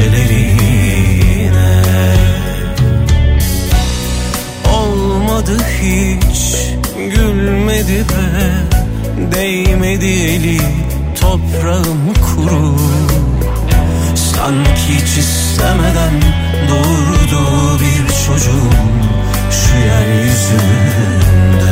Bahçelerine 0.00 1.72
Olmadı 4.74 5.56
hiç 5.82 6.56
Gülmedi 6.96 8.04
be 8.08 8.50
Değmedi 9.34 10.06
eli 10.06 10.60
Toprağım 11.20 12.14
kuru. 12.14 12.76
Sanki 14.14 14.70
hiç 14.88 15.18
istemeden 15.18 16.22
doğurdu 16.70 17.80
bir 17.80 18.08
çocuğum 18.26 18.70
şu 19.50 19.76
yeryüzünde 19.78 21.69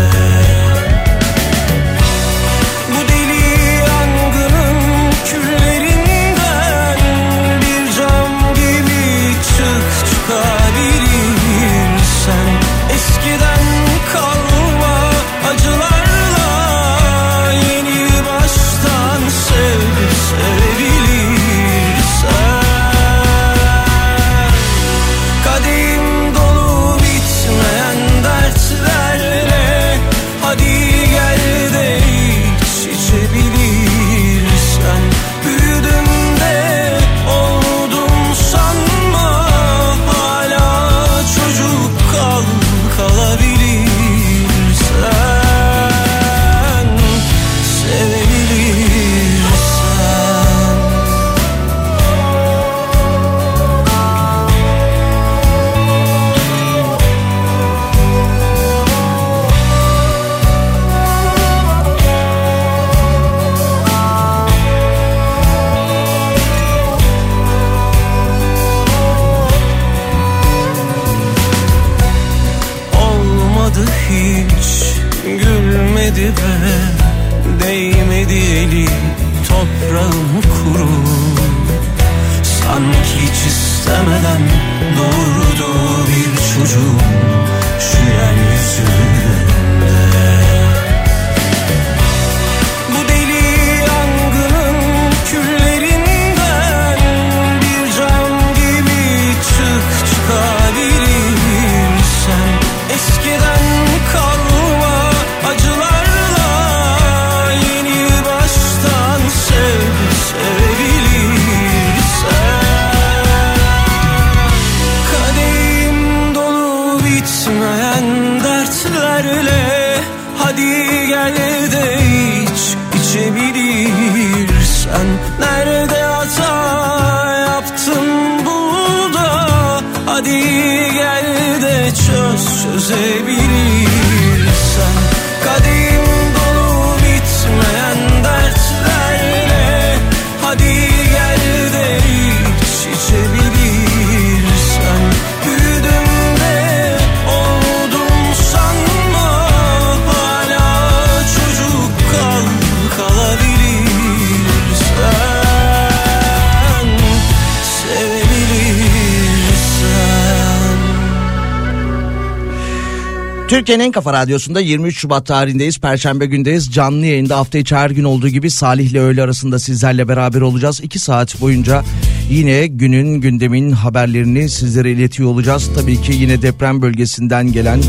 Türkiye'nin 163.69 163.85
en 163.85 163.93
kafa 163.93 164.13
radyosunda 164.13 164.61
23 164.61 164.99
Şubat 164.99 165.27
tarihindeyiz. 165.27 165.79
Perşembe 165.79 166.27
gündeyiz. 166.27 166.73
Canlı 166.73 167.07
yayında 167.07 167.37
hafta 167.37 167.59
içi 167.59 167.77
her 167.77 167.91
gün 167.91 168.05
olduğu 168.05 168.29
gibi 168.29 168.51
Salih 168.51 168.91
ile 168.91 169.01
öğle 169.01 169.23
arasında 169.23 169.59
sizlerle 169.59 170.09
beraber 170.09 170.41
olacağız. 170.41 170.81
2 170.83 170.99
saat 170.99 171.41
boyunca 171.41 171.85
yine 172.31 172.67
günün 172.67 173.21
gündemin 173.21 173.71
haberlerini 173.71 174.49
sizlere 174.49 174.93
iletiyor 174.93 175.31
olacağız. 175.31 175.71
Tabii 175.75 176.01
ki 176.03 176.13
yine 176.13 176.43
deprem 176.43 176.83
bölgesinden 176.83 177.53
gelen 177.53 177.81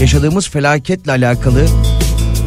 yaşadığımız 0.00 0.48
felaketle 0.48 1.12
alakalı 1.12 1.66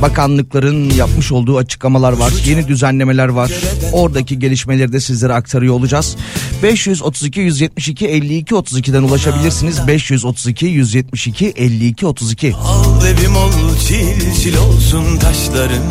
bakanlıkların 0.01 0.89
yapmış 0.89 1.31
olduğu 1.31 1.57
açıklamalar 1.57 2.13
var. 2.13 2.33
Yeni 2.45 2.67
düzenlemeler 2.67 3.27
var. 3.27 3.51
Oradaki 3.91 4.39
gelişmeleri 4.39 4.93
de 4.93 4.99
sizlere 4.99 5.33
aktarıyor 5.33 5.73
olacağız. 5.73 6.17
532 6.63 7.41
172 7.41 8.07
52 8.07 8.55
32'den 8.55 9.03
ulaşabilirsiniz. 9.03 9.87
532 9.87 10.65
172 10.65 11.53
52 11.55 12.07
32. 12.07 12.53
Al 12.55 13.05
evim 13.05 13.35
ol 13.35 13.51
çil 13.87 14.33
çil 14.41 14.57
olsun 14.57 15.17
taşların 15.17 15.83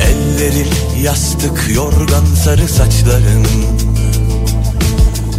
Ellerin 0.00 1.02
yastık 1.02 1.70
yorgan 1.74 2.24
sarı 2.44 2.68
saçların 2.68 3.44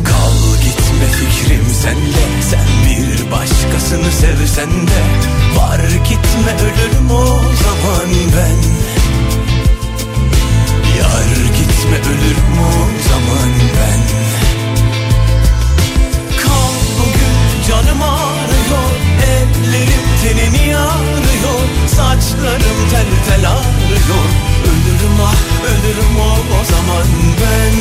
Kal 0.03 0.37
gitme 0.63 1.07
fikrim 1.11 1.65
sende 1.83 2.41
Sen 2.49 2.67
bir 2.85 3.31
başkasını 3.31 4.11
sevsen 4.11 4.69
de 4.69 5.01
Var 5.57 5.79
gitme 5.79 6.53
ölürüm 6.61 7.11
o 7.11 7.25
zaman 7.63 8.09
ben 8.35 8.57
Yar 10.99 11.52
gitme 11.83 11.97
ölür 11.97 12.35
mü 12.35 12.61
o 12.61 13.09
zaman 13.09 13.49
ben? 13.75 14.01
Kal 16.37 16.73
bugün 16.99 17.35
canım 17.67 18.01
ağrıyor 18.01 18.91
Ellerim 19.27 20.05
tenini 20.21 20.67
yarıyor 20.67 21.63
Saçlarım 21.87 22.79
tel 22.91 23.07
tel 23.27 23.49
ağrıyor. 23.49 24.29
Ölürüm 24.65 25.19
ah 25.25 25.65
ölürüm 25.65 26.19
o, 26.19 26.31
o 26.61 26.65
zaman 26.65 27.07
ben. 27.41 27.73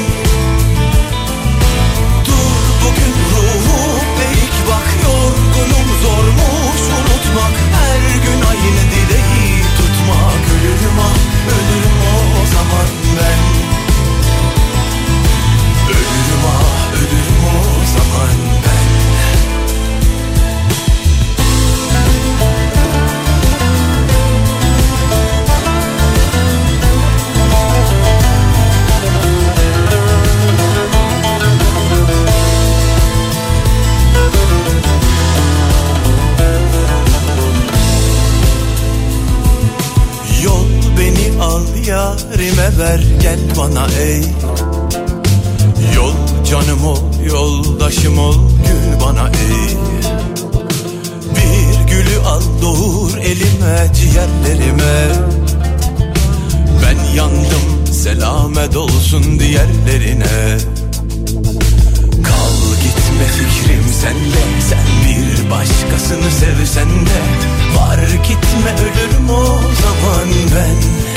Dur 2.25 2.63
bugün 2.83 3.15
ruhu 3.31 3.99
pek 4.19 4.69
bak 4.69 4.89
Yorgunum 5.05 5.89
zormuş 6.03 6.83
unutmak? 6.99 7.55
Her 7.75 8.01
gün 8.25 8.41
aynı 8.51 8.83
dileği 8.91 9.63
tutmak. 9.77 10.43
Ölürüm 10.55 10.99
ah 11.01 11.19
ölürüm 11.55 11.99
o, 12.15 12.43
o 12.43 12.47
zaman 12.47 12.87
ben. 13.17 13.52
Ver 42.79 43.01
gel 43.23 43.39
bana 43.59 43.87
ey. 44.01 44.23
Yol 45.97 46.15
canım 46.51 46.85
ol 46.85 46.99
yoldaşım 47.27 48.19
ol 48.19 48.37
gül 48.67 49.01
bana 49.01 49.29
ey. 49.29 49.77
Bir 51.37 51.93
gülü 51.93 52.21
al 52.27 52.43
doğur 52.63 53.17
elime 53.19 53.93
ciğerlerime. 53.95 55.13
Ben 56.83 57.17
yandım 57.17 57.93
selamet 57.93 58.77
olsun 58.77 59.41
diğerlerine. 59.41 60.59
Kal 62.23 62.57
gitme 62.83 63.27
fikrim 63.27 63.85
sende 64.01 64.43
Sen 64.69 64.87
bir 65.05 65.51
başkasını 65.51 66.31
sevsen 66.31 66.89
de. 66.89 67.21
Var 67.77 67.99
gitme 67.99 68.73
ölürüm 68.83 69.31
o 69.31 69.45
zaman 69.83 70.29
ben 70.55 71.12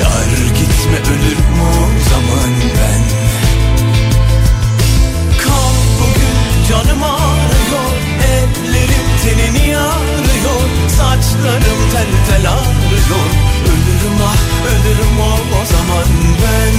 Yar 0.00 0.30
gitme 0.58 0.98
ölürüm 1.12 1.60
o 1.60 1.74
zaman 2.10 2.50
ben? 2.76 3.02
Kal 5.38 5.74
bugün 6.00 6.36
canım 6.68 7.02
ağrıyor 7.02 7.90
Ellerim 8.34 9.06
tenini 9.22 9.68
yarıyor 9.68 10.64
Saçlarım 10.88 11.80
tel 11.92 12.10
tel 12.28 12.50
ağrıyor. 12.52 13.28
Ölürüm 13.70 14.18
ah 14.26 14.42
ölürüm 14.70 15.20
o, 15.20 15.32
o 15.62 15.64
zaman 15.64 16.08
ben. 16.42 16.74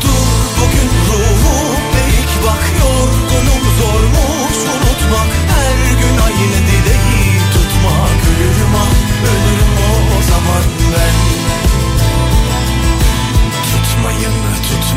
Dur 0.00 0.28
bugün 0.58 0.90
ruhum 1.08 1.80
eğik 2.02 2.32
bak 2.46 2.64
Yorgunum 2.80 3.64
zormuş 3.80 4.56
unutmak 4.74 5.30
Her 5.52 6.00
gün 6.00 6.18
aynı 6.26 6.58
dileği 6.66 7.38
tutmak. 7.52 8.20
Ölürüm 8.30 8.74
ah 8.76 8.97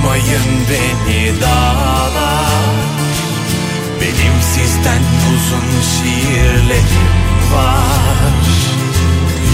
tutmayın 0.01 0.67
beni 0.69 1.41
dağlar. 1.41 2.75
Benim 4.01 4.41
sizden 4.41 5.01
uzun 5.33 5.81
şiirlerim 5.81 7.09
var. 7.53 8.33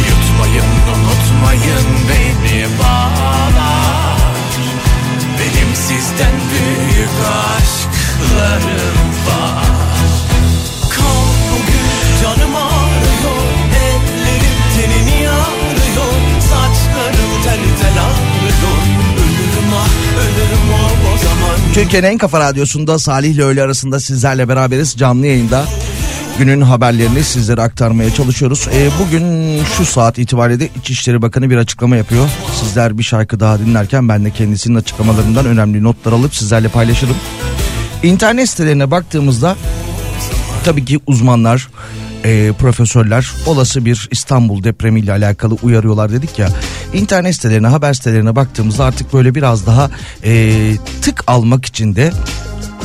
Yutmayın 0.07 0.71
unutmayın 0.93 1.87
beni 2.09 2.65
bağlar. 2.79 4.17
Benim 5.39 5.75
sizden 5.75 6.33
büyük 6.51 7.09
aşklarım 7.57 9.09
var 9.27 9.96
Türkiye'nin 21.77 22.07
en 22.07 22.17
kafa 22.17 22.39
radyosunda 22.39 22.99
Salih 22.99 23.29
ile 23.29 23.43
öğle 23.43 23.63
arasında 23.63 23.99
sizlerle 23.99 24.49
beraberiz 24.49 24.95
canlı 24.97 25.27
yayında. 25.27 25.65
Günün 26.39 26.61
haberlerini 26.61 27.23
sizlere 27.23 27.61
aktarmaya 27.61 28.13
çalışıyoruz. 28.13 28.67
Ee, 28.73 28.89
bugün 28.99 29.59
şu 29.63 29.85
saat 29.85 30.19
itibariyle 30.19 30.59
de 30.59 30.69
İçişleri 30.79 31.21
Bakanı 31.21 31.49
bir 31.49 31.57
açıklama 31.57 31.95
yapıyor. 31.95 32.29
Sizler 32.59 32.97
bir 32.97 33.03
şarkı 33.03 33.39
daha 33.39 33.59
dinlerken 33.59 34.09
ben 34.09 34.25
de 34.25 34.31
kendisinin 34.31 34.75
açıklamalarından 34.75 35.45
önemli 35.45 35.83
notlar 35.83 36.11
alıp 36.11 36.35
sizlerle 36.35 36.67
paylaşırım. 36.67 37.15
İnternet 38.03 38.49
sitelerine 38.49 38.91
baktığımızda 38.91 39.55
tabii 40.65 40.85
ki 40.85 40.99
uzmanlar, 41.07 41.69
e, 42.23 42.53
profesörler 42.59 43.31
olası 43.45 43.85
bir 43.85 44.07
İstanbul 44.11 44.63
depremiyle 44.63 45.11
alakalı 45.11 45.57
uyarıyorlar 45.63 46.11
dedik 46.11 46.39
ya. 46.39 46.49
İnternet 46.93 47.35
sitelerine, 47.35 47.67
haber 47.67 47.93
sitelerine 47.93 48.35
baktığımızda 48.35 48.85
artık 48.85 49.13
böyle 49.13 49.35
biraz 49.35 49.65
daha 49.65 49.91
e, 50.23 50.53
tık 51.01 51.23
almak 51.27 51.65
için 51.65 51.95
de 51.95 52.11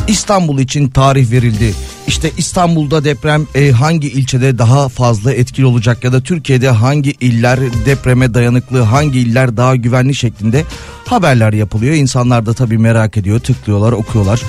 İstanbul 0.09 0.59
için 0.59 0.89
tarih 0.89 1.31
verildi. 1.31 1.75
İşte 2.07 2.31
İstanbul'da 2.39 3.05
deprem 3.05 3.47
e, 3.55 3.71
hangi 3.71 4.09
ilçede 4.09 4.59
daha 4.59 4.89
fazla 4.89 5.33
etkili 5.33 5.67
olacak 5.67 6.05
ya 6.05 6.13
da 6.13 6.21
Türkiye'de 6.21 6.71
hangi 6.71 7.11
iller 7.11 7.61
depreme 7.87 8.35
dayanıklı, 8.35 8.81
hangi 8.81 9.19
iller 9.21 9.57
daha 9.57 9.77
güvenli 9.77 10.15
şeklinde 10.15 10.65
haberler 11.07 11.53
yapılıyor. 11.53 11.95
İnsanlar 11.95 12.47
da 12.47 12.55
tabii 12.55 12.79
merak 12.79 13.17
ediyor, 13.17 13.41
tıklıyorlar, 13.41 13.93
okuyorlar. 13.93 14.43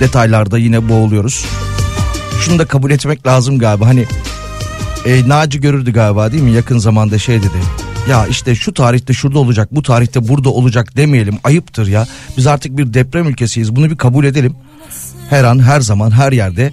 Detaylarda 0.00 0.58
yine 0.58 0.88
boğuluyoruz. 0.88 1.44
Şunu 2.40 2.58
da 2.58 2.64
kabul 2.64 2.90
etmek 2.90 3.26
lazım 3.26 3.58
galiba. 3.58 3.86
Hani 3.86 4.06
e, 5.06 5.28
Naci 5.28 5.60
görürdü 5.60 5.92
galiba 5.92 6.32
değil 6.32 6.42
mi 6.42 6.52
yakın 6.52 6.78
zamanda 6.78 7.18
şey 7.18 7.38
dedi. 7.38 7.58
Ya 8.10 8.26
işte 8.26 8.54
şu 8.54 8.74
tarihte 8.74 9.12
şurada 9.12 9.38
olacak 9.38 9.68
bu 9.72 9.82
tarihte 9.82 10.28
burada 10.28 10.50
olacak 10.50 10.96
demeyelim 10.96 11.38
ayıptır 11.44 11.86
ya. 11.86 12.06
Biz 12.36 12.46
artık 12.46 12.76
bir 12.76 12.94
deprem 12.94 13.28
ülkesiyiz 13.28 13.76
bunu 13.76 13.90
bir 13.90 13.96
kabul 13.96 14.24
edelim. 14.24 14.56
Her 15.30 15.44
an 15.44 15.58
her 15.62 15.80
zaman 15.80 16.10
her 16.10 16.32
yerde 16.32 16.72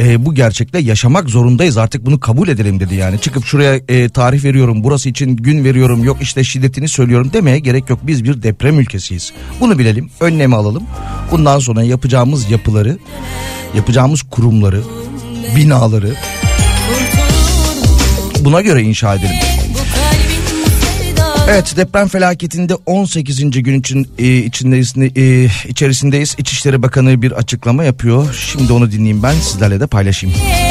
e, 0.00 0.26
bu 0.26 0.34
gerçekle 0.34 0.78
yaşamak 0.78 1.30
zorundayız 1.30 1.76
artık 1.76 2.06
bunu 2.06 2.20
kabul 2.20 2.48
edelim 2.48 2.80
dedi 2.80 2.94
yani. 2.94 3.20
Çıkıp 3.20 3.44
şuraya 3.44 3.80
e, 3.88 4.08
tarih 4.08 4.44
veriyorum 4.44 4.84
burası 4.84 5.08
için 5.08 5.36
gün 5.36 5.64
veriyorum 5.64 6.04
yok 6.04 6.16
işte 6.20 6.44
şiddetini 6.44 6.88
söylüyorum 6.88 7.30
demeye 7.32 7.58
gerek 7.58 7.90
yok. 7.90 7.98
Biz 8.02 8.24
bir 8.24 8.42
deprem 8.42 8.80
ülkesiyiz. 8.80 9.32
Bunu 9.60 9.78
bilelim 9.78 10.10
önlemi 10.20 10.56
alalım. 10.56 10.82
Bundan 11.30 11.58
sonra 11.58 11.82
yapacağımız 11.82 12.50
yapıları 12.50 12.98
yapacağımız 13.74 14.22
kurumları 14.22 14.82
binaları 15.56 16.14
buna 18.44 18.60
göre 18.60 18.82
inşa 18.82 19.14
edelim. 19.14 19.59
Evet 21.52 21.74
deprem 21.76 22.08
felaketinde 22.08 22.74
18. 22.74 23.62
gün 23.62 23.80
için 23.80 24.08
e, 24.18 24.36
içindeyiz, 24.36 24.94
e, 25.16 25.48
içerisindeyiz. 25.68 26.34
İçişleri 26.38 26.82
Bakanı 26.82 27.22
bir 27.22 27.32
açıklama 27.32 27.84
yapıyor. 27.84 28.34
Şimdi 28.52 28.72
onu 28.72 28.92
dinleyeyim 28.92 29.22
ben 29.22 29.34
sizlerle 29.34 29.80
de 29.80 29.86
paylaşayım. 29.86 30.36
Bu 30.38 30.69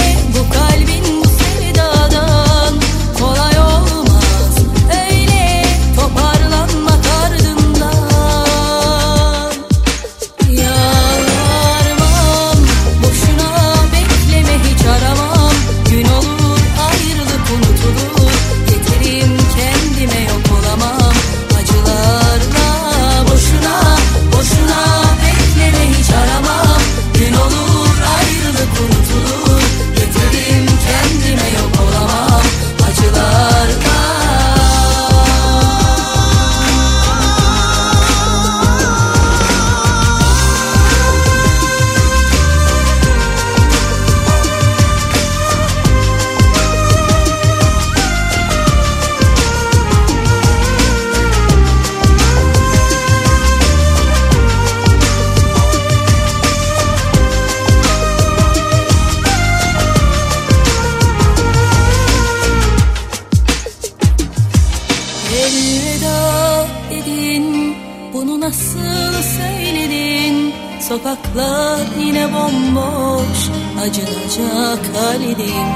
bomboş 72.50 73.50
acınacak 73.82 74.96
haldeyim 74.96 75.70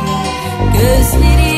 Gözlerim 0.74 1.52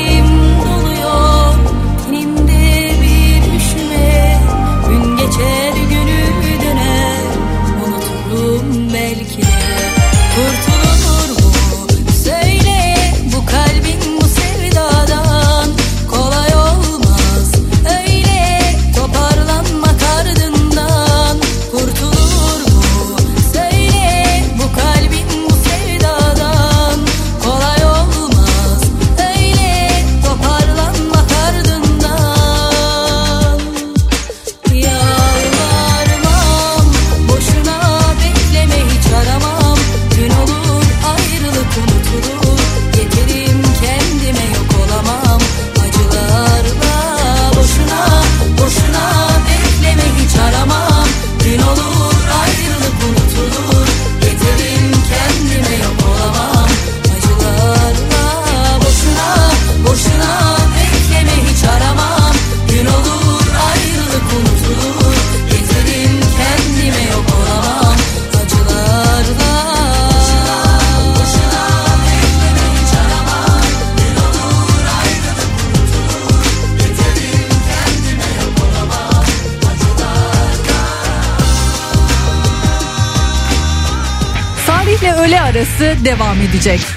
devam 86.06 86.42
edecek. 86.42 86.95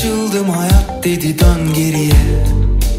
Açıldım 0.00 0.50
hayat 0.50 1.04
dedi 1.04 1.38
dön 1.38 1.74
geriye. 1.74 2.44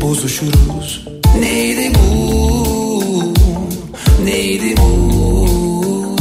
Bozuşuruz. 0.01 1.08
Neydi 1.39 1.91
bu? 1.96 3.34
Neydi 4.24 4.77
bu? 4.77 6.15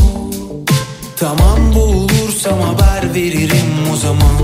Tamam 1.17 1.75
boğulursam 1.75 2.61
haber 2.61 3.15
veririm 3.15 3.93
o 3.93 3.97
zaman. 3.97 4.41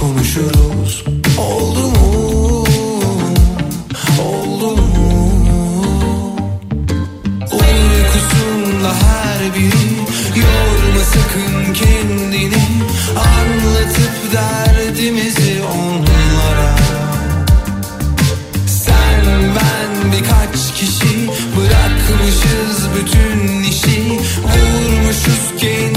Konuşuruz. 0.00 1.04
Oldu 1.38 1.88
mu? 1.88 2.64
Oldu 4.22 4.70
mu? 4.70 4.82
Uykusunda 7.52 8.94
her 8.94 9.54
biri 9.54 9.92
Yorma 10.36 11.04
sakın 11.04 11.72
kendini. 11.74 12.62
Anlatıp 13.16 14.32
derdimizi 14.32 15.61
bütün 22.94 23.62
işi 23.62 24.18
Vurmuşuz 24.42 25.52
kendimizi 25.58 25.91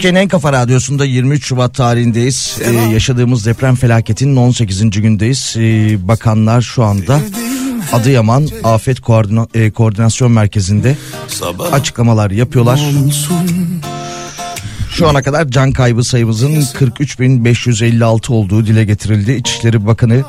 Türkiye'nin 0.00 0.18
en 0.20 0.28
kafa 0.28 0.52
radyosunda 0.52 1.04
23 1.04 1.44
Şubat 1.46 1.74
tarihindeyiz. 1.74 2.58
Ee, 2.64 2.72
yaşadığımız 2.92 3.46
deprem 3.46 3.74
felaketinin 3.74 4.36
18. 4.36 4.90
gündeyiz. 5.00 5.54
Ee, 5.58 5.96
bakanlar 6.08 6.60
şu 6.62 6.84
anda 6.84 7.20
Adıyaman 7.92 8.48
Afet 8.64 8.98
Koordina- 9.00 9.46
e, 9.54 9.70
Koordinasyon 9.70 10.32
Merkezi'nde 10.32 10.96
açıklamalar 11.72 12.30
yapıyorlar. 12.30 12.80
Şu 14.90 15.08
ana 15.08 15.22
kadar 15.22 15.48
can 15.48 15.72
kaybı 15.72 16.04
sayımızın 16.04 16.62
43.556 16.74 18.32
olduğu 18.32 18.66
dile 18.66 18.84
getirildi. 18.84 19.32
İçişleri 19.32 19.86
Bakanı 19.86 20.24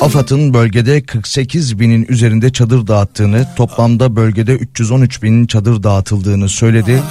AFAD'ın 0.00 0.54
bölgede 0.54 1.02
48 1.02 1.80
binin 1.80 2.06
üzerinde 2.08 2.52
çadır 2.52 2.86
dağıttığını, 2.86 3.48
toplamda 3.56 4.16
bölgede 4.16 4.52
313 4.54 5.22
bin 5.22 5.46
çadır 5.46 5.82
dağıtıldığını 5.82 6.48
söyledi. 6.48 7.02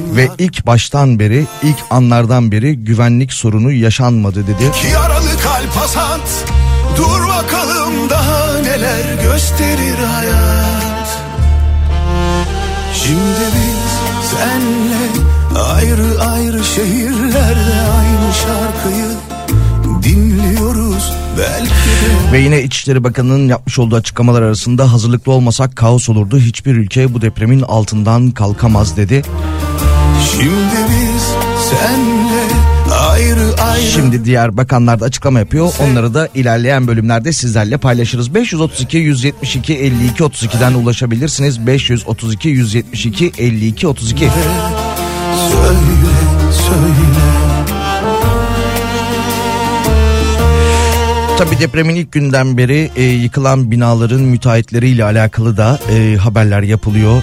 Ve 0.00 0.28
ilk 0.38 0.66
baştan 0.66 1.18
beri, 1.18 1.46
ilk 1.62 1.76
anlardan 1.90 2.52
beri 2.52 2.76
güvenlik 2.76 3.32
sorunu 3.32 3.72
yaşanmadı 3.72 4.46
dedi. 4.46 4.70
Yaralı 4.92 5.30
kalp 5.42 5.76
hasat, 5.76 6.44
dur 6.96 7.28
bakalım 7.28 8.10
daha 8.10 8.58
neler 8.58 9.22
gösterir 9.22 9.98
hayat. 10.14 11.18
Şimdi 12.94 13.46
biz 13.54 13.92
senle 14.30 15.02
ayrı 15.72 16.22
ayrı 16.30 16.64
şehirlerde 16.64 17.11
Ve 22.32 22.40
yine 22.40 22.62
İçişleri 22.62 23.04
Bakanı'nın 23.04 23.48
yapmış 23.48 23.78
olduğu 23.78 23.96
açıklamalar 23.96 24.42
arasında 24.42 24.92
hazırlıklı 24.92 25.32
olmasak 25.32 25.76
kaos 25.76 26.08
olurdu. 26.08 26.38
Hiçbir 26.38 26.76
ülke 26.76 27.14
bu 27.14 27.22
depremin 27.22 27.62
altından 27.62 28.30
kalkamaz 28.30 28.96
dedi. 28.96 29.22
Şimdi 30.30 30.76
biz 30.88 31.22
senle 31.70 32.94
ayrı 32.94 33.62
ayrı 33.62 33.82
Şimdi 33.82 34.24
diğer 34.24 34.56
bakanlar 34.56 35.00
da 35.00 35.04
açıklama 35.04 35.38
yapıyor. 35.38 35.72
Onları 35.80 36.14
da 36.14 36.28
ilerleyen 36.34 36.86
bölümlerde 36.86 37.32
sizlerle 37.32 37.76
paylaşırız. 37.76 38.34
532 38.34 38.98
172 38.98 39.74
52 39.74 40.22
32'den 40.22 40.74
ulaşabilirsiniz. 40.74 41.66
532 41.66 42.48
172 42.48 43.32
52 43.38 43.86
32. 43.86 44.18
söyle 45.50 45.78
söyle. 46.52 47.11
Tabii 51.44 51.58
depremin 51.58 51.94
ilk 51.94 52.12
günden 52.12 52.58
beri 52.58 52.90
e, 52.96 53.02
yıkılan 53.02 53.70
binaların 53.70 54.20
müteahhitleriyle 54.20 55.04
alakalı 55.04 55.56
da 55.56 55.78
e, 55.92 56.16
haberler 56.16 56.62
yapılıyor. 56.62 57.22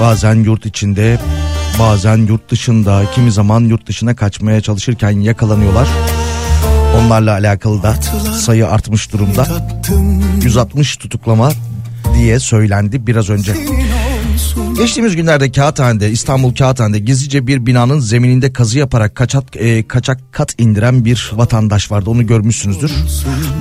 Bazen 0.00 0.34
yurt 0.34 0.66
içinde, 0.66 1.18
bazen 1.78 2.16
yurt 2.16 2.50
dışında, 2.50 3.02
kimi 3.14 3.32
zaman 3.32 3.60
yurt 3.60 3.86
dışına 3.86 4.16
kaçmaya 4.16 4.60
çalışırken 4.60 5.10
yakalanıyorlar. 5.10 5.88
Onlarla 6.96 7.32
alakalı 7.32 7.82
da 7.82 7.94
sayı 8.38 8.68
artmış 8.68 9.12
durumda. 9.12 9.44
Tattım 9.44 10.40
160 10.42 10.96
tutuklama 10.96 11.52
diye 12.14 12.38
söylendi 12.38 13.06
biraz 13.06 13.30
önce. 13.30 13.52
Geçtiğimiz 14.76 15.16
günlerde 15.16 15.52
Kağıthane'de 15.52 16.10
İstanbul 16.10 16.54
Kağıthane'de 16.54 16.98
gizlice 16.98 17.46
bir 17.46 17.66
binanın 17.66 18.00
zemininde 18.00 18.52
kazı 18.52 18.78
yaparak 18.78 19.14
kaçak, 19.14 19.56
e, 19.56 19.88
kaçak 19.88 20.32
kat 20.32 20.54
indiren 20.60 21.04
bir 21.04 21.32
vatandaş 21.34 21.90
vardı. 21.90 22.10
Onu 22.10 22.26
görmüşsünüzdür. 22.26 22.92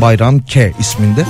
Bayram 0.02 0.40
K 0.40 0.72
isminde. 0.80 1.26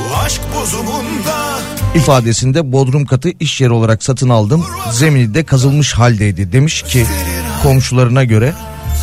ifadesinde 1.95 2.71
bodrum 2.71 3.05
katı 3.05 3.29
iş 3.39 3.61
yeri 3.61 3.71
olarak 3.71 4.03
satın 4.03 4.29
aldım. 4.29 4.65
Zemini 4.91 5.33
de 5.33 5.43
kazılmış 5.43 5.93
haldeydi 5.93 6.51
demiş 6.51 6.81
ki 6.81 7.05
komşularına 7.63 8.23
göre 8.23 8.53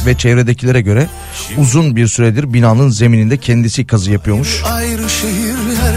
ve 0.07 0.14
çevredekilere 0.18 0.81
göre 0.81 1.09
uzun 1.59 1.96
bir 1.96 2.07
süredir 2.07 2.53
binanın 2.53 2.88
zemininde 2.88 3.37
kendisi 3.37 3.87
kazı 3.87 4.11
yapıyormuş. 4.11 4.62
ayrı 4.64 5.11
şehirler 5.11 5.51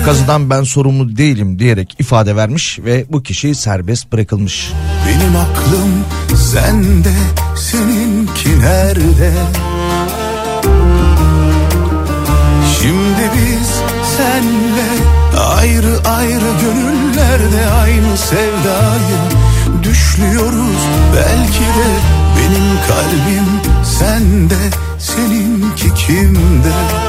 Kazıdan 0.06 0.50
ben 0.50 0.64
sorumlu 0.64 1.18
değilim 1.18 1.60
diyerek 1.60 1.96
ifade 2.00 2.36
vermiş 2.36 2.80
ve 2.80 3.06
bu 3.10 3.24
kişi 3.24 3.56
serbest 3.56 4.12
bırakılmış. 4.12 4.72
Benim 5.08 5.36
aklım 5.36 6.06
sende 6.38 7.14
seninki 7.56 8.60
nerede? 8.60 9.32
Şimdi 12.82 13.30
biz 13.36 13.70
senle 14.18 14.90
ayrı 15.40 16.10
ayrı 16.10 16.52
gönüllerde 16.62 17.70
aynı 17.82 18.18
sevdayı 18.18 19.20
düşlüyoruz. 19.84 20.82
Belki 21.16 21.60
de 21.60 21.90
benim 22.38 22.70
kalbim 22.88 23.74
sende 23.84 24.70
seninki 25.00 25.94
kimde 25.94 27.05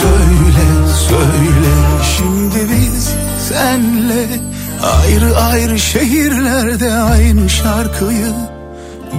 Söyle 0.00 0.66
söyle. 1.08 1.74
Şimdi 2.16 2.72
biz 2.72 3.14
senle 3.48 4.48
Ayrı 4.82 5.36
ayrı 5.36 5.78
şehirlerde 5.78 6.92
aynı 6.92 7.50
şarkıyı 7.50 8.32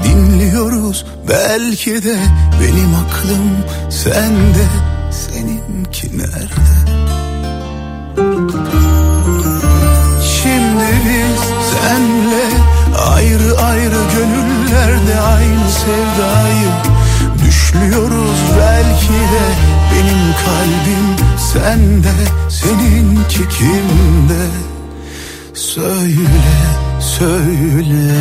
dinliyoruz. 0.03 1.05
Belki 1.29 2.03
de 2.03 2.17
benim 2.61 2.95
aklım 2.95 3.49
sende 3.89 4.67
seninki 5.11 6.17
nerede? 6.17 6.99
Şimdi 10.41 10.89
biz 11.05 11.41
senle 11.71 12.45
ayrı 13.09 13.61
ayrı 13.61 13.99
gönüllerde 14.15 15.19
aynı 15.19 15.69
sevdayı 15.71 16.98
düşlüyoruz 17.69 18.39
belki 18.59 19.13
de 19.13 19.45
benim 19.91 20.33
kalbim 20.45 21.37
sende 21.37 22.13
seninki 22.49 23.49
kimde 23.49 24.45
söyle 25.53 26.49
söyle 26.99 28.15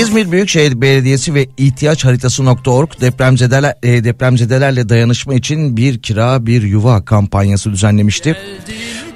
İzmir 0.00 0.32
Büyükşehir 0.32 0.80
Belediyesi 0.80 1.34
ve 1.34 1.48
ihtiyaç 1.56 2.04
haritası.org 2.04 2.90
depremzedeler, 3.00 3.74
e, 3.82 4.04
depremzedelerle 4.04 4.88
dayanışma 4.88 5.34
için 5.34 5.76
bir 5.76 6.02
kira 6.02 6.46
bir 6.46 6.62
yuva 6.62 7.04
kampanyası 7.04 7.72
düzenlemişti. 7.72 8.36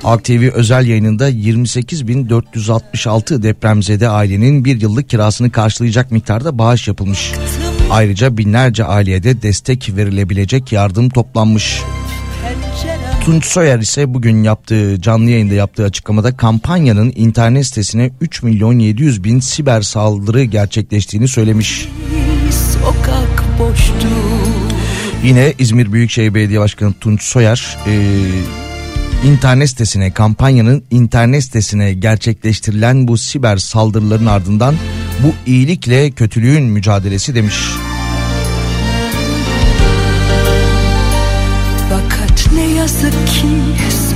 Halk 0.02 0.24
TV 0.24 0.50
özel 0.54 0.86
yayınında 0.86 1.30
28.466 1.30 3.42
depremzede 3.42 4.08
ailenin 4.08 4.64
bir 4.64 4.80
yıllık 4.80 5.08
kirasını 5.08 5.50
karşılayacak 5.50 6.10
miktarda 6.10 6.58
bağış 6.58 6.88
yapılmış. 6.88 7.32
Ayrıca 7.90 8.36
binlerce 8.36 8.84
aileye 8.84 9.22
de 9.22 9.42
destek 9.42 9.96
verilebilecek 9.96 10.72
yardım 10.72 11.08
toplanmış. 11.08 11.80
pencerem 11.80 12.03
Tunç 13.24 13.44
Soyer 13.46 13.78
ise 13.78 14.14
bugün 14.14 14.42
yaptığı 14.42 15.00
canlı 15.00 15.30
yayında 15.30 15.54
yaptığı 15.54 15.84
açıklamada 15.84 16.36
kampanyanın 16.36 17.12
internet 17.16 17.66
sitesine 17.66 18.10
3 18.20 18.42
milyon 18.42 18.78
700 18.78 19.24
bin 19.24 19.40
siber 19.40 19.82
saldırı 19.82 20.44
gerçekleştiğini 20.44 21.28
söylemiş. 21.28 21.88
sokak 22.50 23.44
boştu 23.58 24.08
Yine 25.24 25.52
İzmir 25.58 25.92
Büyükşehir 25.92 26.34
Belediye 26.34 26.60
Başkanı 26.60 26.92
Tunç 26.92 27.22
Soyer 27.22 27.78
e, 27.86 28.22
internet 29.28 29.70
sitesine 29.70 30.10
kampanyanın 30.10 30.84
internet 30.90 31.44
sitesine 31.44 31.92
gerçekleştirilen 31.92 33.08
bu 33.08 33.18
siber 33.18 33.56
saldırıların 33.56 34.26
ardından 34.26 34.74
bu 35.22 35.34
iyilikle 35.46 36.10
kötülüğün 36.10 36.64
mücadelesi 36.64 37.34
demiş. 37.34 37.56
Yazık 43.04 43.26
ki 43.28 43.46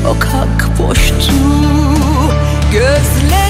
sokak 0.03 0.79
boştu. 0.79 1.33
Gözlerim 2.73 3.48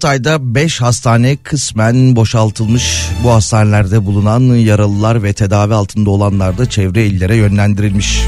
Hatay'da 0.00 0.54
5 0.54 0.80
hastane 0.80 1.36
kısmen 1.36 2.16
boşaltılmış. 2.16 3.08
Bu 3.24 3.30
hastanelerde 3.30 4.06
bulunan 4.06 4.40
yaralılar 4.40 5.22
ve 5.22 5.32
tedavi 5.32 5.74
altında 5.74 6.10
olanlar 6.10 6.58
da 6.58 6.70
çevre 6.70 7.06
illere 7.06 7.36
yönlendirilmiş. 7.36 8.20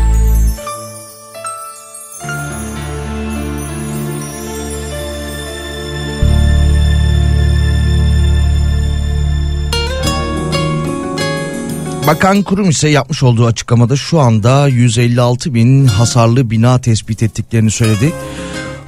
Bakan 12.06 12.42
kurum 12.42 12.70
ise 12.70 12.88
yapmış 12.88 13.22
olduğu 13.22 13.46
açıklamada 13.46 13.96
şu 13.96 14.20
anda 14.20 14.68
156 14.68 15.54
bin 15.54 15.86
hasarlı 15.86 16.50
bina 16.50 16.80
tespit 16.80 17.22
ettiklerini 17.22 17.70
söyledi. 17.70 18.12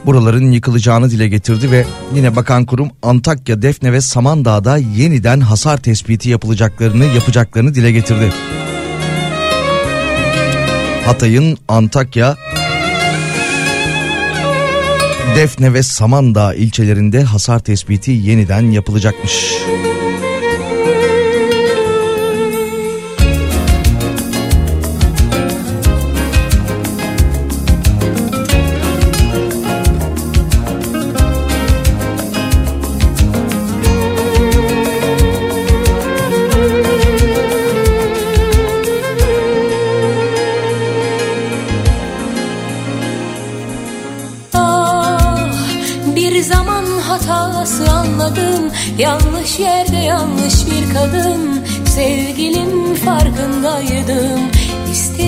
Buraların 0.07 0.51
yıkılacağını 0.51 1.11
dile 1.11 1.29
getirdi 1.29 1.71
ve 1.71 1.85
yine 2.15 2.37
bakan 2.37 2.65
kurum 2.65 2.91
Antakya, 3.03 3.63
Defne 3.63 3.93
ve 3.93 4.01
Samandağ'da 4.01 4.77
yeniden 4.77 5.41
hasar 5.41 5.79
tespiti 5.79 6.29
yapılacaklarını 6.29 7.05
yapacaklarını 7.05 7.75
dile 7.75 7.93
getirdi. 7.93 8.33
Hatay'ın 11.05 11.59
Antakya, 11.69 12.37
Defne 15.37 15.75
ve 15.75 15.83
Samandağ 15.83 16.55
ilçelerinde 16.55 17.23
hasar 17.23 17.59
tespiti 17.59 18.11
yeniden 18.11 18.63
yapılacakmış. 18.63 19.55
Ah, 19.91 19.94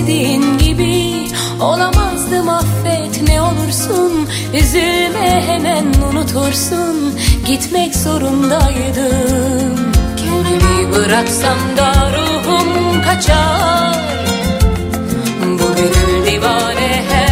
İstediğin 0.07 0.57
gibi 0.57 1.27
olamazdım 1.61 2.49
affet 2.49 3.21
ne 3.27 3.41
olursun. 3.41 4.27
Üzülme 4.53 5.43
hemen 5.47 5.85
unutursun. 6.11 7.19
Gitmek 7.47 7.95
zorundaydım. 7.95 9.75
Kendimi 10.17 10.93
bıraksam 10.95 11.57
da 11.77 11.93
ruhum 12.11 13.01
kaçar. 13.01 13.95
Bu 15.43 15.75
gönül 15.75 16.25
divane 16.25 17.03
her 17.09 17.26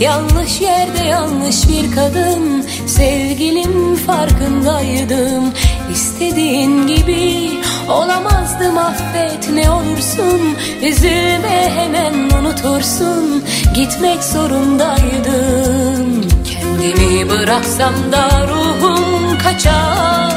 Yanlış 0.00 0.60
yerde 0.60 1.04
yanlış 1.04 1.68
bir 1.68 1.94
kadın 1.94 2.64
Sevgilim 2.86 3.96
farkındaydım. 3.96 5.52
İstediğin 5.92 6.86
gibi 6.86 7.50
olamazdım 7.88 8.78
affet 8.78 9.50
ne 9.50 9.70
olursun. 9.70 10.40
Üzülme 10.82 11.72
hemen 11.76 12.14
unutursun. 12.14 13.44
Gitmek 13.74 14.24
zorundaydım. 14.24 16.28
Kendimi 16.44 17.30
bıraksam 17.30 17.94
da 18.12 18.48
ruhum 18.48 19.38
kaçar. 19.38 20.36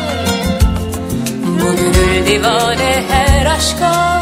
Bu 1.46 1.76
gönül 1.76 2.28
divane 2.28 3.04
her 3.10 3.46
aşka 3.46 4.22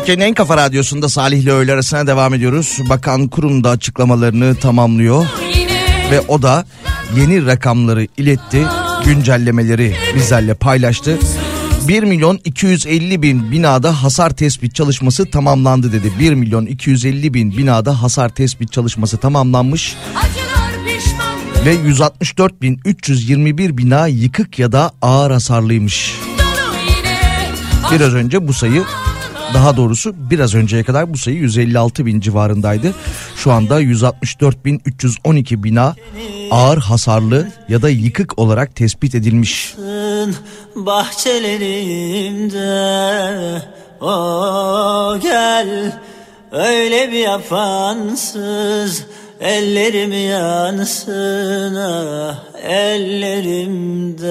Türkiye'nin 0.00 0.22
en 0.22 0.34
kafa 0.34 0.56
radyosunda 0.56 1.08
Salih 1.08 1.38
ile 1.38 1.52
öğle 1.52 1.72
arasına 1.72 2.06
devam 2.06 2.34
ediyoruz. 2.34 2.78
Bakan 2.88 3.28
kurum 3.28 3.64
da 3.64 3.70
açıklamalarını 3.70 4.54
tamamlıyor 4.54 5.26
ve 6.10 6.20
o 6.20 6.42
da 6.42 6.64
yeni 7.16 7.46
rakamları 7.46 8.06
iletti. 8.16 8.66
güncellemeleri 9.04 9.96
bizlerle 10.14 10.54
paylaştı. 10.54 11.18
1 11.88 12.02
milyon 12.02 12.40
250 12.44 13.22
bin 13.22 13.50
binada 13.50 14.02
hasar 14.02 14.30
tespit 14.30 14.74
çalışması 14.74 15.30
tamamlandı 15.30 15.92
dedi. 15.92 16.12
1 16.20 16.34
milyon 16.34 16.66
250 16.66 17.34
bin 17.34 17.56
binada 17.56 18.02
hasar 18.02 18.28
tespit 18.28 18.72
çalışması 18.72 19.18
tamamlanmış 19.18 19.96
ve 21.66 21.72
164 21.72 22.62
bin 22.62 22.80
321 22.84 23.78
bina 23.78 24.06
yıkık 24.06 24.58
ya 24.58 24.72
da 24.72 24.92
ağır 25.02 25.30
hasarlıymış. 25.30 26.14
Biraz 27.92 28.14
önce 28.14 28.48
bu 28.48 28.52
sayı 28.52 28.84
daha 29.54 29.76
doğrusu 29.76 30.14
biraz 30.30 30.54
önceye 30.54 30.82
kadar 30.82 31.12
bu 31.12 31.18
sayı 31.18 31.36
156 31.36 32.06
bin 32.06 32.20
civarındaydı. 32.20 32.94
Şu 33.36 33.52
anda 33.52 33.80
164 33.80 34.64
bin 34.64 34.82
312 34.84 35.64
bina 35.64 35.94
ağır 36.50 36.78
hasarlı 36.78 37.48
ya 37.68 37.82
da 37.82 37.88
yıkık 37.88 38.38
olarak 38.38 38.76
tespit 38.76 39.14
edilmiş. 39.14 39.74
bahçelerimde 40.76 42.60
o 44.00 45.18
gel 45.22 45.92
öyle 46.52 47.12
bir 47.12 47.18
yapansız 47.18 49.04
ellerim 49.40 50.12
yansın 50.12 51.74
ah 51.74 52.44
ellerimde 52.64 54.30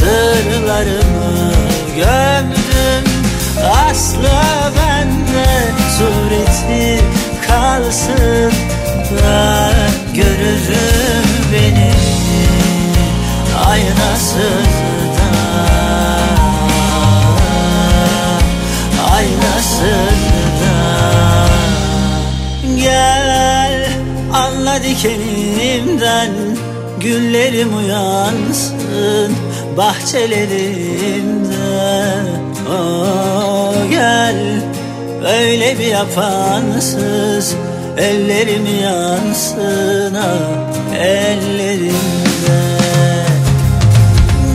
sırlarımı 0.00 1.52
gömdüm. 1.96 3.04
Aslı 3.88 4.38
bende 4.76 5.46
sureti 5.98 7.00
kalsın 7.46 8.52
Ben 9.10 10.14
görürüm 10.14 11.28
beni. 11.52 11.92
Aynasında 13.66 15.30
Aynasında 19.14 20.30
Gel 22.76 23.88
anla 24.32 24.82
dikenimden 24.82 26.30
Güllerim 27.00 27.76
uyansın 27.76 29.39
bahçelerimde 29.80 31.56
Oh 32.70 33.74
gel 33.90 34.36
öyle 35.26 35.78
bir 35.78 35.86
yapansız 35.86 37.54
Ellerim 37.98 38.66
yansın 38.82 40.14
ah 40.14 40.96
ellerimde 40.98 42.60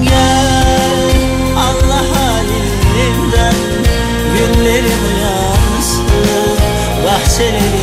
Gel 0.03 1.11
Allah 1.57 2.03
halimden 2.15 3.55
Güllerim 4.33 5.01
uyansın 5.07 6.57
bahçelerimde 7.05 7.74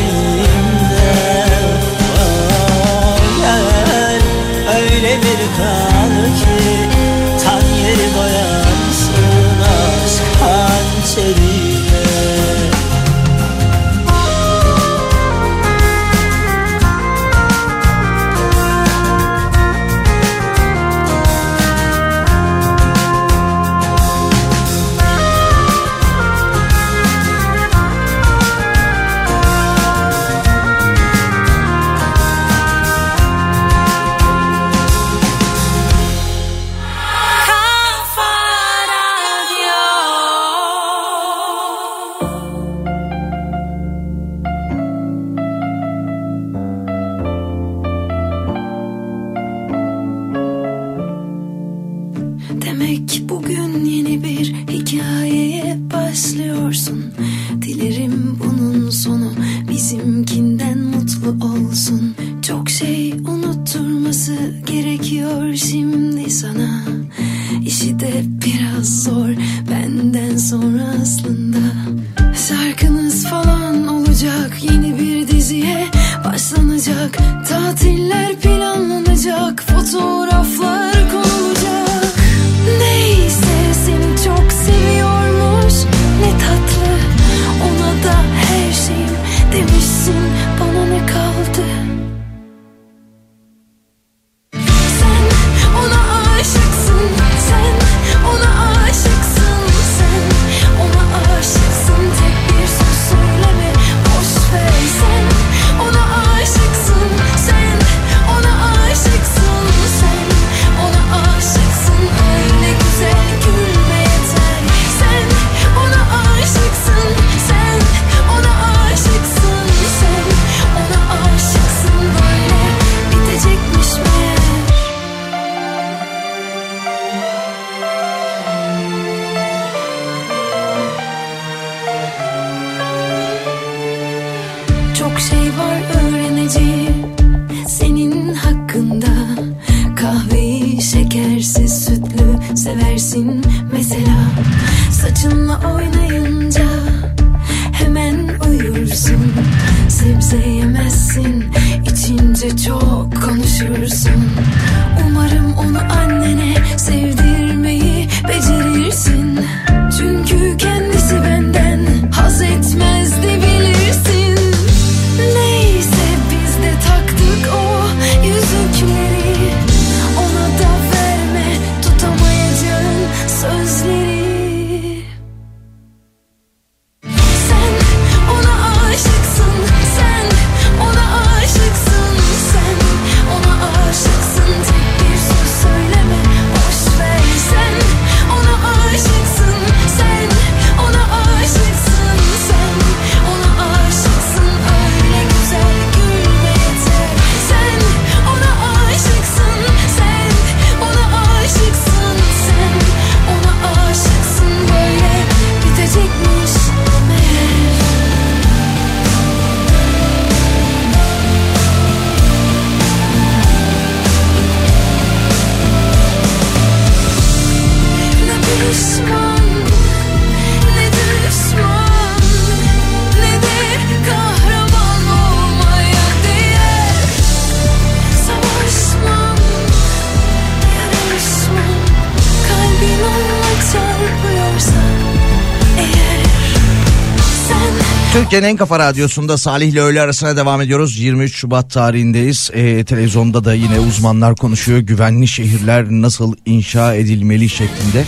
Türkiye'nin 238.33 238.55
en 238.55 238.57
kafa 238.57 238.79
radyosunda 238.79 239.39
Salih 239.39 239.69
ile 239.69 239.81
öğle 239.81 240.01
arasına 240.01 240.37
devam 240.37 240.61
ediyoruz. 240.61 240.99
23 240.99 241.37
Şubat 241.37 241.71
tarihindeyiz. 241.71 242.51
Ee, 242.53 242.85
televizyonda 242.85 243.45
da 243.45 243.55
yine 243.55 243.81
uzmanlar 243.81 244.37
konuşuyor. 244.37 244.79
Güvenli 244.79 245.29
şehirler 245.29 245.87
nasıl 245.91 246.35
inşa 246.47 246.95
edilmeli 246.95 247.49
şeklinde. 247.49 248.05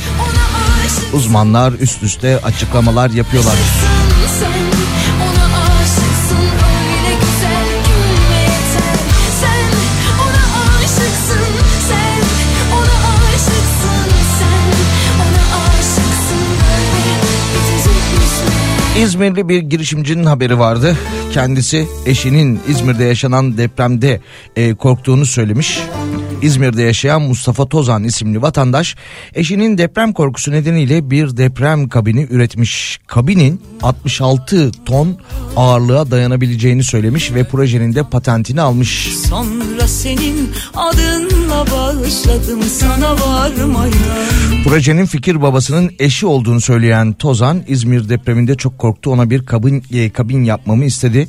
Uzmanlar 1.13 1.73
üst 1.73 2.03
üste 2.03 2.39
açıklamalar 2.39 3.11
yapıyorlar. 3.11 3.55
İzmirli 18.99 19.49
bir 19.49 19.59
girişimcinin 19.63 20.25
haberi 20.25 20.59
vardı. 20.59 20.97
Kendisi 21.33 21.87
eşinin 22.07 22.61
İzmir'de 22.69 23.05
yaşanan 23.05 23.59
depremde 23.59 24.21
e, 24.57 24.75
korktuğunu 24.75 25.27
söylemiş. 25.27 25.79
İzmir'de 26.43 26.83
yaşayan 26.83 27.23
Mustafa 27.23 27.67
Tozan 27.69 28.05
isimli 28.05 28.43
vatandaş 28.43 28.97
eşinin 29.35 29.79
deprem 29.79 30.13
korkusu 30.13 30.51
nedeniyle 30.51 31.11
bir 31.11 31.37
deprem 31.37 31.89
kabini 31.89 32.27
üretmiş. 32.31 33.01
Kabinin 33.07 33.63
66 33.83 34.71
ton 34.85 35.19
ağırlığa 35.57 36.11
dayanabileceğini 36.11 36.85
söylemiş 36.85 37.35
ve 37.35 37.45
projenin 37.45 37.95
de 37.95 38.03
patentini 38.03 38.61
almış. 38.61 39.09
Sonra 39.31 39.89
senin 39.89 40.51
adınla 40.75 41.67
başladım 41.67 42.63
sana 42.63 43.13
varmaya 43.13 44.25
Projenin 44.65 45.07
fikir 45.07 45.43
babasının 45.43 45.91
eşi 45.99 46.27
olduğunu 46.27 46.61
söyleyen 46.61 47.13
Tozan 47.13 47.63
İzmir 47.69 48.09
depreminde 48.09 48.55
çok 48.55 48.79
korktu 48.79 49.11
ona 49.11 49.31
bir 49.31 49.47
kabin 49.47 49.85
e, 49.93 50.11
kabin 50.11 50.45
yapmamı 50.45 50.85
istedi. 50.85 51.29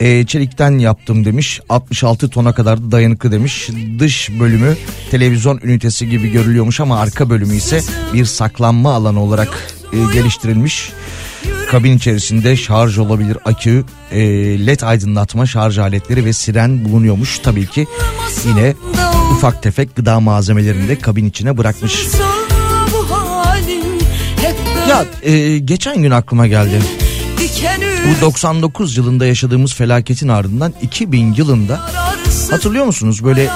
E, 0.00 0.26
çelikten 0.26 0.78
yaptım 0.78 1.24
demiş 1.24 1.60
66 1.68 2.28
tona 2.28 2.52
kadar 2.52 2.82
da 2.82 2.90
dayanıklı 2.90 3.32
demiş. 3.32 3.68
Dış 3.98 4.30
bölümü 4.54 4.76
televizyon 5.10 5.60
ünitesi 5.62 6.08
gibi 6.08 6.30
görülüyormuş 6.30 6.80
ama 6.80 7.00
arka 7.00 7.30
bölümü 7.30 7.56
ise 7.56 7.82
bir 8.12 8.24
saklanma 8.24 8.94
alanı 8.94 9.20
olarak 9.22 9.48
e, 9.92 10.12
geliştirilmiş. 10.14 10.92
Kabin 11.70 11.96
içerisinde 11.96 12.56
şarj 12.56 12.98
olabilir 12.98 13.38
akü, 13.44 13.84
e, 14.12 14.20
led 14.66 14.80
aydınlatma 14.80 15.46
şarj 15.46 15.78
aletleri 15.78 16.24
ve 16.24 16.32
siren 16.32 16.84
bulunuyormuş. 16.84 17.38
Tabii 17.38 17.66
ki 17.66 17.86
yine 18.46 18.74
ufak 19.32 19.62
tefek 19.62 19.96
gıda 19.96 20.20
malzemelerini 20.20 20.88
de 20.88 20.98
kabin 20.98 21.26
içine 21.26 21.58
bırakmış. 21.58 22.06
Ya 24.88 25.04
e, 25.22 25.58
geçen 25.58 26.02
gün 26.02 26.10
aklıma 26.10 26.46
geldi. 26.46 26.82
Bu 28.06 28.20
99 28.20 28.96
yılında 28.96 29.26
yaşadığımız 29.26 29.74
felaketin 29.74 30.28
ardından 30.28 30.74
2000 30.82 31.34
yılında 31.34 31.80
hatırlıyor 32.50 32.84
musunuz 32.84 33.24
böyle 33.24 33.48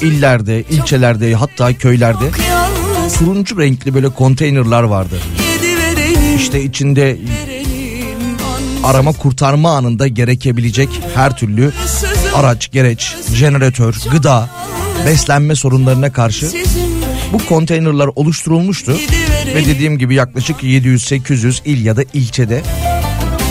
illerde, 0.00 0.62
ilçelerde 0.62 1.34
hatta 1.34 1.72
köylerde 1.72 2.30
turuncu 3.18 3.58
renkli 3.60 3.94
böyle 3.94 4.08
konteynerlar 4.08 4.82
vardı. 4.82 5.20
İşte 6.36 6.62
içinde 6.62 7.18
arama 8.84 9.12
kurtarma 9.12 9.76
anında 9.76 10.08
gerekebilecek 10.08 10.88
her 11.14 11.36
türlü 11.36 11.72
araç, 12.34 12.70
gereç, 12.72 13.16
jeneratör, 13.34 13.96
gıda, 14.12 14.50
beslenme 15.06 15.54
sorunlarına 15.54 16.12
karşı 16.12 16.46
bu 17.32 17.46
konteynerlar 17.46 18.10
oluşturulmuştu. 18.14 18.92
Ve 19.54 19.66
dediğim 19.66 19.98
gibi 19.98 20.14
yaklaşık 20.14 20.62
700-800 20.62 21.60
il 21.64 21.84
ya 21.84 21.96
da 21.96 22.02
ilçede 22.14 22.62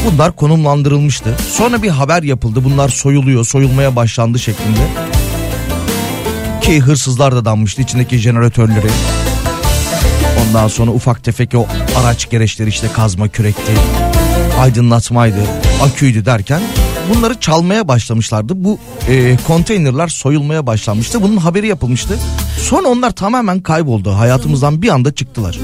Bunlar 0.05 0.35
konumlandırılmıştı. 0.35 1.35
Sonra 1.49 1.83
bir 1.83 1.89
haber 1.89 2.23
yapıldı. 2.23 2.63
Bunlar 2.63 2.89
soyuluyor, 2.89 3.45
soyulmaya 3.45 3.95
başlandı 3.95 4.39
şeklinde. 4.39 4.87
Ki 6.61 6.79
hırsızlar 6.79 7.35
da 7.35 7.45
danmıştı 7.45 7.81
içindeki 7.81 8.17
jeneratörleri. 8.17 8.87
Ondan 10.47 10.67
sonra 10.67 10.91
ufak 10.91 11.23
tefek 11.23 11.55
o 11.55 11.67
araç 11.99 12.29
gereçleri 12.29 12.69
işte 12.69 12.87
kazma 12.93 13.27
kürekti, 13.27 13.71
aydınlatmaydı, 14.59 15.39
aküydü 15.83 16.25
derken 16.25 16.61
bunları 17.09 17.39
çalmaya 17.39 17.87
başlamışlardı. 17.87 18.53
Bu 18.55 18.79
e, 19.09 19.37
konteynerler 19.47 20.07
soyulmaya 20.07 20.67
başlanmıştı. 20.67 21.21
Bunun 21.21 21.37
haberi 21.37 21.67
yapılmıştı. 21.67 22.19
Sonra 22.61 22.87
onlar 22.87 23.11
tamamen 23.11 23.59
kayboldu. 23.59 24.11
Hayatımızdan 24.11 24.81
bir 24.81 24.89
anda 24.89 25.13
çıktılar. 25.13 25.59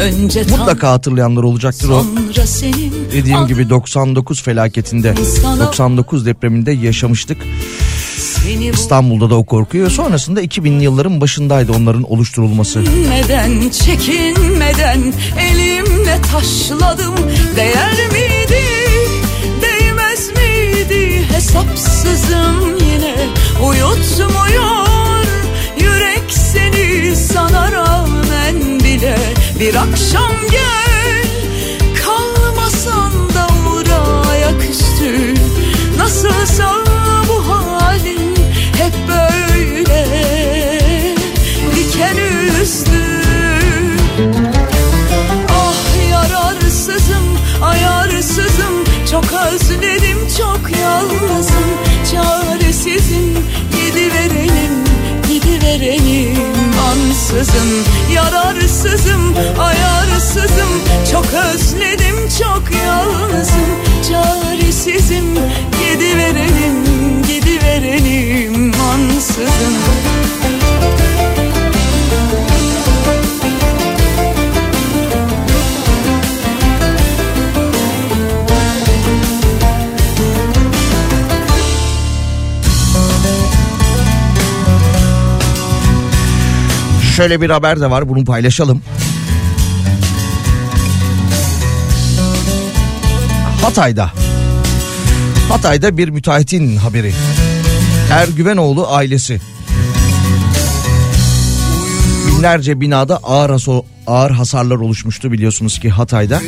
Önce 0.00 0.42
Mutlaka 0.42 0.90
hatırlayanlar 0.90 1.42
olacaktır 1.42 1.88
o. 1.88 2.04
Dediğim 3.12 3.46
gibi 3.46 3.70
99 3.70 4.42
felaketinde 4.42 5.14
99 5.60 6.26
depreminde 6.26 6.72
yaşamıştık. 6.72 7.38
İstanbul'da 8.72 9.30
da 9.30 9.34
o 9.34 9.44
korkuyu. 9.44 9.90
Sonrasında 9.90 10.42
2000'li 10.42 10.82
yılların 10.84 11.20
başındaydı 11.20 11.72
onların 11.72 12.02
oluşturulması. 12.02 12.84
Çekinmeden, 12.84 13.70
çekinmeden 13.70 15.12
elimle 15.40 16.18
taşladım. 16.32 17.14
Değer 17.56 17.96
miydi, 18.12 18.62
değmez 19.62 20.28
miydi? 20.28 21.24
Hesapsızım 21.32 22.78
yine 22.80 23.14
uyutmuyor. 23.68 24.86
Yürek 25.80 26.32
seni 26.32 27.16
sana 27.16 27.72
rağmen 28.50 28.80
bile 28.80 29.16
bir 29.60 29.74
akşam 29.74 30.32
gel. 30.50 31.24
Kalmasan 32.04 33.12
da 33.34 33.46
uğra 33.70 34.28
ayaküstü. 34.30 35.34
Nasılsa 35.98 36.74
bu 37.28 37.48
halin 37.48 38.36
hep 38.78 38.92
böyle. 39.08 40.06
Diken 41.76 42.16
üstü. 42.62 43.22
Ah 45.48 46.10
yararsızım 46.10 47.38
ayarsızım. 47.62 48.84
Çok 49.10 49.24
özledim 49.24 50.18
çok 50.38 50.78
yalnızım. 50.80 51.70
Çaresizim. 52.12 53.38
Gidiverenim 53.72 54.84
gidiverenim 55.28 56.59
ansızın 56.90 57.70
yararsızım 58.12 59.34
ayarsızım. 59.58 60.70
Çok 61.12 61.26
özledim 61.26 62.28
çok 62.38 62.62
yalnızım. 62.86 63.70
Çaresizim 64.08 65.34
gidiverenim 65.80 67.22
gidiverenim 67.28 68.72
ansızın 68.80 69.74
Şöyle 87.20 87.40
bir 87.40 87.50
haber 87.50 87.80
de 87.80 87.90
var 87.90 88.08
bunu 88.08 88.24
paylaşalım. 88.24 88.82
Hatay'da. 93.62 94.10
Hatay'da 95.48 95.96
bir 95.96 96.08
müteahhitin 96.08 96.76
haberi. 96.76 97.12
Ergüvenoğlu 98.10 98.88
ailesi. 98.88 99.40
Binlerce 102.28 102.80
binada 102.80 103.16
ağır, 103.16 103.50
haso- 103.50 103.84
ağır 104.06 104.30
hasarlar 104.30 104.76
oluşmuştu 104.76 105.32
biliyorsunuz 105.32 105.78
ki 105.78 105.90
Hatay'da. 105.90 106.40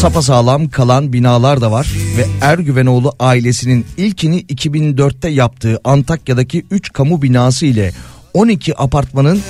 Sapasağlam 0.00 0.68
kalan 0.68 1.12
binalar 1.12 1.60
da 1.60 1.70
var 1.72 1.86
ve 2.16 2.26
Ergüvenoğlu 2.40 3.12
ailesinin 3.20 3.86
ilkini 3.96 4.40
2004'te 4.40 5.28
yaptığı 5.28 5.80
Antakya'daki 5.84 6.66
3 6.70 6.92
kamu 6.92 7.22
binası 7.22 7.66
ile 7.66 7.92
12 8.34 8.82
apartmanın 8.82 9.42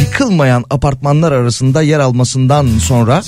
yıkılmayan 0.00 0.64
apartmanlar 0.70 1.32
arasında 1.32 1.82
yer 1.82 1.98
almasından 1.98 2.68
sonra 2.78 3.22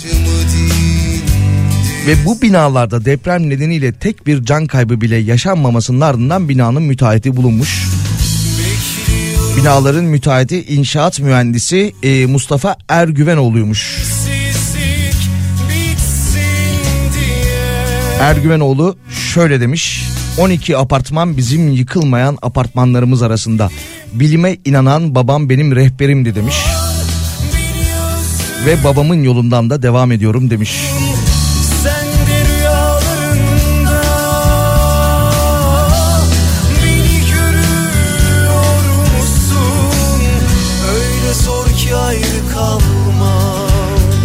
ve 2.06 2.24
bu 2.24 2.42
binalarda 2.42 3.04
deprem 3.04 3.50
nedeniyle 3.50 3.92
tek 3.92 4.26
bir 4.26 4.44
can 4.44 4.66
kaybı 4.66 5.00
bile 5.00 5.16
yaşanmamasının 5.16 6.00
ardından 6.00 6.48
binanın 6.48 6.82
müteahhiti 6.82 7.36
bulunmuş. 7.36 7.88
Binaların 9.56 10.04
müteahhiti 10.04 10.64
inşaat 10.64 11.20
mühendisi 11.20 11.94
e, 12.02 12.26
Mustafa 12.26 12.76
Ergüvenoğlu'ymuş. 12.88 13.98
Ergüvenoğlu 18.20 18.96
şöyle 19.34 19.60
demiş. 19.60 20.04
12 20.38 20.76
apartman 20.76 21.36
bizim 21.36 21.72
yıkılmayan 21.72 22.38
apartmanlarımız 22.42 23.22
arasında. 23.22 23.70
Bilime 24.12 24.56
inanan 24.64 25.14
babam 25.14 25.48
benim 25.48 25.76
rehberimdi 25.76 26.34
demiş. 26.34 26.56
Ve 28.66 28.84
babamın 28.84 29.22
yolundan 29.22 29.70
da 29.70 29.82
devam 29.82 30.12
ediyorum 30.12 30.50
demiş. 30.50 30.80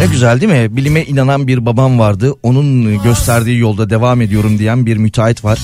Ne 0.00 0.06
güzel 0.06 0.40
değil 0.40 0.52
mi? 0.52 0.76
Bilime 0.76 1.04
inanan 1.04 1.46
bir 1.46 1.66
babam 1.66 1.98
vardı. 1.98 2.34
Onun 2.42 3.02
gösterdiği 3.02 3.58
yolda 3.58 3.90
devam 3.90 4.20
ediyorum 4.20 4.58
diyen 4.58 4.86
bir 4.86 4.96
müteahhit 4.96 5.44
var. 5.44 5.58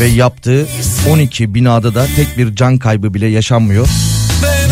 Ve 0.00 0.06
yaptığı 0.06 0.66
12 1.10 1.54
binada 1.54 1.94
da 1.94 2.06
tek 2.16 2.38
bir 2.38 2.56
can 2.56 2.78
kaybı 2.78 3.14
bile 3.14 3.26
yaşanmıyor. 3.26 3.88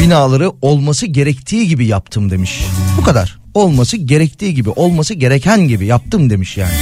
Binaları 0.01 0.53
olması 0.63 1.07
gerektiği 1.07 1.69
gibi 1.69 1.87
yaptım 1.87 2.31
demiş. 2.31 2.61
Bu 2.99 3.03
kadar. 3.03 3.39
Olması 3.55 3.97
gerektiği 3.97 4.55
gibi, 4.55 4.71
olması 4.71 5.15
gereken 5.15 5.69
gibi 5.69 5.87
yaptım 5.87 6.31
demiş 6.31 6.57
yani. 6.57 6.73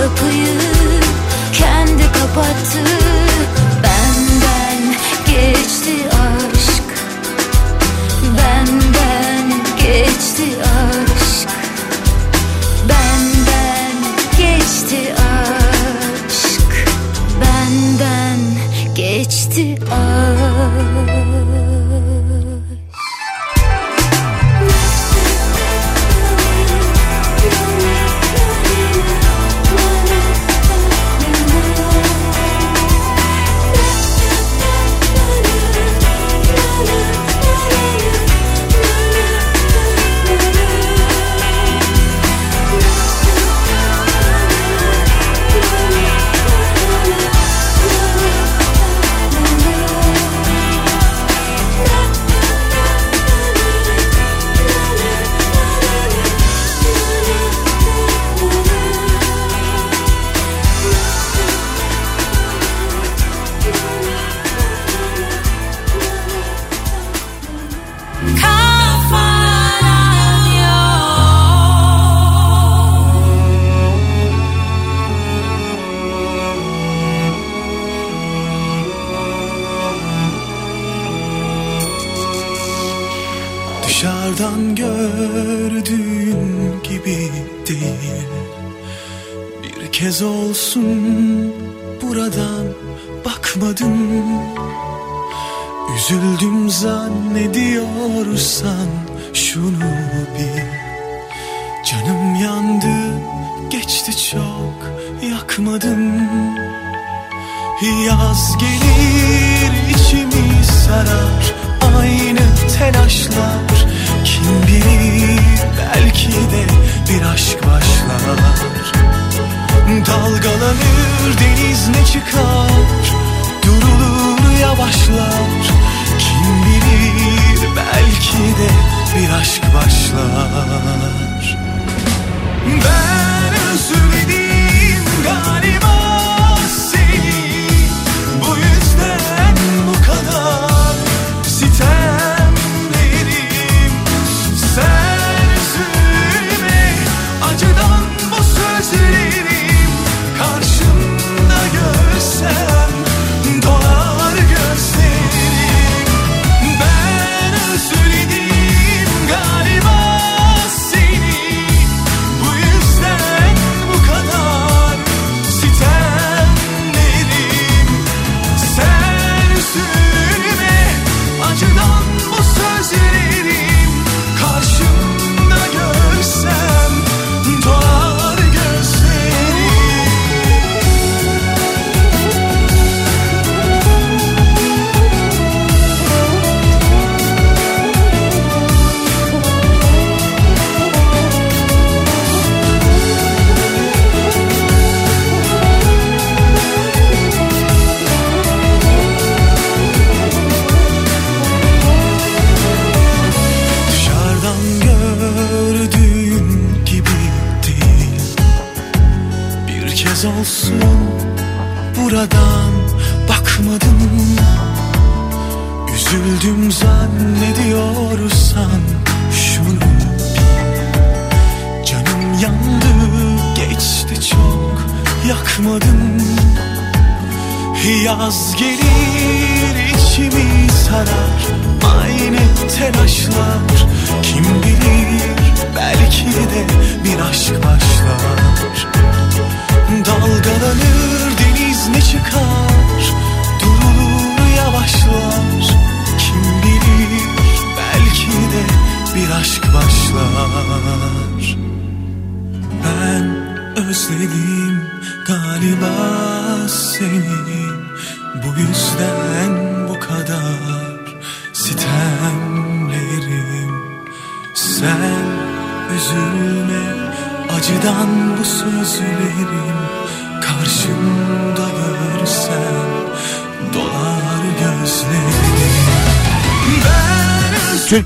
Kapıyı 0.00 0.58
Kendi 1.52 2.02
kapattı. 2.12 2.84
Benden 3.82 4.94
geçti 5.26 5.94
aşk. 6.08 6.82
Benden 8.38 9.50
geçti 9.76 10.44
aşk 10.62 10.69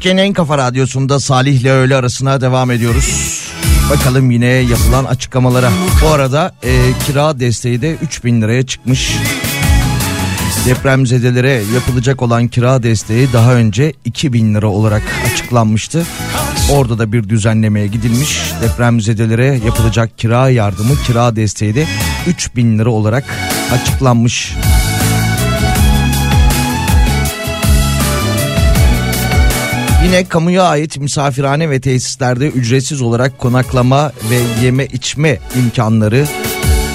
Türkiye'nin 0.04 0.28
en 0.28 0.32
kafa 0.32 0.58
radyosunda 0.58 1.20
Salih 1.20 1.60
ile 1.60 1.70
öğle 1.70 1.96
arasına 1.96 2.40
devam 2.40 2.70
ediyoruz. 2.70 3.40
Bakalım 3.90 4.30
yine 4.30 4.46
yapılan 4.46 5.04
açıklamalara. 5.04 5.70
Bu 6.02 6.08
arada 6.08 6.54
e, 6.62 6.92
kira 7.06 7.40
desteği 7.40 7.82
de 7.82 7.94
3000 7.94 8.42
liraya 8.42 8.66
çıkmış. 8.66 9.16
Depremzedelere 10.66 11.62
yapılacak 11.74 12.22
olan 12.22 12.48
kira 12.48 12.82
desteği 12.82 13.32
daha 13.32 13.54
önce 13.54 13.92
2000 14.04 14.54
lira 14.54 14.68
olarak 14.68 15.02
açıklanmıştı. 15.32 16.06
Orada 16.72 16.98
da 16.98 17.12
bir 17.12 17.28
düzenlemeye 17.28 17.86
gidilmiş. 17.86 18.40
Depremzedelere 18.62 19.60
yapılacak 19.66 20.18
kira 20.18 20.50
yardımı, 20.50 20.96
kira 21.06 21.36
desteği 21.36 21.74
de 21.74 21.86
3000 22.26 22.78
lira 22.78 22.90
olarak 22.90 23.24
açıklanmış. 23.72 24.54
Yine 30.14 30.24
kamuya 30.24 30.62
ait 30.62 30.98
misafirhane 30.98 31.70
ve 31.70 31.80
tesislerde 31.80 32.48
ücretsiz 32.48 33.02
olarak 33.02 33.38
konaklama 33.38 34.12
ve 34.30 34.64
yeme 34.64 34.86
içme 34.86 35.38
imkanları 35.58 36.26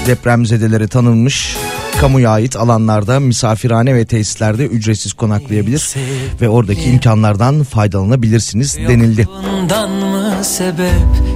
depremzedelere 0.08 0.88
tanınmış. 0.88 1.56
Kamuya 2.02 2.30
ait 2.30 2.56
alanlarda 2.56 3.20
misafirhane 3.20 3.96
ve 3.96 4.06
tesislerde 4.06 4.66
ücretsiz 4.66 5.14
konaklayabilir 5.14 5.96
ve 6.42 6.50
oradaki 6.50 6.90
imkanlardan 6.90 7.64
faydalanabilirsiniz 7.64 8.78
denildi. 8.78 9.22
Yokluğundan 9.22 9.92
mı 9.92 10.34
sebep, 10.44 10.92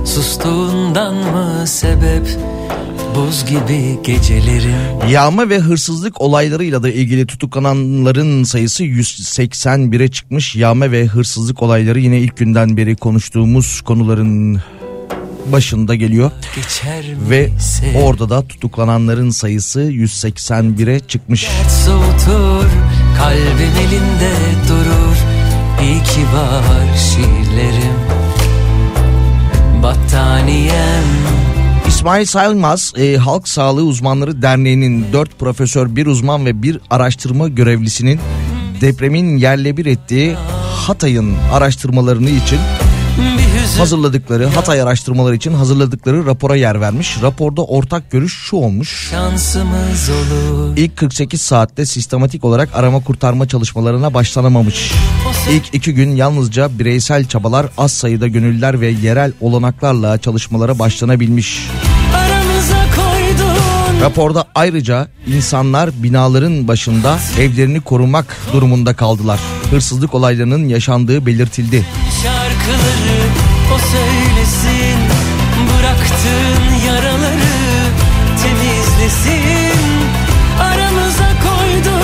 sustuğundan 0.06 1.16
mı 1.16 1.68
sebep 1.68 2.38
Buz 3.16 3.46
gibi 3.46 4.00
gecelerim 4.04 5.10
Yağma 5.10 5.50
ve 5.50 5.60
hırsızlık 5.60 6.22
olaylarıyla 6.22 6.84
da 6.84 6.90
ilgili 6.90 7.28
tutuklananların 7.28 8.44
sayısı 8.44 8.84
181'e 8.84 10.08
çıkmış. 10.08 10.56
Yağma 10.56 10.92
ve 10.92 11.06
hırsızlık 11.06 11.64
olayları 11.64 12.00
yine 12.00 12.20
ilk 12.20 12.38
günden 12.38 12.78
beri 12.78 12.96
konuştuğumuz 12.96 13.82
konuların 13.82 14.62
başında 15.52 15.96
geliyor. 15.96 16.32
Ve 17.30 17.50
orada 18.04 18.30
da 18.30 18.48
tutuklananların 18.48 19.30
sayısı 19.30 19.82
181'e 19.82 21.00
çıkmış. 21.00 21.48
Soğutur, 21.86 22.66
kalbim 23.18 23.76
elinde 23.88 24.34
durur 24.70 25.18
İyi 25.84 26.04
ki 26.04 26.22
var 26.22 26.98
şiirlerim 26.98 28.00
Battaniyem 29.84 31.43
İsmail 32.04 32.26
Saymaz 32.26 32.94
e, 32.98 33.18
Halk 33.18 33.48
Sağlığı 33.48 33.84
Uzmanları 33.84 34.42
Derneği'nin 34.42 35.06
4 35.14 35.40
profesör, 35.40 35.96
bir 35.96 36.06
uzman 36.06 36.46
ve 36.46 36.64
bir 36.64 36.80
araştırma 36.90 37.48
görevlisinin 37.48 38.20
depremin 38.82 39.38
yerle 39.38 39.78
bir 39.78 39.86
ettiği 39.86 40.36
Hatay'ın 40.88 41.36
araştırmalarını 41.54 42.30
için 42.30 42.60
hazırladıkları 43.78 44.48
Hatay 44.48 44.82
araştırmaları 44.82 45.36
için 45.36 45.54
hazırladıkları 45.54 46.26
rapora 46.26 46.56
yer 46.56 46.82
vermiş. 46.82 47.18
Raporda 47.22 47.62
ortak 47.62 48.12
görüş 48.12 48.34
şu 48.34 48.56
olmuş. 48.56 49.12
İlk 50.78 50.98
48 50.98 51.42
saatte 51.42 51.86
sistematik 51.86 52.46
olarak 52.46 52.70
arama 52.74 53.04
kurtarma 53.04 53.48
çalışmalarına 53.48 54.14
başlanamamış. 54.14 54.92
İlk 55.52 55.74
iki 55.74 55.94
gün 55.94 56.16
yalnızca 56.16 56.80
bireysel 56.80 57.26
çabalar 57.26 57.68
az 57.78 57.92
sayıda 57.92 58.28
gönüllüler 58.28 58.82
ve 58.82 58.88
yerel 58.88 59.32
olanaklarla 59.42 60.18
çalışmalara 60.18 60.80
başlanabilmiş. 60.80 61.68
Raporda 64.02 64.46
ayrıca 64.56 65.08
insanlar 65.28 65.90
binaların 66.04 66.68
başında 66.68 67.20
evlerini 67.40 67.82
korumak 67.82 68.38
durumunda 68.54 68.94
kaldılar. 68.94 69.40
Hırsızlık 69.70 70.14
olaylarının 70.14 70.68
yaşandığı 70.68 71.26
belirtildi. 71.26 71.86
şarkıları 72.24 73.43
o 73.72 73.78
söylesin. 73.78 74.98
Bıraktığın 75.70 76.86
yaraları 76.88 77.56
temizlesin. 78.44 79.80
Aramıza 80.62 81.30
koydun 81.44 82.02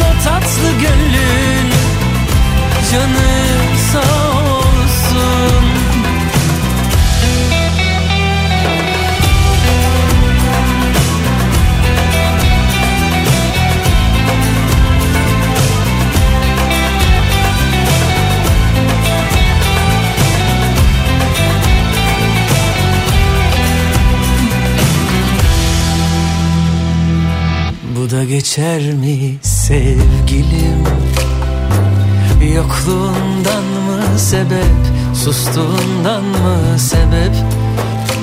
o 0.00 0.24
tatlı 0.24 0.70
gönlün. 0.80 1.72
Canı 2.92 3.31
geçer 28.32 28.92
mi 28.92 29.34
sevgilim 29.42 30.84
Yokluğundan 32.54 33.64
mı 33.64 34.18
sebep 34.18 34.64
Sustuğundan 35.14 36.24
mı 36.24 36.78
sebep 36.78 37.34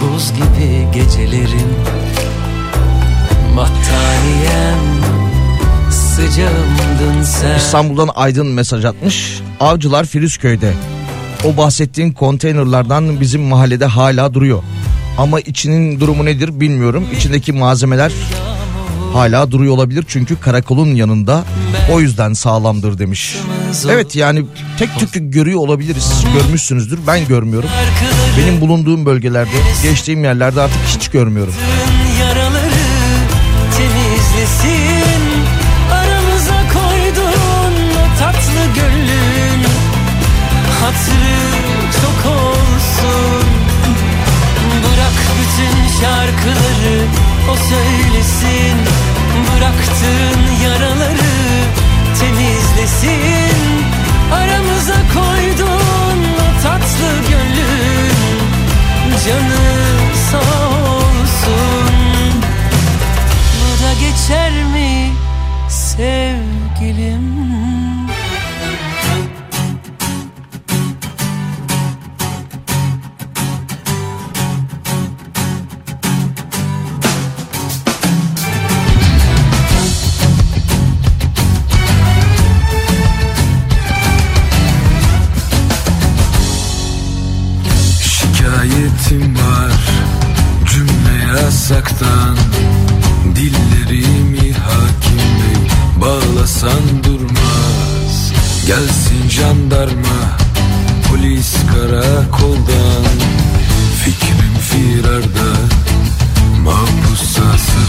Buz 0.02 0.34
gibi 0.34 0.88
gecelerin 0.94 1.72
Battaniyem 3.58 4.80
Sıcağımdın 5.92 7.24
sen 7.24 7.58
İstanbul'dan 7.58 8.10
Aydın 8.16 8.48
mesaj 8.48 8.86
atmış. 8.86 9.42
Avcılar 9.60 10.06
Firuzköy'de. 10.06 10.74
O 11.46 11.58
bahsettiğin 11.58 12.12
konteynerlardan 12.12 13.22
bizim 13.22 13.42
mahallede 13.42 13.86
hala 13.86 14.34
duruyor. 14.34 14.64
Ama 15.18 15.40
içinin 15.40 16.00
durumu 16.00 16.26
nedir 16.26 16.60
bilmiyorum. 16.60 17.08
İçindeki 17.18 17.52
malzemeler 17.52 18.12
hala 19.14 19.52
duruyor 19.52 19.74
olabilir 19.74 20.06
çünkü 20.08 20.40
karakolun 20.40 20.96
yanında. 20.96 21.44
O 21.92 22.00
yüzden 22.00 22.34
sağlamdır 22.34 22.98
demiş. 22.98 23.36
Evet 23.90 24.16
yani 24.16 24.46
tek 24.78 25.00
tük 25.00 25.34
görüyor 25.34 25.60
olabiliriz. 25.60 26.26
Görmüşsünüzdür. 26.34 27.00
Ben 27.08 27.28
görmüyorum. 27.28 27.70
Benim 28.38 28.62
bulunduğum 28.62 29.06
bölgelerde, 29.06 29.50
geçtiğim 29.84 30.24
yerlerde 30.24 30.62
artık 30.62 30.82
hiç 30.88 31.10
görmüyorum. 31.10 31.54
Söylesin. 47.70 48.78
Bıraktığın 49.48 50.64
yaraları 50.64 51.36
temizlesin. 52.20 53.60
Aramıza 54.34 54.96
koydun 55.14 56.24
o 56.36 56.62
tatlı 56.64 57.30
gönlün 57.30 58.40
Canı 59.26 60.14
sağ 60.32 60.70
olsun. 60.96 61.90
Bu 63.62 63.84
da 63.84 63.94
geçer 63.94 64.52
mi 64.64 65.12
sevgilim 65.70 66.29
yasaktan 91.90 92.38
Dillerimi 93.36 94.54
hakim 94.54 95.22
bey 95.40 95.72
bağlasan 96.02 97.04
durmaz. 97.04 98.32
Gelsin 98.68 99.30
jandarma 99.30 100.38
polis 101.10 101.54
karakoldan. 101.72 103.06
Fikrim 104.04 104.56
firarda 104.70 105.50
mahpusa 106.64 107.58
sığmaz 107.58 107.89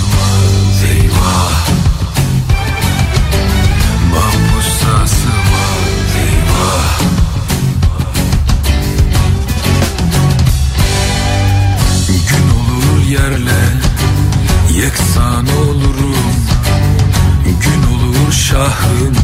şahım 18.61 19.15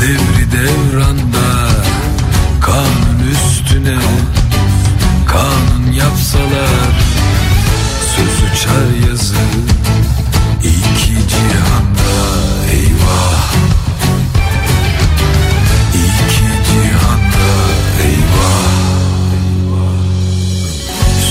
devri 0.00 0.52
devranda 0.52 1.70
Kanun 2.60 3.20
üstüne 3.32 3.98
kanun 5.26 5.92
yapsalar 5.92 6.94
Söz 8.16 8.52
uçar 8.52 9.08
yazı 9.10 9.34
iki 10.62 11.28
cihanda 11.28 12.16
eyvah. 12.72 13.52
İki 15.94 16.50
cihanda 16.66 17.48
eyvah. 18.02 18.66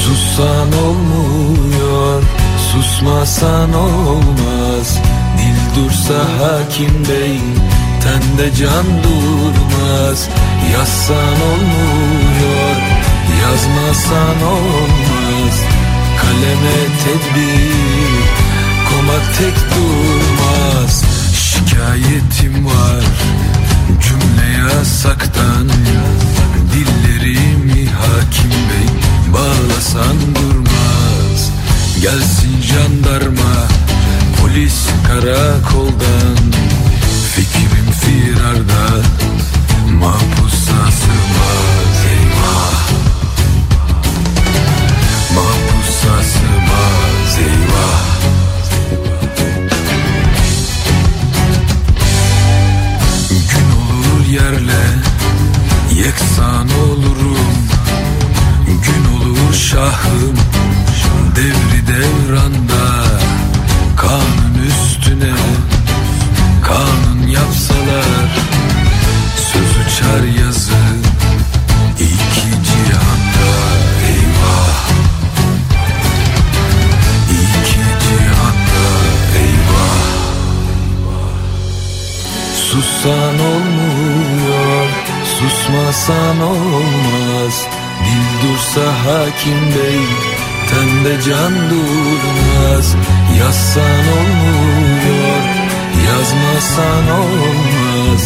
Sussan 0.04 0.84
olmuyor, 0.84 2.24
susmasan 2.72 3.74
olmaz 3.74 5.05
dursa 5.76 6.20
hakim 6.40 7.04
bey, 7.10 7.40
tende 8.04 8.56
can 8.56 8.88
durmaz. 9.04 10.30
Yazsan 10.74 11.38
olmuyor, 11.52 12.76
yazmasan 13.42 14.42
olmaz. 14.56 15.56
Kaleme 16.22 16.80
tedbir, 17.04 18.26
komak 18.90 19.38
tek 19.38 19.56
durmaz. 19.72 21.04
Şikayetim 21.34 22.66
var, 22.66 23.06
cümle 24.04 24.76
yasaktan. 24.76 25.70
Dillerimi 26.74 27.90
hakim 27.90 28.52
bey 28.52 28.90
bağlasan 29.34 30.18
durmaz. 30.36 31.52
Gelsin 32.02 32.62
jandarma 32.62 33.85
polis 34.56 34.88
karakoldan 35.08 36.38
Fikrim 37.36 37.90
firarda 38.02 38.86
mahpusa 40.02 40.92
sığmaz 41.00 42.00
eyvah. 42.16 42.90
Mahpusa 45.36 46.16
sığmaz 46.32 47.38
eyvah. 47.48 48.06
Gün 53.52 53.70
olur 53.82 54.26
yerle 54.30 54.86
yeksan 56.06 56.70
olurum. 56.70 57.58
Gün 58.66 59.06
olur 59.16 59.54
şahım 59.54 60.38
devri 61.36 61.88
devranda 61.88 62.85
susmasan 86.06 86.42
olmaz. 86.42 87.68
Dil 88.06 88.48
dursa 88.48 88.86
hakim 89.06 89.62
bey, 89.76 90.02
tende 90.70 91.22
can 91.24 91.54
durmaz. 91.70 92.96
Yazsan 93.40 94.06
olmuyor, 94.18 95.44
yazmasan 96.08 97.10
olmaz. 97.10 98.24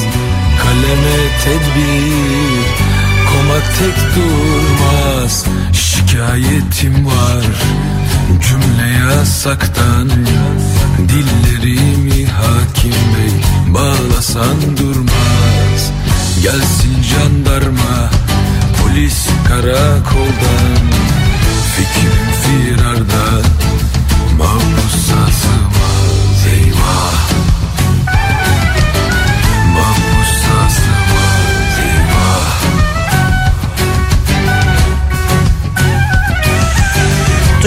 Kaleme 0.62 1.20
tedbir, 1.44 2.66
komak 3.30 3.64
tek 3.80 3.98
durmaz. 4.16 5.46
Şikayetim 5.74 7.06
var, 7.06 7.46
cümle 8.48 8.98
yasaktan. 9.00 10.10
Dillerimi 11.10 12.26
hakim 12.26 12.92
bey 12.92 13.34
bağlasan 13.74 14.78
durmaz 14.78 15.99
Gelsin 16.44 17.04
jandarma 17.04 18.10
polis 18.78 19.28
karakoldan. 19.48 20.86
Fikrim 21.76 22.28
firarda 22.42 23.28
mahpusa 24.38 25.22
sığmaz 25.40 26.42
eyvah 26.56 27.20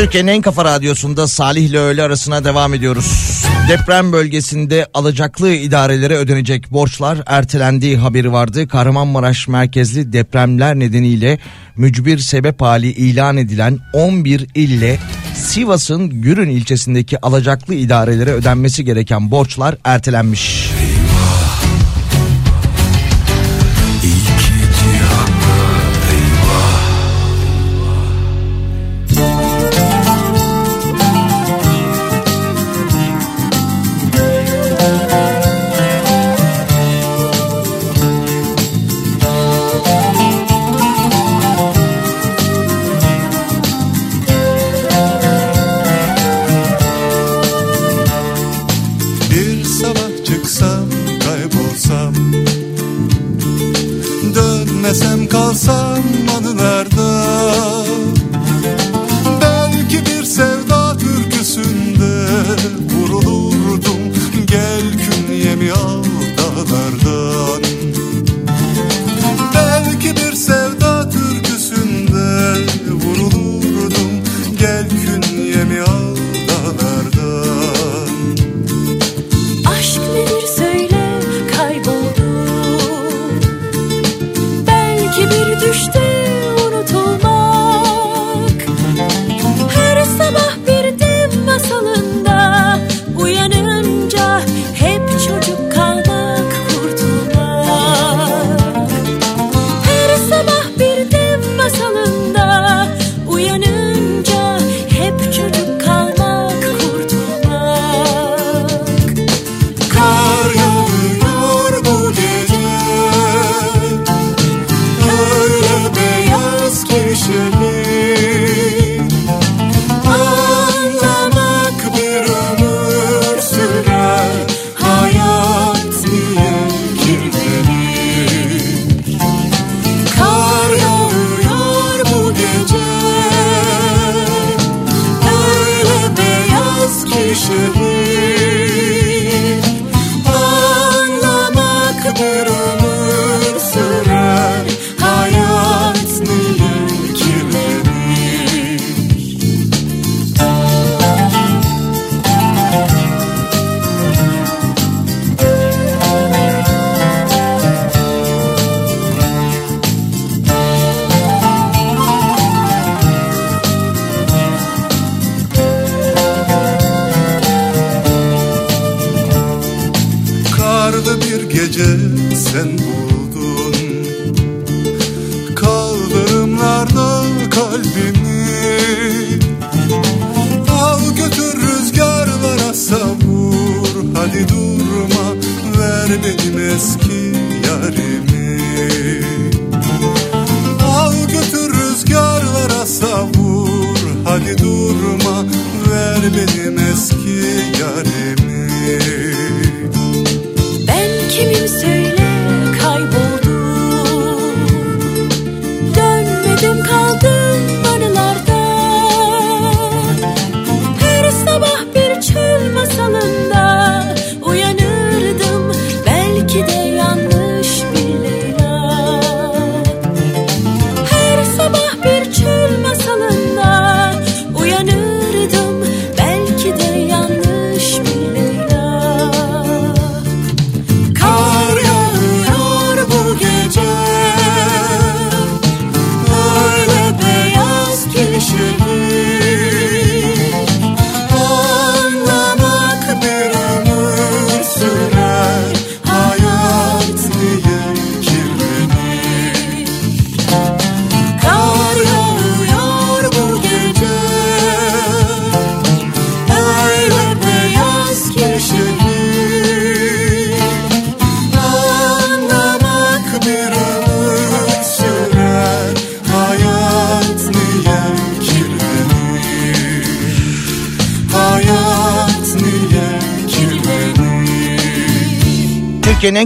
Türkiye'nin 0.03 0.33
en 0.33 0.43
kafa 0.43 0.65
radyosunda 0.65 1.29
Salih 1.29 1.63
ile 1.63 1.79
öğle 1.79 2.03
arasına 2.03 2.45
devam 2.45 2.75
ediyoruz. 2.75 3.43
Deprem 3.69 4.13
bölgesinde 4.13 4.87
alacaklı 4.95 5.53
idarelere 5.53 6.17
ödenecek 6.17 6.73
borçlar 6.73 7.19
ertelendiği 7.27 7.97
haberi 7.97 8.33
vardı. 8.33 8.69
Kahramanmaraş 8.69 9.49
merkezli 9.49 10.13
depremler 10.13 10.79
nedeniyle 10.79 11.39
mücbir 11.77 12.19
sebep 12.19 12.61
hali 12.61 12.89
ilan 12.93 13.37
edilen 13.37 13.79
11 13.93 14.47
ille 14.55 14.99
Sivas'ın 15.35 16.11
Gürün 16.11 16.51
ilçesindeki 16.51 17.21
alacaklı 17.21 17.75
idarelere 17.75 18.31
ödenmesi 18.31 18.85
gereken 18.85 19.31
borçlar 19.31 19.77
ertelenmiş. 19.85 20.72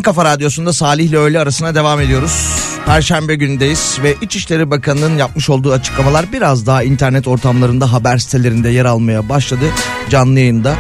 Kafa 0.07 0.25
radyosunda 0.25 0.73
Salih 0.73 1.05
ile 1.05 1.17
öğle 1.17 1.41
arasına 1.41 1.75
devam 1.75 2.01
ediyoruz. 2.01 2.63
Perşembe 2.87 3.35
gündeyiz 3.35 3.99
ve 4.03 4.15
İçişleri 4.21 4.71
Bakanı'nın 4.71 5.19
yapmış 5.19 5.51
olduğu 5.51 5.73
açıklamalar 5.73 6.33
biraz 6.33 6.67
daha 6.67 6.83
internet 6.83 7.29
ortamlarında 7.29 7.93
haber 7.93 8.19
sitelerinde 8.19 8.69
yer 8.69 8.85
almaya 8.85 9.29
başladı. 9.29 9.65
Canlı 10.11 10.41
yayında 10.41 10.75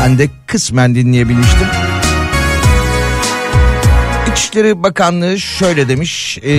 ben 0.00 0.18
de 0.18 0.28
kısmen 0.46 0.94
dinleyebilmiştim. 0.94 1.66
İç, 4.32 4.32
İçişleri 4.52 4.82
Bakanlığı 4.82 5.40
şöyle 5.40 5.88
demiş. 5.88 6.38
E, 6.38 6.52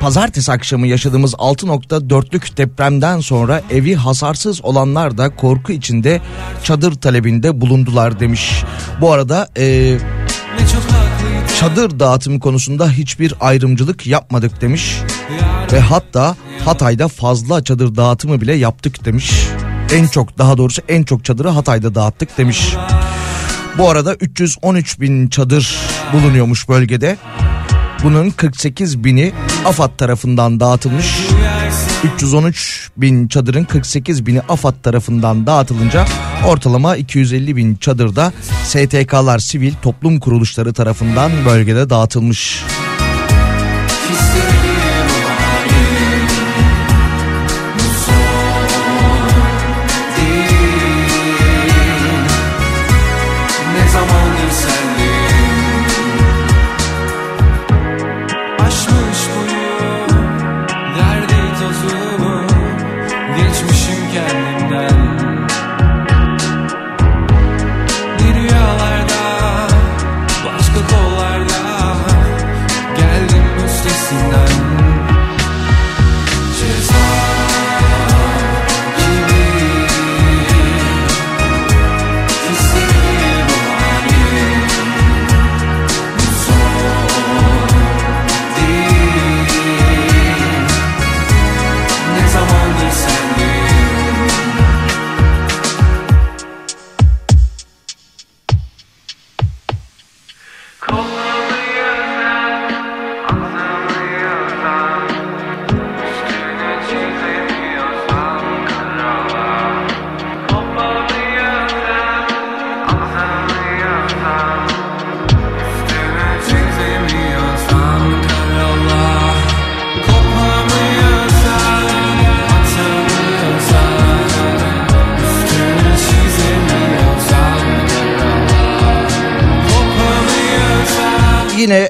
pazartesi 0.00 0.52
akşamı 0.52 0.86
yaşadığımız 0.86 1.34
6.4'lük 1.34 2.56
depremden 2.56 3.20
sonra 3.20 3.62
evi 3.70 3.94
hasarsız 3.94 4.64
olanlar 4.64 5.18
da 5.18 5.36
korku 5.36 5.72
içinde 5.72 6.20
çadır 6.62 6.94
talebinde 6.94 7.60
bulundular 7.60 8.20
demiş. 8.20 8.64
Bu 9.00 9.12
arada 9.12 9.48
e, 9.58 9.98
çadır 11.60 12.00
dağıtımı 12.00 12.40
konusunda 12.40 12.90
hiçbir 12.90 13.34
ayrımcılık 13.40 14.06
yapmadık 14.06 14.60
demiş. 14.60 14.98
Ve 15.72 15.80
hatta 15.80 16.36
Hatay'da 16.64 17.08
fazla 17.08 17.64
çadır 17.64 17.96
dağıtımı 17.96 18.40
bile 18.40 18.54
yaptık 18.54 19.04
demiş. 19.04 19.32
En 19.92 20.06
çok 20.06 20.38
daha 20.38 20.56
doğrusu 20.56 20.82
en 20.88 21.02
çok 21.02 21.24
çadırı 21.24 21.48
Hatay'da 21.48 21.94
dağıttık 21.94 22.38
demiş. 22.38 22.74
Bu 23.78 23.90
arada 23.90 24.14
313 24.14 25.00
bin 25.00 25.28
çadır 25.28 25.76
bulunuyormuş 26.12 26.68
bölgede. 26.68 27.16
Bunun 28.04 28.30
48 28.30 29.04
bini 29.04 29.32
AFAD 29.64 29.96
tarafından 29.96 30.60
dağıtılmış. 30.60 31.06
313 32.04 32.90
bin 32.96 33.28
çadırın 33.28 33.64
48 33.64 34.26
bini 34.26 34.40
AFAD 34.40 34.74
tarafından 34.82 35.46
dağıtılınca 35.46 36.06
ortalama 36.46 36.96
250 36.96 37.56
bin 37.56 37.74
çadırda 37.74 38.32
STK'lar 38.64 39.38
sivil 39.38 39.72
toplum 39.82 40.20
kuruluşları 40.20 40.72
tarafından 40.72 41.32
bölgede 41.46 41.90
dağıtılmış. 41.90 42.64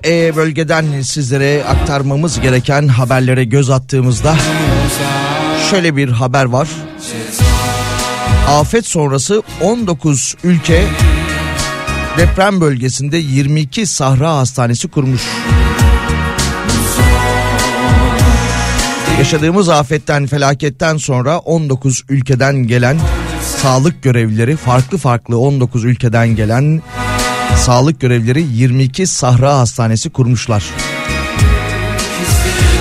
E, 0.09 0.37
bölgeden 0.37 1.03
sizlere 1.03 1.65
aktarmamız 1.65 2.41
gereken 2.41 2.89
haberlere 2.89 3.45
göz 3.45 3.71
attığımızda 3.71 4.37
şöyle 5.71 5.97
bir 5.97 6.09
haber 6.09 6.45
var. 6.45 6.69
Afet 8.49 8.87
sonrası 8.87 9.43
19 9.61 10.35
ülke 10.45 10.85
deprem 12.19 12.61
bölgesinde 12.61 13.17
22 13.17 13.87
Sahra 13.87 14.37
Hastanesi 14.37 14.89
kurmuş. 14.89 15.23
Yaşadığımız 19.19 19.69
afetten 19.69 20.27
felaketten 20.27 20.97
sonra 20.97 21.39
19 21.39 22.03
ülkeden 22.09 22.57
gelen 22.57 22.99
sağlık 23.57 24.03
görevlileri 24.03 24.57
farklı 24.57 24.99
farklı 24.99 25.39
19 25.39 25.85
ülkeden 25.85 26.29
gelen 26.29 26.83
sağlık 27.59 28.01
görevlileri 28.01 28.43
22 28.43 29.07
Sahra 29.07 29.59
Hastanesi 29.59 30.11
kurmuşlar. 30.11 30.65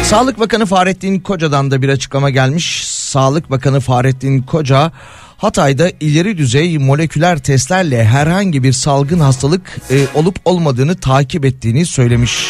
Sağlık 0.03 0.39
Bakanı 0.39 0.65
Fahrettin 0.65 1.19
Koca'dan 1.19 1.71
da 1.71 1.81
bir 1.81 1.89
açıklama 1.89 2.29
gelmiş. 2.29 2.87
Sağlık 2.87 3.51
Bakanı 3.51 3.79
Fahrettin 3.79 4.41
Koca 4.41 4.91
Hatay'da 5.37 5.91
ileri 5.99 6.37
düzey 6.37 6.77
moleküler 6.77 7.39
testlerle 7.39 8.05
herhangi 8.05 8.63
bir 8.63 8.73
salgın 8.73 9.19
hastalık 9.19 9.77
e, 9.91 10.05
olup 10.13 10.35
olmadığını 10.45 10.95
takip 10.95 11.45
ettiğini 11.45 11.85
söylemiş. 11.85 12.47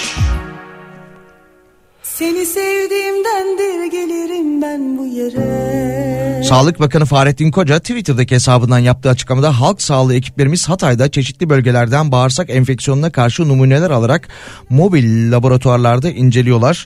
Seni 2.17 2.45
sevdiğimdendir 2.45 3.91
gelirim 3.91 4.61
ben 4.61 4.97
bu 4.97 5.05
yere 5.05 6.43
Sağlık 6.43 6.79
Bakanı 6.79 7.05
Fahrettin 7.05 7.51
Koca 7.51 7.79
Twitter'daki 7.79 8.35
hesabından 8.35 8.79
yaptığı 8.79 9.09
açıklamada 9.09 9.59
halk 9.59 9.81
sağlığı 9.81 10.15
ekiplerimiz 10.15 10.69
Hatay'da 10.69 11.11
çeşitli 11.11 11.49
bölgelerden 11.49 12.11
bağırsak 12.11 12.49
enfeksiyonuna 12.49 13.09
karşı 13.09 13.47
numuneler 13.47 13.89
alarak 13.89 14.27
mobil 14.69 15.31
laboratuvarlarda 15.31 16.09
inceliyorlar. 16.09 16.85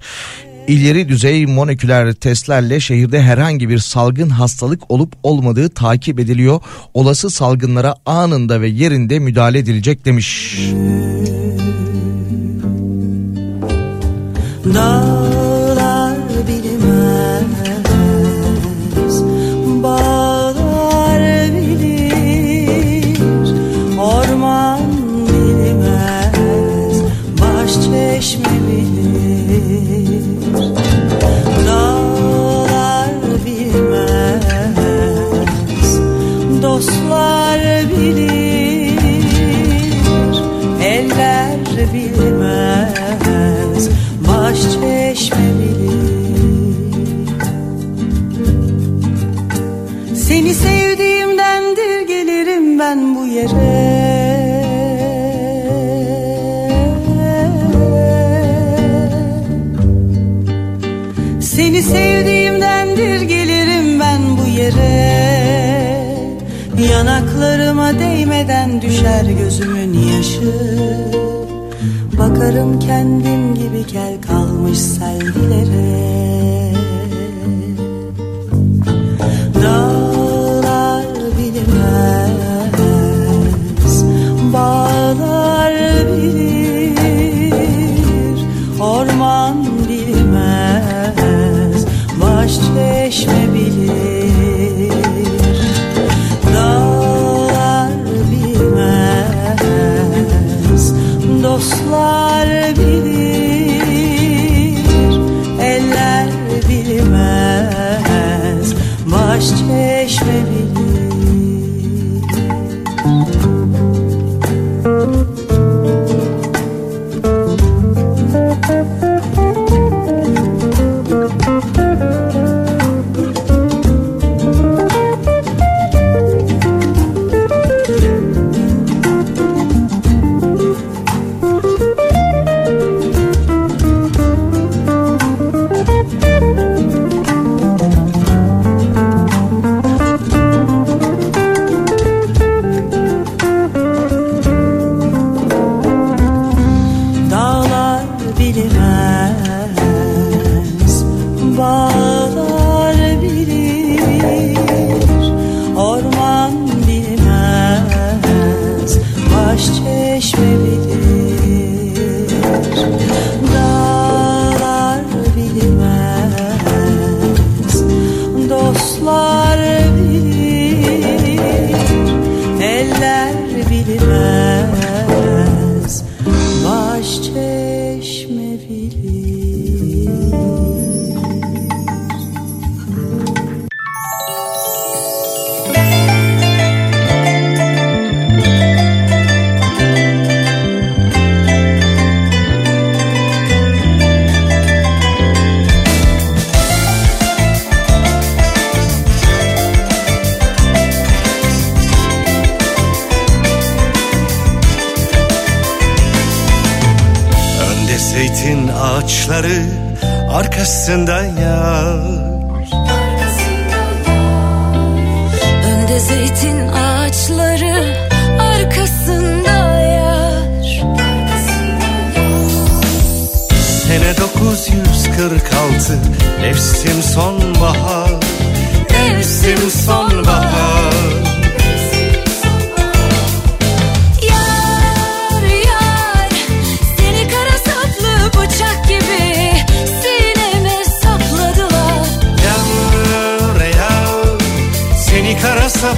İleri 0.68 1.10
düzey 1.10 1.46
moleküler 1.46 2.14
testlerle 2.14 2.80
şehirde 2.80 3.22
herhangi 3.22 3.70
bir 3.70 3.80
salgın 3.80 4.30
hastalık 4.30 4.92
olup 4.92 5.14
olmadığı 5.24 5.70
takip 5.70 6.20
ediliyor. 6.20 6.62
Olası 6.94 7.30
salgınlara 7.30 7.96
anında 8.06 8.62
ve 8.62 8.68
yerinde 8.68 9.20
müdahale 9.20 9.60
edilecek 9.60 10.06
demiş. 10.06 10.58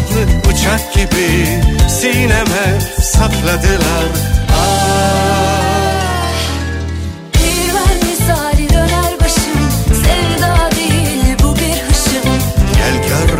kanatlı 0.09 0.49
uçak 0.51 0.93
gibi 0.93 1.47
sineme 1.89 2.79
sakladılar. 3.01 4.05
Ah. 4.49 5.23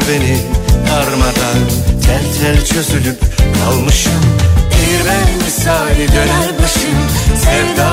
beni 0.10 0.38
darmadan 0.92 1.60
Tel 2.06 2.24
tel 2.42 2.66
çözülüp 2.66 3.20
kalmışım 3.64 4.22
Bir 4.72 5.10
ben 5.10 5.46
misali 5.46 6.08
döner 6.12 6.60
başım 6.64 6.98
Sevda 7.36 7.93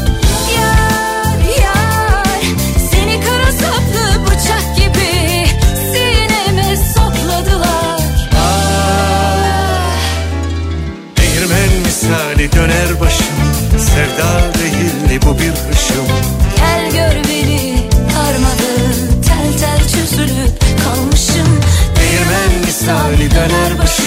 sevda 13.93 14.53
değil 14.53 15.21
bu 15.25 15.39
bir 15.39 15.51
hışım 15.73 16.07
Gel 16.57 16.91
gör 16.91 17.23
beni 17.29 17.89
karmalı 18.13 18.71
tel 19.27 19.59
tel 19.59 19.79
çözülüp 19.79 20.53
kalmışım. 20.83 21.59
Değirmen 21.95 22.65
misali 22.65 23.31
döner 23.31 23.79
başım 23.79 24.00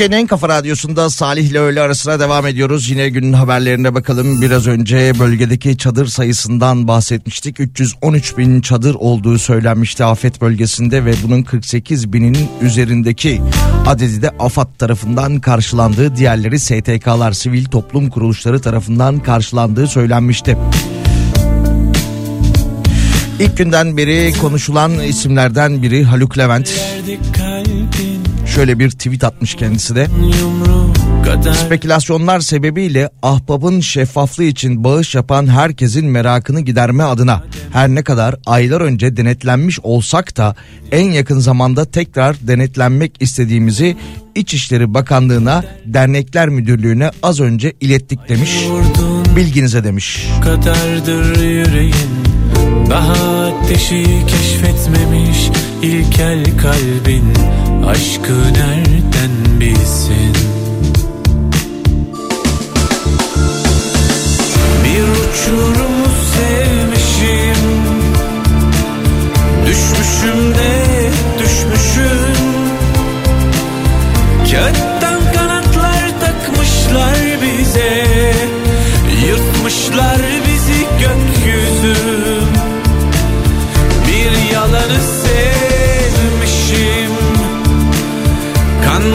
Türkiye'nin 0.00 0.22
en 0.22 0.26
kafa 0.26 0.48
radyosunda 0.48 1.10
Salih 1.10 1.50
ile 1.50 1.58
öğle 1.58 1.80
arasına 1.80 2.20
devam 2.20 2.46
ediyoruz. 2.46 2.90
Yine 2.90 3.08
günün 3.08 3.32
haberlerine 3.32 3.94
bakalım. 3.94 4.42
Biraz 4.42 4.66
önce 4.66 5.12
bölgedeki 5.18 5.78
çadır 5.78 6.06
sayısından 6.06 6.88
bahsetmiştik. 6.88 7.60
313 7.60 8.38
bin 8.38 8.60
çadır 8.60 8.94
olduğu 8.94 9.38
söylenmişti 9.38 10.04
afet 10.04 10.40
bölgesinde 10.40 11.04
ve 11.04 11.12
bunun 11.24 11.42
48 11.42 12.12
binin 12.12 12.36
üzerindeki 12.62 13.42
adedi 13.86 14.22
de 14.22 14.30
AFAD 14.38 14.68
tarafından 14.78 15.40
karşılandığı 15.40 16.16
diğerleri 16.16 16.58
STK'lar 16.58 17.32
sivil 17.32 17.64
toplum 17.64 18.10
kuruluşları 18.10 18.60
tarafından 18.60 19.18
karşılandığı 19.18 19.86
söylenmişti. 19.86 20.56
İlk 23.40 23.56
günden 23.56 23.96
beri 23.96 24.32
konuşulan 24.40 25.00
isimlerden 25.00 25.82
biri 25.82 26.04
Haluk 26.04 26.38
Levent. 26.38 26.70
Şöyle 28.60 28.78
bir 28.78 28.90
tweet 28.90 29.24
atmış 29.24 29.54
kendisi 29.54 29.94
de. 29.94 30.06
Spekülasyonlar 31.66 32.40
sebebiyle 32.40 33.10
ahbabın 33.22 33.80
şeffaflığı 33.80 34.44
için 34.44 34.84
bağış 34.84 35.14
yapan 35.14 35.46
herkesin 35.46 36.06
merakını 36.06 36.60
giderme 36.60 37.04
adına 37.04 37.42
her 37.72 37.88
ne 37.88 38.02
kadar 38.02 38.36
aylar 38.46 38.80
önce 38.80 39.16
denetlenmiş 39.16 39.80
olsak 39.80 40.36
da 40.36 40.56
en 40.92 41.10
yakın 41.10 41.38
zamanda 41.38 41.84
tekrar 41.84 42.36
denetlenmek 42.40 43.12
istediğimizi 43.20 43.96
İçişleri 44.34 44.94
Bakanlığı'na 44.94 45.64
Dernekler 45.84 46.48
Müdürlüğü'ne 46.48 47.10
az 47.22 47.40
önce 47.40 47.72
ilettik 47.80 48.28
demiş. 48.28 48.50
Bilginize 49.36 49.84
demiş. 49.84 50.28
kadardır 50.44 51.42
yüreğin 51.42 51.94
Daha 52.90 53.46
ateşi 53.46 54.04
keşfetmemiş 54.26 55.50
ilkel 55.82 56.44
kalbin 56.62 57.34
Aşkı 57.86 58.52
nereden 58.52 59.60
bilsin? 59.60 60.34
Bir 64.84 65.02
uçurumu 65.02 66.06
sevmişim 66.34 67.64
Düşmüşüm 69.66 70.54
de 70.54 70.84
düşmüşüm. 71.38 72.36
Kağıttan 74.50 75.32
kanatlar 75.34 76.20
takmışlar 76.20 77.16
bize 77.42 78.06
Yırtmışlar 79.26 80.29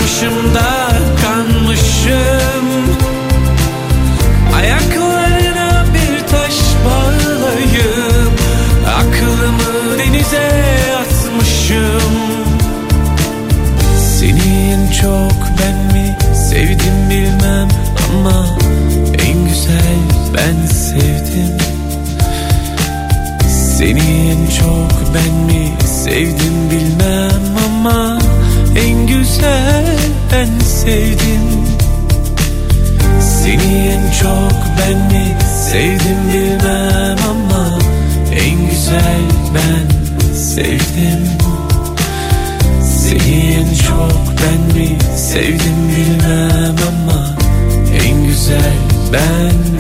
Kanmışım 0.06 0.54
ben 30.86 30.92
sevdim. 30.92 31.66
Seni 33.22 33.88
en 33.88 34.12
çok 34.22 34.54
ben 34.80 34.98
mi 34.98 35.38
sevdim 35.72 36.18
bilmem 36.34 37.18
ama 37.30 37.80
en 38.32 38.70
güzel 38.70 39.22
ben 39.56 40.34
sevdim. 40.36 41.28
Seni 42.84 43.54
en 43.54 43.76
çok 43.88 44.22
ben 44.42 44.78
mi 44.82 44.98
sevdim 45.18 45.90
bilmem 45.90 46.76
ama 46.88 47.36
en 48.06 48.26
güzel 48.28 48.74
ben 49.14 49.75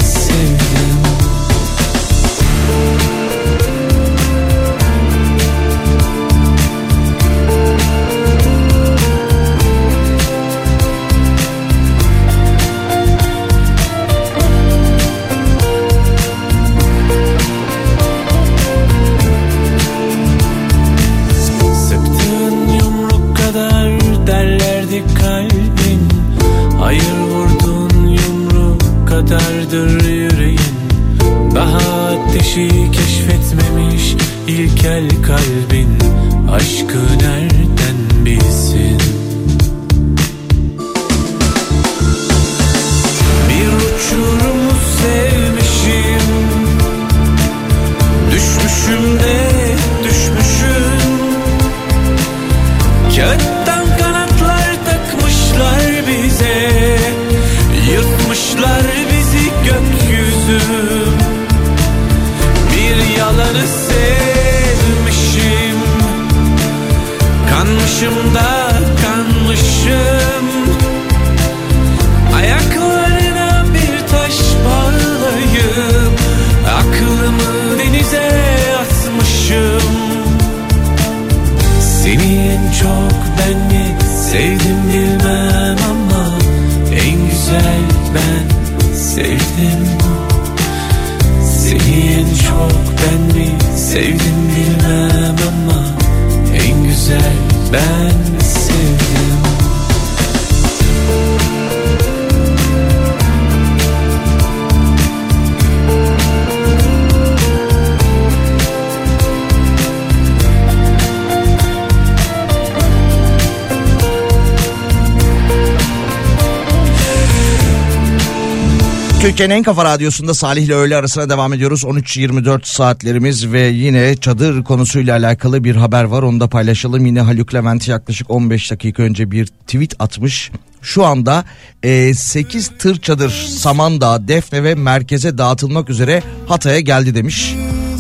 Türkiye'nin 119.25 119.53
en 119.53 119.63
kafa 119.63 119.85
radyosunda 119.85 120.33
Salih 120.33 120.63
ile 120.63 120.73
öğle 120.73 120.95
arasına 120.95 121.29
devam 121.29 121.53
ediyoruz. 121.53 121.83
13.24 121.83 122.59
saatlerimiz 122.63 123.51
ve 123.51 123.61
yine 123.61 124.15
çadır 124.15 124.63
konusuyla 124.63 125.17
alakalı 125.17 125.63
bir 125.63 125.75
haber 125.75 126.03
var. 126.03 126.23
Onu 126.23 126.39
da 126.39 126.47
paylaşalım. 126.47 127.05
Yine 127.05 127.21
Haluk 127.21 127.53
Levent 127.53 127.87
yaklaşık 127.87 128.31
15 128.31 128.71
dakika 128.71 129.03
önce 129.03 129.31
bir 129.31 129.45
tweet 129.47 129.93
atmış. 129.99 130.51
Şu 130.81 131.05
anda 131.05 131.45
e, 131.83 132.13
8 132.13 132.71
tır 132.79 133.01
çadır 133.01 133.29
Samandağ, 133.29 134.27
Defne 134.27 134.63
ve 134.63 134.75
merkeze 134.75 135.37
dağıtılmak 135.37 135.89
üzere 135.89 136.23
Hatay'a 136.47 136.79
geldi 136.79 137.15
demiş. 137.15 137.55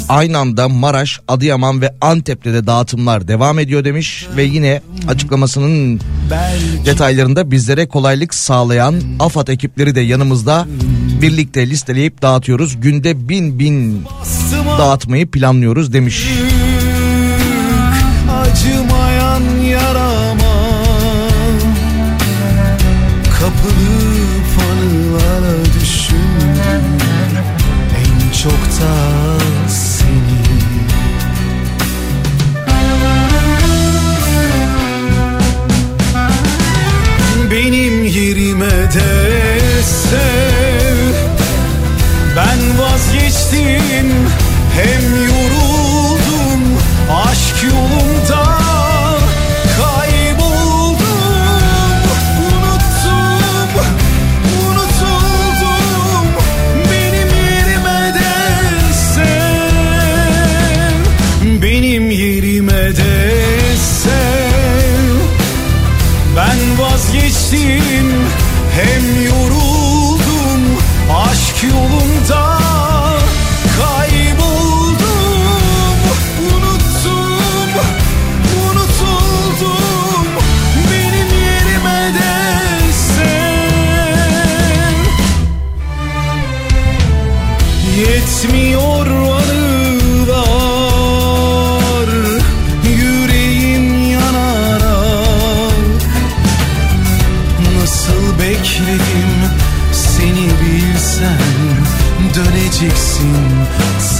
Aynı 0.09 0.37
anda 0.37 0.69
Maraş, 0.69 1.19
Adıyaman 1.27 1.81
ve 1.81 1.95
Antep'te 2.01 2.53
de 2.53 2.67
dağıtımlar 2.67 3.27
devam 3.27 3.59
ediyor 3.59 3.85
demiş 3.85 4.27
ve 4.37 4.43
yine 4.43 4.81
açıklamasının 5.07 5.99
detaylarında 6.85 7.51
bizlere 7.51 7.87
kolaylık 7.87 8.33
sağlayan 8.33 8.95
AFAD 9.19 9.47
ekipleri 9.47 9.95
de 9.95 10.01
yanımızda 10.01 10.67
birlikte 11.21 11.69
listeleyip 11.69 12.21
dağıtıyoruz. 12.21 12.81
Günde 12.81 13.29
bin 13.29 13.59
bin 13.59 14.03
dağıtmayı 14.77 15.27
planlıyoruz 15.31 15.93
demiş. 15.93 16.27
acımayan 18.29 18.84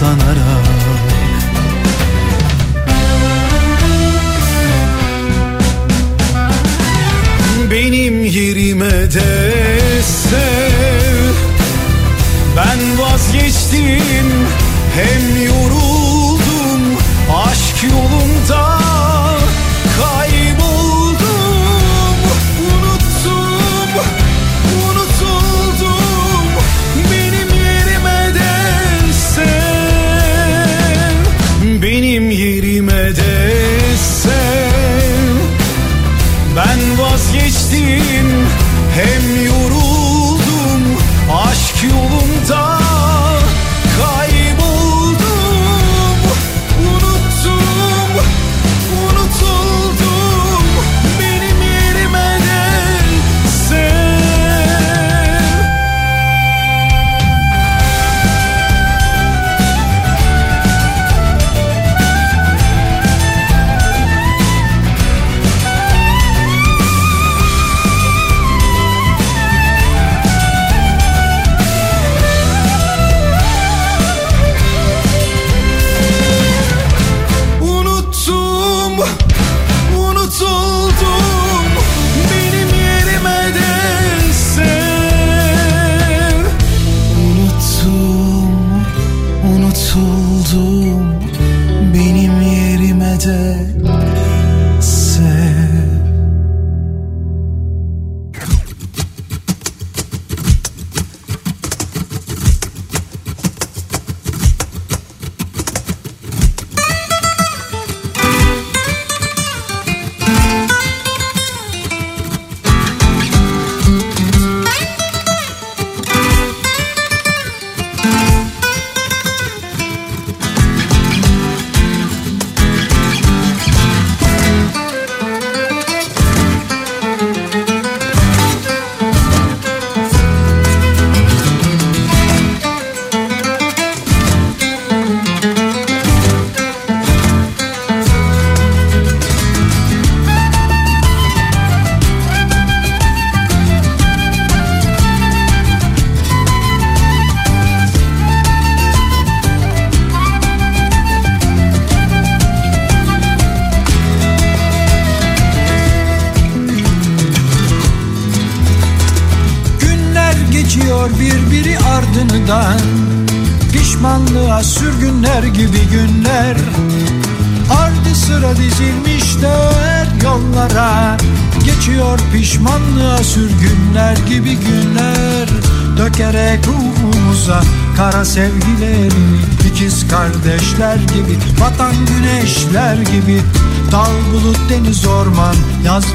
sanarak. 0.06 0.66
Benim 7.72 8.26
yerime 8.26 8.98
de 9.16 9.34
sev. 10.02 11.34
Ben 12.58 12.80
vazgeçtim 13.00 14.30
hem 14.96 15.46
yol 15.46 15.65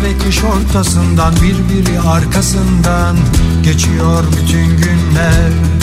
ve 0.02 0.18
kış 0.18 0.44
ortasından 0.44 1.34
Birbiri 1.34 2.00
arkasından 2.00 3.16
Geçiyor 3.62 4.24
bütün 4.36 4.66
günler. 4.66 5.79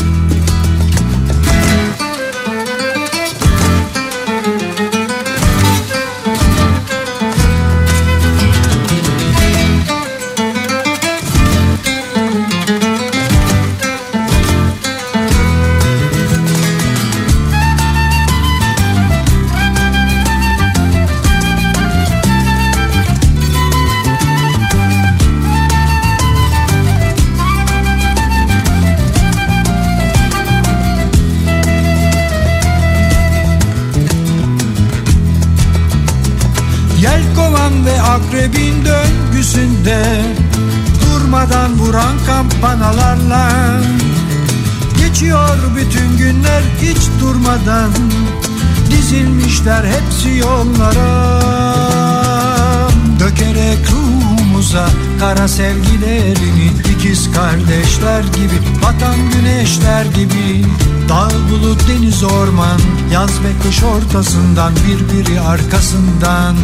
ve 63.48 63.60
kış 63.64 63.84
ortasından 63.84 64.74
Birbiri 64.76 65.42
arkasından 65.42 66.56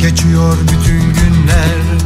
geçiyor 0.00 0.56
bütün 0.62 1.00
günler. 1.00 2.01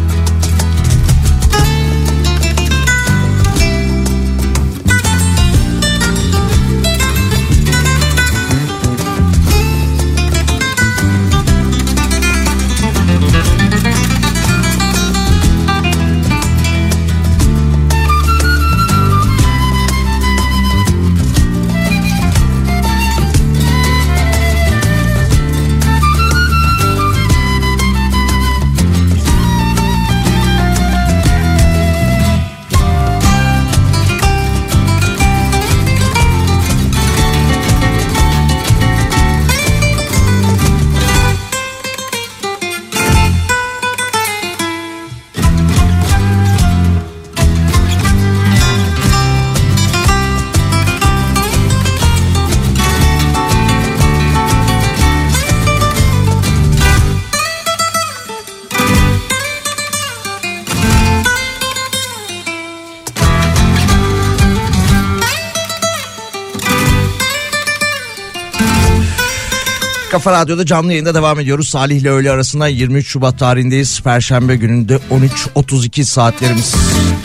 Kafa 70.27 70.41
Radyo'da 70.41 70.67
canlı 70.67 70.93
yayında 70.93 71.15
devam 71.15 71.41
ediyoruz. 71.41 71.69
Salih 71.69 71.97
ile 71.97 72.11
öğle 72.11 72.31
arasında 72.31 72.69
23 72.69 73.09
Şubat 73.09 73.39
tarihindeyiz. 73.39 74.01
Perşembe 74.01 74.57
gününde 74.57 74.97
13.32 74.97 76.05
saatlerimiz. 76.05 76.75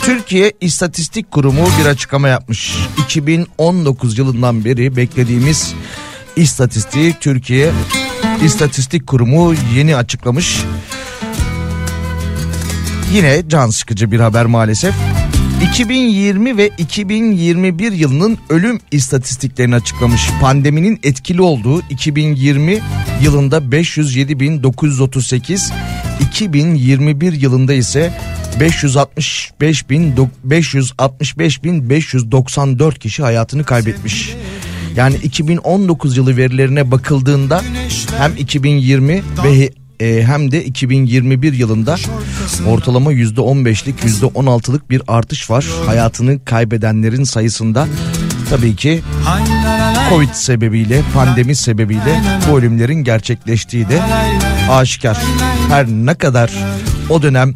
Türkiye 0.02 0.52
İstatistik 0.60 1.30
Kurumu 1.30 1.66
bir 1.80 1.86
açıklama 1.86 2.28
yapmış. 2.28 2.76
2019 3.04 4.18
yılından 4.18 4.64
beri 4.64 4.96
beklediğimiz 4.96 5.74
istatistiği 6.36 7.14
Türkiye 7.20 7.72
İstatistik 8.44 9.06
Kurumu 9.06 9.54
yeni 9.74 9.96
açıklamış. 9.96 10.62
Yine 13.12 13.42
can 13.48 13.70
sıkıcı 13.70 14.12
bir 14.12 14.20
haber 14.20 14.46
maalesef. 14.46 14.94
2020 15.62 16.56
ve 16.56 16.70
2021 16.78 17.92
yılının 17.92 18.38
ölüm 18.50 18.80
istatistiklerini 18.90 19.74
açıklamış. 19.74 20.30
Pandeminin 20.40 21.00
etkili 21.02 21.42
olduğu 21.42 21.80
2020 21.90 22.78
yılında 23.22 23.58
507.938, 23.58 25.72
2021 26.20 27.32
yılında 27.32 27.72
ise 27.72 28.12
565 28.60 29.90
bin 29.90 30.14
565 30.44 31.64
bin 31.64 31.90
594 31.90 32.98
kişi 32.98 33.22
hayatını 33.22 33.64
kaybetmiş. 33.64 34.34
Yani 34.96 35.16
2019 35.16 36.16
yılı 36.16 36.36
verilerine 36.36 36.90
bakıldığında 36.90 37.62
hem 38.18 38.36
2020 38.36 39.22
ve 39.44 39.81
e, 40.02 40.22
hem 40.22 40.52
de 40.52 40.64
2021 40.64 41.52
yılında 41.52 41.96
ortalama 42.66 43.12
%15'lik 43.12 44.00
%16'lık 44.00 44.90
bir 44.90 45.02
artış 45.08 45.50
var. 45.50 45.66
Hayatını 45.86 46.44
kaybedenlerin 46.44 47.24
sayısında 47.24 47.86
tabii 48.50 48.76
ki 48.76 49.02
Covid 50.10 50.32
sebebiyle, 50.32 51.02
pandemi 51.14 51.56
sebebiyle 51.56 52.20
bu 52.50 52.58
ölümlerin 52.58 53.04
gerçekleştiği 53.04 53.88
de 53.88 54.02
aşikar. 54.70 55.18
Her 55.68 55.86
ne 55.86 56.14
kadar 56.14 56.50
o 57.10 57.22
dönem 57.22 57.54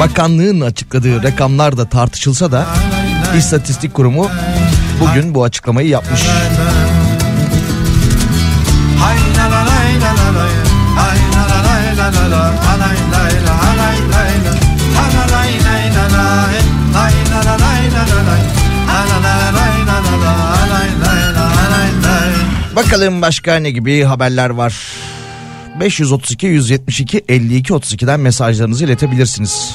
bakanlığın 0.00 0.60
açıkladığı 0.60 1.22
rakamlar 1.22 1.76
da 1.76 1.88
tartışılsa 1.88 2.52
da 2.52 2.66
İstatistik 3.38 3.94
Kurumu 3.94 4.28
bugün 5.00 5.34
bu 5.34 5.44
açıklamayı 5.44 5.88
yapmış. 5.88 6.20
Hay 8.98 9.16
la 9.36 9.50
la 9.50 9.66
la 9.66 9.74
la 10.00 10.16
la 10.16 10.34
la 10.34 10.40
lay 10.40 11.53
Bakalım 22.76 23.22
başka 23.22 23.56
ne 23.56 23.70
gibi 23.70 24.02
haberler 24.02 24.50
var. 24.50 24.74
532 25.80 26.46
172 26.46 27.24
52 27.28 27.72
32'den 27.72 28.20
mesajlarınızı 28.20 28.84
iletebilirsiniz. 28.84 29.74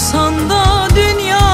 Sen 0.00 0.08
dursan 0.10 0.50
da 0.50 0.88
dünya 0.96 1.49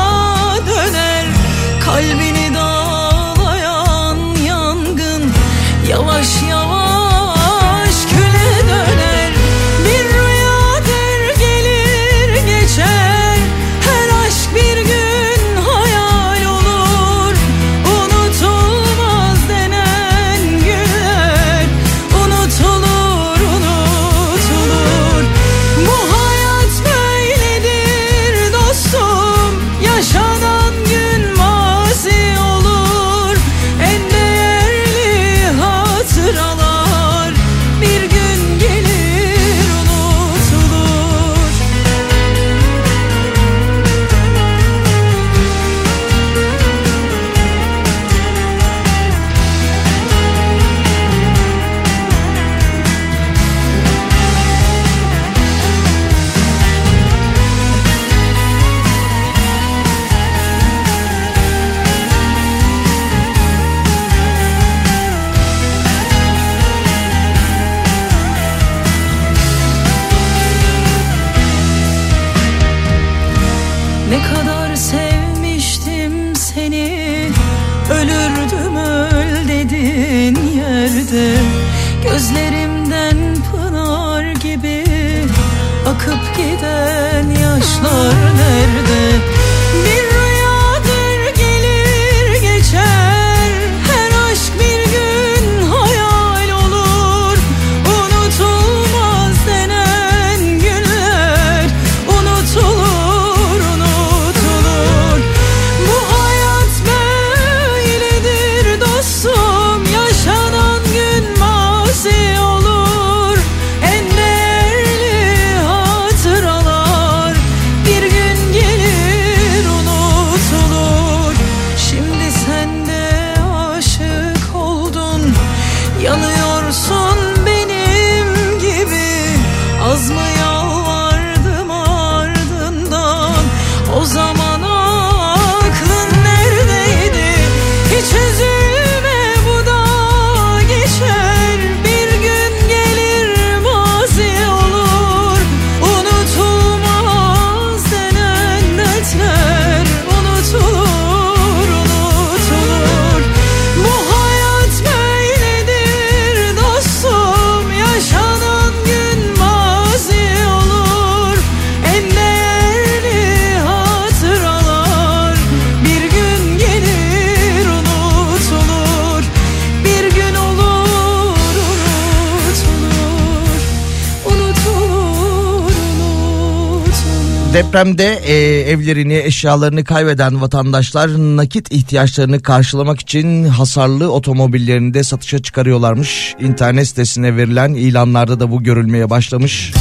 Depremde 177.77 178.20
e, 178.27 178.35
evlerini, 178.70 179.15
eşyalarını 179.15 179.85
kaybeden 179.85 180.40
vatandaşlar 180.40 181.09
nakit 181.09 181.73
ihtiyaçlarını 181.73 182.43
karşılamak 182.43 183.01
için 183.01 183.44
hasarlı 183.44 184.12
otomobillerini 184.12 184.94
de 184.94 185.03
satışa 185.03 185.39
çıkarıyorlarmış. 185.39 186.35
İnternet 186.40 186.89
sitesine 186.89 187.36
verilen 187.36 187.74
ilanlarda 187.74 188.40
da 188.40 188.51
bu 188.51 188.62
görülmeye 188.62 189.11
başlamış. 189.11 189.73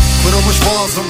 Boğazım 0.66 1.04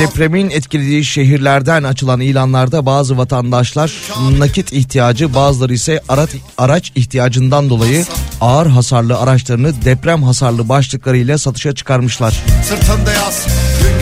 Depremin 0.00 0.50
etkilediği 0.50 1.04
şehirlerden 1.04 1.82
açılan 1.82 2.20
ilanlarda 2.20 2.86
bazı 2.86 3.18
vatandaşlar 3.18 3.92
nakit 4.38 4.72
ihtiyacı 4.72 5.34
bazıları 5.34 5.74
ise 5.74 6.00
araç, 6.08 6.30
araç 6.58 6.92
ihtiyacından 6.94 7.70
dolayı 7.70 8.04
ağır 8.40 8.66
hasarlı 8.66 9.18
araçlarını 9.18 9.84
deprem 9.84 10.22
hasarlı 10.22 10.68
başlıklarıyla 10.68 11.38
satışa 11.38 11.74
çıkarmışlar. 11.74 12.42
Sırtında 12.68 13.12
yaz 13.12 13.46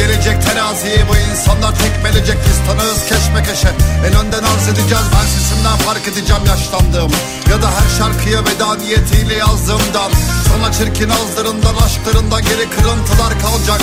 gelecek 0.01 0.43
teraziyi 0.47 1.01
bu 1.09 1.15
insanlar 1.31 1.73
tekmelecek 1.85 2.39
Biz 2.47 2.59
tanığız 2.67 3.01
keşmekeşe 3.11 3.71
En 4.07 4.15
önden 4.21 4.43
arz 4.51 4.69
edeceğiz 4.69 5.07
ben 5.15 5.27
sesimden 5.35 5.79
fark 5.87 6.09
edeceğim 6.09 6.43
yaşlandığımı. 6.53 7.19
Ya 7.51 7.63
da 7.63 7.69
her 7.77 7.89
şarkıya 7.99 8.41
veda 8.45 8.75
niyetiyle 8.75 9.35
yazdığımdan. 9.35 10.11
Sana 10.49 10.73
çirkin 10.73 11.11
ağızlarından 11.11 11.77
aşklarından 11.87 12.43
geri 12.43 12.67
kırıntılar 12.75 13.33
kalacak. 13.45 13.81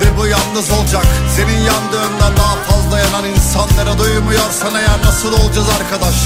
Ve 0.00 0.08
bu 0.18 0.26
yalnız 0.26 0.70
olacak. 0.76 1.06
Senin 1.36 1.60
yandığından 1.70 2.32
daha 2.40 2.54
fazla 2.68 2.98
yanan 2.98 3.24
insanlara 3.24 3.98
duymuyorsan 3.98 4.74
eğer 4.74 4.98
nasıl 5.06 5.32
olacağız 5.32 5.68
arkadaş? 5.78 6.16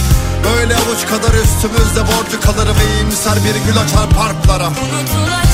Böyle 0.44 0.74
avuç 0.76 1.02
kadar 1.12 1.34
üstümüzde 1.44 2.02
borcu 2.10 2.40
kalır 2.40 2.68
ve 2.78 2.84
iyimser 2.94 3.36
bir 3.44 3.56
gül 3.66 3.78
açar 3.84 4.06
parklara. 4.18 4.68
Yaşanılacak 4.68 5.47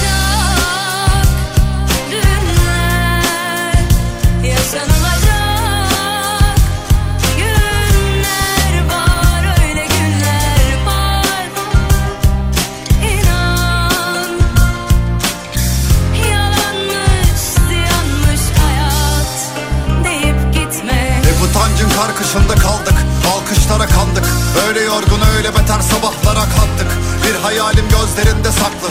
karkışında 22.34 22.54
kaldık 22.54 22.94
Alkışlara 23.34 23.86
kandık. 23.86 24.24
Öyle 24.68 24.80
yorgun 24.80 25.20
öyle 25.36 25.48
beter 25.48 25.80
sabahlara 25.80 26.44
kalktık 26.44 26.90
Bir 27.24 27.34
hayalim 27.34 27.84
gözlerinde 27.88 28.52
saklı 28.52 28.88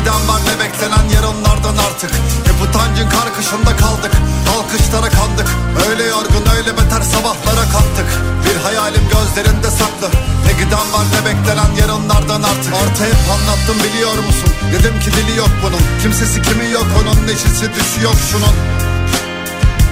giden 0.00 0.28
var 0.28 0.40
ne 0.48 0.54
beklenen 0.60 1.06
yarınlardan 1.14 1.76
artık. 1.86 2.10
Hep 2.48 2.58
utancın 2.64 3.08
karkışında 3.16 3.72
kaldık. 3.82 4.12
Alkışlara 4.56 5.10
kandık. 5.18 5.48
Öyle 5.88 6.04
yorgun 6.04 6.44
öyle 6.56 6.72
beter 6.78 7.02
sabahlara 7.12 7.64
kalktık 7.74 8.08
Bir 8.44 8.56
hayalim 8.64 9.04
gözlerinde 9.14 9.70
saklı. 9.80 10.08
Ne 10.46 10.52
giden 10.60 10.86
var 10.94 11.06
ne 11.14 11.20
beklenen 11.26 11.72
yarınlardan 11.80 12.42
artık. 12.50 12.72
Artı 12.82 13.02
hep 13.10 13.20
anlattım 13.34 13.76
biliyor 13.84 14.16
musun? 14.26 14.50
Dedim 14.72 14.96
ki 15.02 15.10
dili 15.16 15.38
yok 15.38 15.52
bunun. 15.62 15.82
Kimsesi 16.02 16.42
kimi 16.42 16.70
yok 16.70 16.88
onun. 17.00 17.18
Neşesi 17.26 17.66
düşü 17.74 17.98
yok 18.08 18.18
şunun. 18.30 18.56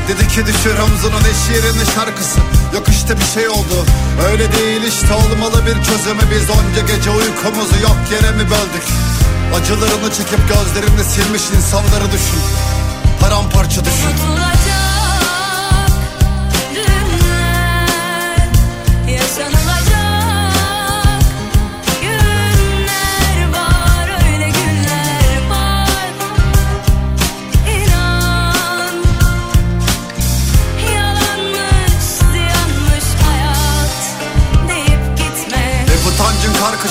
Dedi 0.08 0.28
ki 0.28 0.40
düşür 0.46 0.78
omzunun 0.84 1.24
eş 1.32 1.40
yerine 1.54 1.84
şarkısı. 1.94 2.38
Yok 2.74 2.86
işte 2.88 3.12
bir 3.20 3.28
şey 3.34 3.48
oldu. 3.48 3.76
Öyle 4.30 4.52
değil 4.52 4.82
işte 4.82 5.12
olmalı 5.22 5.58
bir 5.66 5.76
çözümü. 5.88 6.24
Biz 6.32 6.46
onca 6.56 6.82
gece 6.92 7.10
uykumuzu 7.10 7.78
yok 7.88 7.98
yere 8.12 8.30
mi 8.30 8.44
böldük 8.50 8.86
Acılarını 9.54 10.12
çekip 10.12 10.48
gözlerini 10.48 11.04
silmiş 11.04 11.42
insanları 11.56 12.12
düşün. 12.12 12.40
Paramparça 13.20 13.84
düşün. 13.84 14.06
Unutulacak 14.06 14.58
günler 16.74 18.48
Yaşanılacak 19.08 20.08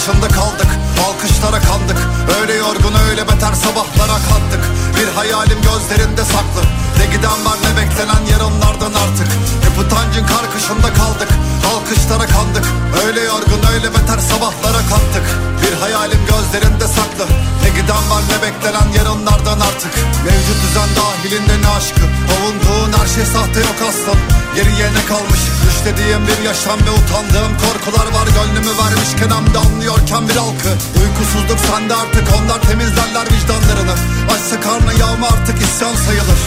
karkışında 0.08 0.28
kaldık 0.28 0.68
Alkışlara 1.08 1.60
kandık 1.60 2.07
Öyle 2.48 2.58
yorgun 2.58 2.94
öyle 3.18 3.30
beter 3.30 3.54
sabahlara 3.54 4.18
kalktık. 4.30 4.64
Bir 4.98 5.08
hayalim 5.08 5.60
gözlerinde 5.62 6.24
saklı. 6.34 6.62
Ne 7.00 7.06
giden 7.06 7.40
var 7.46 7.58
ne 7.66 7.72
beklenen 7.78 8.24
yarınlardan 8.32 8.94
artık. 9.04 9.28
Hep 9.66 9.76
utancın 9.82 10.26
karkışında 10.34 10.90
kaldık. 11.00 11.30
Alkışlara 11.72 12.28
kandık. 12.36 12.66
Öyle 13.06 13.22
yorgun 13.22 13.62
öyle 13.74 13.90
beter 13.96 14.20
sabahlara 14.32 14.82
kalktık. 14.92 15.26
Bir 15.62 15.74
hayalim 15.82 16.22
gözlerinde 16.32 16.88
saklı. 16.98 17.26
Ne 17.64 17.70
giden 17.78 18.04
var 18.12 18.24
ne 18.32 18.38
beklenen 18.44 18.88
yarınlardan 18.98 19.60
artık. 19.68 19.94
Mevcut 20.26 20.60
düzen 20.64 20.90
dahilinde 21.00 21.56
ne 21.64 21.70
aşkı? 21.78 22.06
Avunduğun 22.34 22.92
her 23.00 23.08
şey 23.16 23.26
sahte 23.34 23.60
yok 23.60 23.80
aslan. 23.90 24.20
Geriye 24.56 24.88
ne 24.98 25.04
kalmış? 25.12 25.42
Düşlediğim 25.64 26.24
bir 26.28 26.40
yaşam 26.50 26.80
ve 26.86 26.92
utandığım 27.00 27.54
korkular 27.64 28.08
var. 28.16 28.28
Gönlümü 28.38 28.74
vermişken 28.82 29.32
hem 29.38 29.46
de 29.54 29.58
anlıyorken 29.66 30.24
bir 30.30 30.38
halkı 30.44 30.72
Uykusuzluk 31.00 31.60
sende 31.68 31.96
artık. 31.96 32.26
Onlar 32.38 32.60
temizlerler 33.08 33.28
vicdanlarını 33.32 33.96
Açsa 34.34 34.60
karnı 34.62 35.00
yağma 35.00 35.28
artık 35.28 35.62
isyan 35.62 35.96
sayılır. 35.96 36.42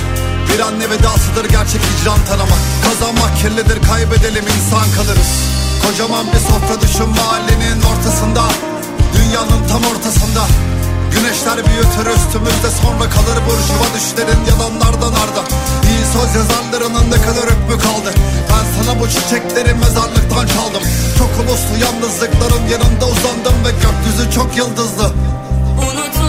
Bir 0.49 0.61
anne 0.61 0.91
vedasıdır 0.91 1.45
gerçek 1.45 1.81
hicran 1.81 2.19
tanıma 2.29 2.57
Kazanmak 2.85 3.37
kirlidir 3.39 3.89
kaybedelim 3.89 4.45
insan 4.57 4.87
kalırız. 4.97 5.31
Kocaman 5.83 6.27
bir 6.33 6.43
sofra 6.51 6.81
düşün 6.81 7.09
mahallenin 7.09 7.83
ortasında. 7.91 8.43
Dünyanın 9.15 9.69
tam 9.69 9.83
ortasında. 9.93 10.43
Güneşler 11.15 11.59
büyütür 11.67 12.07
üstümüzde 12.17 12.71
sonra 12.83 13.07
kalır 13.15 13.39
burjuva 13.47 13.87
düşlerin 13.97 14.43
yalanlardan 14.51 15.15
arda. 15.23 15.43
İyi 15.91 16.05
söz 16.15 16.31
yazarlarının 16.39 17.07
ne 17.11 17.19
kadar 17.27 17.47
hükmü 17.53 17.77
kaldı. 17.87 18.11
Ben 18.51 18.65
sana 18.77 19.01
bu 19.01 19.09
çiçekleri 19.09 19.75
mezarlıktan 19.75 20.47
çaldım. 20.55 20.85
Çok 21.19 21.31
uluslu 21.41 21.75
yalnızlıkların 21.85 22.65
yanında 22.75 23.07
uzandım 23.15 23.57
ve 23.65 23.71
gökyüzü 23.85 24.25
çok 24.35 24.57
yıldızlı. 24.57 25.13
Unutulacak 25.79 26.20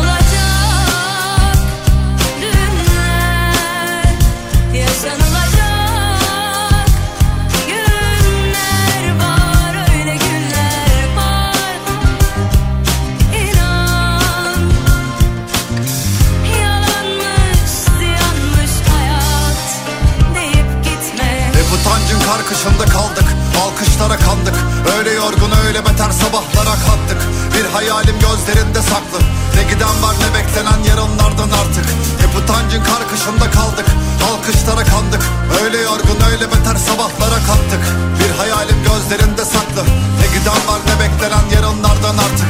utancın 22.32 22.44
karkışında 22.44 22.86
kaldık 22.86 23.26
Alkışlara 23.62 24.18
kandık. 24.18 24.56
Öyle 24.98 25.12
yorgun 25.12 25.52
öyle 25.66 25.80
beter 25.86 26.12
sabahlara 26.12 26.76
kalktık 26.86 27.18
Bir 27.54 27.66
hayalim 27.66 28.16
gözlerinde 28.20 28.82
saklı. 28.82 29.20
Ne 29.56 29.64
giden 29.64 29.96
var 30.04 30.16
ne 30.22 30.30
beklenen 30.36 30.84
yarınlardan 30.90 31.50
artık. 31.62 31.86
Hep 32.22 32.44
utancın 32.44 32.84
karkışında 32.84 33.52
kaldık 33.52 33.86
Alkışlara 34.32 34.84
kandık. 34.84 35.24
Öyle 35.64 35.78
yorgun 35.78 36.20
öyle 36.32 36.46
beter 36.52 36.76
sabahlara 36.88 37.40
kalktık 37.48 37.84
Bir 38.20 38.32
hayalim 38.40 38.80
gözlerinde 38.88 39.46
saklı. 39.46 39.84
Ne 40.20 40.28
giden 40.36 40.62
var 40.70 40.80
ne 40.88 40.96
beklenen 41.04 41.46
yarınlardan 41.56 42.18
artık 42.18 42.48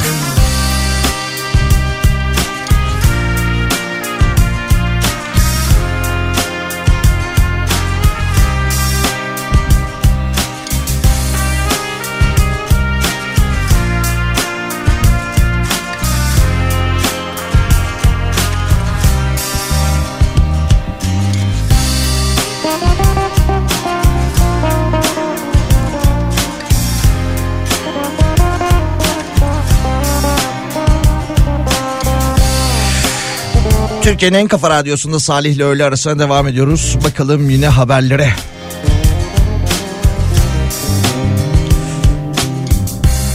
Türkiye'nin 34.03 34.37
en 34.37 34.47
kafa 34.47 34.69
radyosunda 34.69 35.19
Salih 35.19 35.55
ile 35.55 35.63
öğle 35.63 35.83
arasına 35.83 36.19
devam 36.19 36.47
ediyoruz. 36.47 36.97
Bakalım 37.03 37.49
yine 37.49 37.67
haberlere. 37.67 38.29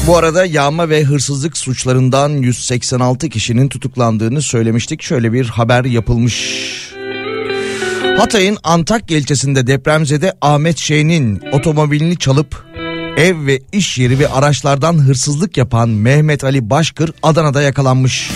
Bu 0.06 0.16
arada 0.16 0.46
yağma 0.46 0.88
ve 0.88 1.04
hırsızlık 1.04 1.56
suçlarından 1.56 2.28
186 2.28 3.28
kişinin 3.28 3.68
tutuklandığını 3.68 4.42
söylemiştik. 4.42 5.02
Şöyle 5.02 5.32
bir 5.32 5.46
haber 5.46 5.84
yapılmış. 5.84 6.66
Hatay'ın 8.18 8.58
Antakya 8.64 9.18
ilçesinde 9.18 9.66
depremzede 9.66 10.32
Ahmet 10.40 10.78
Şeyh'in 10.78 11.42
otomobilini 11.52 12.18
çalıp 12.18 12.66
ev 13.16 13.46
ve 13.46 13.60
iş 13.72 13.98
yeri 13.98 14.18
ve 14.18 14.28
araçlardan 14.28 14.98
hırsızlık 14.98 15.56
yapan 15.56 15.88
Mehmet 15.88 16.44
Ali 16.44 16.70
Başkır 16.70 17.12
Adana'da 17.22 17.62
yakalanmış. 17.62 18.30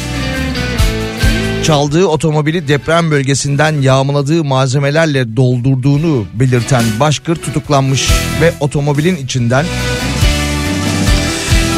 Çaldığı 1.71 2.07
otomobili 2.07 2.69
deprem 2.69 3.11
bölgesinden 3.11 3.83
yağmaladığı 3.83 4.45
malzemelerle 4.45 5.37
doldurduğunu 5.37 6.27
belirten 6.35 6.85
Başkır 7.01 7.37
tutuklanmış 7.37 8.11
ve 8.41 8.53
otomobilin 8.61 9.17
içinden 9.17 9.67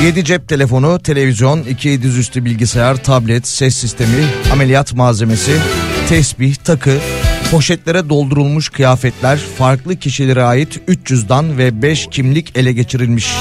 7 0.03 0.25
cep 0.25 0.49
telefonu, 0.49 0.99
televizyon, 1.03 1.63
2 1.63 2.03
dizüstü 2.03 2.45
bilgisayar, 2.45 2.97
tablet, 2.97 3.49
ses 3.49 3.77
sistemi, 3.77 4.25
ameliyat 4.53 4.95
malzemesi, 4.95 5.53
tesbih, 6.09 6.55
takı, 6.55 6.99
poşetlere 7.51 8.09
doldurulmuş 8.09 8.69
kıyafetler, 8.69 9.39
farklı 9.59 9.97
kişilere 9.97 10.43
ait 10.43 10.81
3 10.87 11.07
cüzdan 11.07 11.59
ve 11.59 11.83
5 11.83 12.09
kimlik 12.11 12.57
ele 12.57 12.73
geçirilmiş. 12.73 13.33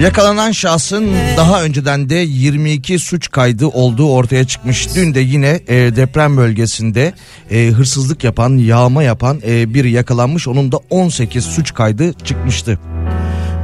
Yakalanan 0.00 0.52
şahsın 0.52 1.06
daha 1.36 1.62
önceden 1.62 2.10
de 2.10 2.14
22 2.14 2.98
suç 2.98 3.30
kaydı 3.30 3.66
olduğu 3.66 4.10
ortaya 4.10 4.46
çıkmış. 4.46 4.88
Dün 4.94 5.14
de 5.14 5.20
yine 5.20 5.60
e, 5.68 5.74
deprem 5.96 6.36
bölgesinde 6.36 7.12
e, 7.50 7.66
hırsızlık 7.66 8.24
yapan, 8.24 8.56
yağma 8.58 9.02
yapan 9.02 9.40
e, 9.46 9.74
biri 9.74 9.90
yakalanmış. 9.90 10.48
Onun 10.48 10.72
da 10.72 10.76
18 10.90 11.44
suç 11.44 11.74
kaydı 11.74 12.12
çıkmıştı. 12.24 12.78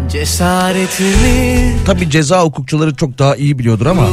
Cesaretimi 0.09 1.75
Tabi 1.87 2.11
ceza 2.11 2.43
hukukçuları 2.43 2.95
çok 2.95 3.19
daha 3.19 3.37
iyi 3.37 3.59
biliyordur 3.59 3.87
ama 3.87 4.09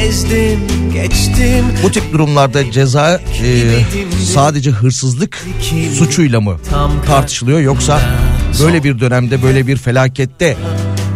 ezdim 0.00 0.60
geçtim 0.92 1.64
bu 1.82 1.90
tip 1.90 2.12
durumlarda 2.12 2.70
ceza 2.70 3.14
e, 3.14 3.20
sadece 4.24 4.70
hırsızlık 4.70 5.46
suçuyla 5.98 6.40
mı 6.40 6.56
tartışılıyor 7.06 7.60
yoksa 7.60 8.00
böyle 8.62 8.84
bir 8.84 9.00
dönemde 9.00 9.42
böyle 9.42 9.66
bir 9.66 9.76
felakette 9.76 10.56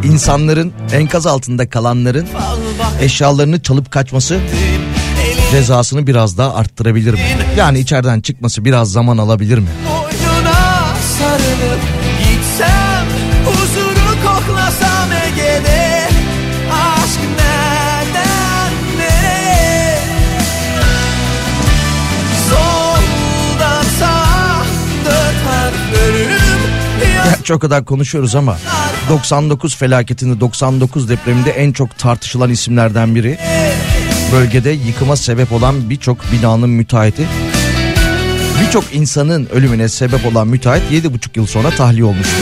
insanların 0.04 0.72
enkaz 0.92 1.26
altında 1.26 1.70
kalanların 1.70 2.28
eşyalarını 3.00 3.62
çalıp 3.62 3.90
kaçması 3.90 4.40
cezasını 5.50 6.06
biraz 6.06 6.38
daha 6.38 6.54
arttırabilir 6.54 7.14
mi? 7.14 7.20
Yani 7.56 7.78
içeriden 7.78 8.20
çıkması 8.20 8.64
biraz 8.64 8.92
zaman 8.92 9.18
alabilir 9.18 9.58
mi? 9.58 9.68
Boynuna 9.88 10.86
sarılıp 11.18 11.80
gitsem 12.18 13.06
Huzuru 13.46 14.16
koklasam 14.26 14.88
Gerçi 27.48 27.56
o 27.56 27.58
kadar 27.58 27.84
konuşuyoruz 27.84 28.34
ama 28.34 28.58
99 29.08 29.76
felaketinde 29.76 30.40
99 30.40 31.08
depreminde 31.08 31.50
en 31.50 31.72
çok 31.72 31.98
tartışılan 31.98 32.50
isimlerden 32.50 33.14
biri. 33.14 33.38
Bölgede 34.32 34.70
yıkıma 34.70 35.16
sebep 35.16 35.52
olan 35.52 35.90
birçok 35.90 36.32
binanın 36.32 36.70
müteahhiti. 36.70 37.28
Birçok 38.60 38.94
insanın 38.94 39.46
ölümüne 39.52 39.88
sebep 39.88 40.26
olan 40.26 40.48
müteahhit 40.48 41.04
7,5 41.04 41.28
yıl 41.34 41.46
sonra 41.46 41.70
tahliye 41.70 42.04
olmuştu. 42.04 42.36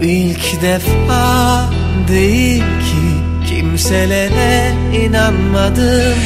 Bu 0.00 0.04
ilk 0.04 0.62
defa 0.62 1.70
değil 2.08 2.62
ki 2.62 3.48
kimselere 3.48 4.74
inanmadım 5.04 6.18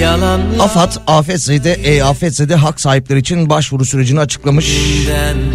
Yalanlardan 0.00 0.58
AFAD, 0.58 0.92
AFS'de, 1.06 1.72
e-AFS'de 1.72 2.54
hak 2.54 2.80
sahipleri 2.80 3.18
için 3.18 3.50
başvuru 3.50 3.84
sürecini 3.84 4.20
açıklamış. 4.20 4.78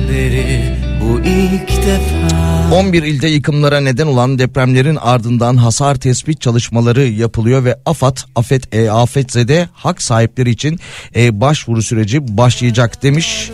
beri 0.10 0.76
bu 1.02 1.20
ilk 1.20 1.70
defa 1.70 2.76
11 2.76 3.04
ilde 3.04 3.28
yıkımlara 3.28 3.80
neden 3.80 4.08
olan 4.08 4.40
depremlerin 4.40 4.96
ardından 4.96 5.58
hasar 5.58 5.96
tespit 5.96 6.42
çalışmaları 6.42 7.04
yapılıyor 7.04 7.66
ve 7.66 7.80
AFAD, 7.86 8.18
AFET, 8.36 8.76
e, 8.76 8.92
AFETZ'de 8.92 9.70
hak 9.74 10.02
sahipleri 10.02 10.50
için 10.50 10.80
e, 11.16 11.42
başvuru 11.42 11.82
süreci 11.82 12.38
başlayacak 12.38 13.04
demiş. 13.04 13.52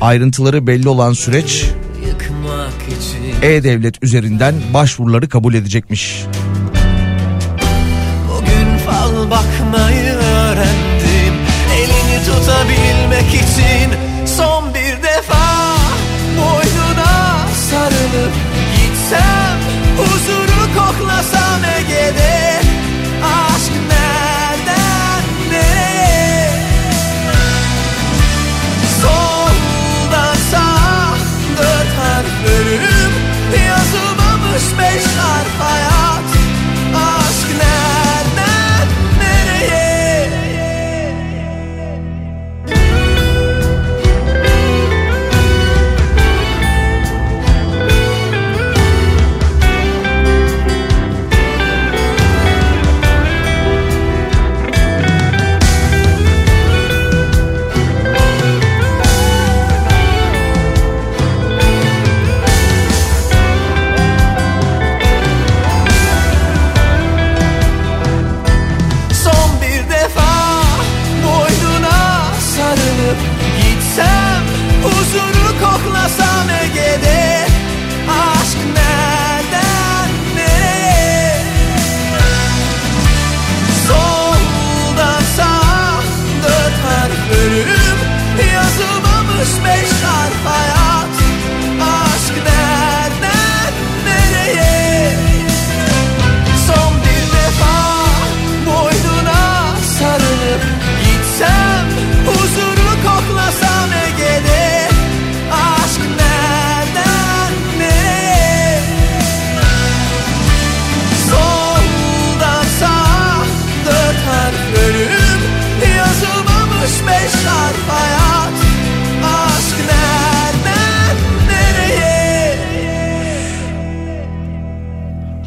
Ayrıntıları 0.00 0.66
belli 0.66 0.88
olan 0.88 1.12
süreç 1.12 1.64
E-Devlet 3.42 4.02
üzerinden 4.02 4.54
başvuruları 4.74 5.28
kabul 5.28 5.54
edecekmiş. 5.54 6.24
Bugün 8.28 8.78
fal 8.86 9.30
bakmayı 9.30 10.12
öğrendim 10.12 11.34
Elini 11.74 12.24
tutabilmek 12.24 13.34
için 13.34 13.90
son 14.26 14.74
bir 14.74 15.02
defa 15.02 15.76
Boynuna 16.36 17.38
sarılıp 17.70 18.32
gitsem 18.76 19.58
Huzuru 19.96 20.74
koklasam 20.74 21.39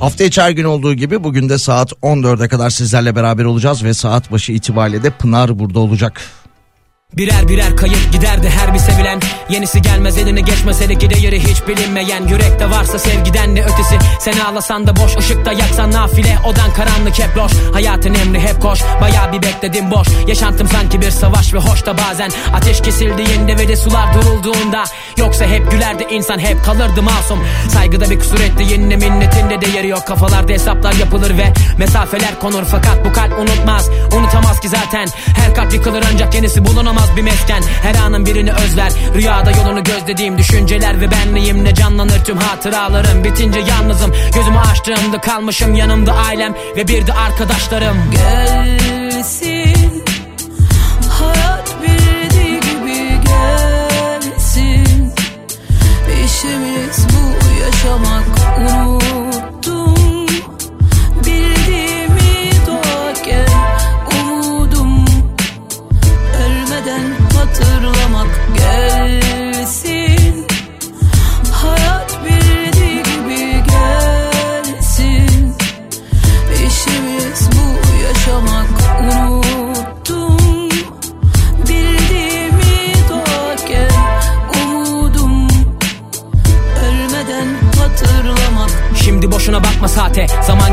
Hafta 0.04 0.24
içi 0.24 0.42
her 0.42 0.52
gün 0.52 0.64
olduğu 0.64 0.94
gibi 0.94 1.24
bugün 1.24 1.50
de 1.50 1.58
saat 1.58 1.92
14'e 1.92 2.48
kadar 2.48 2.70
sizlerle 2.70 3.16
beraber 3.16 3.46
olacağız 3.46 3.84
ve 3.84 3.94
saat 3.94 4.32
başı 4.32 4.52
itibariyle 4.52 5.04
de 5.04 5.10
Pınar 5.10 5.60
burada 5.60 5.80
olacak. 5.80 6.22
Birer 7.18 7.48
birer 7.48 7.76
kayıp 7.76 8.12
giderdi 8.12 8.50
her 8.50 8.74
bir 8.74 8.80
sevilen. 8.80 9.20
Yenisi 9.50 9.82
gelmez 9.82 10.18
eline 10.18 10.42
geçmez 10.42 10.82
hele 10.82 10.96
ki 10.96 11.10
değeri 11.10 11.40
hiç 11.40 11.68
bilinmeyen. 11.68 12.28
Yürekte 12.28 12.70
varsa 12.70 13.00
sevgiden 13.00 13.56
ne 13.56 13.64
ötesi? 13.64 14.00
Sen 14.20 14.40
ağlasan 14.40 14.88
da 14.88 14.96
boş 14.96 15.18
ışıkta 15.18 15.52
yaksan 15.52 15.92
nafile. 15.92 16.38
Odan 16.46 16.74
karanlık 16.74 17.20
hep 17.20 17.38
loş. 17.38 17.52
Hayatın 17.74 18.14
emri 18.14 18.40
hep 18.40 18.62
koş. 18.62 18.80
Baya 19.02 19.32
bir 19.34 19.42
bekledim 19.42 19.92
boş. 19.92 20.08
Yaşantım 20.28 20.68
sanki 20.68 21.02
bir 21.02 21.12
savaş 21.12 21.54
ve 21.54 21.58
hoş 21.58 21.86
da 21.86 21.98
bazen. 21.98 22.32
Ateş 22.54 22.82
kesildiğinde 22.82 23.58
ve 23.58 23.68
de 23.68 23.76
sular 23.76 24.14
durulduğunda. 24.14 24.84
Yoksa 25.18 25.46
hep 25.46 25.72
gülerdi 25.72 26.08
insan 26.12 26.40
hep 26.40 26.66
kalırdı 26.66 27.02
masum. 27.02 27.40
Saygıda 27.70 28.10
bir 28.10 28.20
kusur 28.20 28.40
ettiğinde 28.40 28.96
minnetinde 28.96 29.62
değeri 29.62 29.88
yok. 29.88 30.08
Kafalarda 30.08 30.54
hesaplar 30.54 30.94
yapılır 30.94 31.38
ve 31.38 31.54
mesafeler 31.78 32.40
konur. 32.40 32.64
Fakat 32.72 33.06
bu 33.06 33.14
kalp 33.14 33.40
unutmaz 33.40 33.90
unutamaz 34.18 34.60
ki 34.60 34.70
zaten. 34.70 35.08
Her 35.38 35.56
kalp 35.56 35.74
yıkılır 35.74 36.04
ancak 36.14 36.36
yenisi 36.36 36.66
bulunamaz 36.66 37.03
bir 37.18 37.22
mesken 37.22 37.64
Her 37.82 37.96
anın 37.96 38.26
birini 38.26 38.54
özler. 38.54 38.92
Rüyada 39.16 39.52
yolunu 39.52 39.84
gözlediğim 39.84 40.38
düşünceler 40.38 41.02
ve 41.02 41.12
benliğimle 41.12 41.74
canlanır 41.74 42.24
tüm 42.26 42.38
hatıralarım? 42.38 43.24
Bitince 43.24 43.60
yalnızım. 43.60 44.14
Gözümü 44.36 44.60
açtığımda 44.60 45.22
kalmışım 45.22 45.76
yanımda 45.76 46.14
ailem 46.14 46.56
ve 46.76 46.88
bir 46.88 47.08
de 47.08 47.14
arkadaşlarım. 47.14 47.98
Gelsin 48.12 50.04
Hayat 51.10 51.76
bildiği 51.82 52.60
gibi 52.60 53.22
gelsin. 53.26 55.14
İşimiz 56.26 57.08
bu 57.10 57.24
yaşamak 57.64 58.43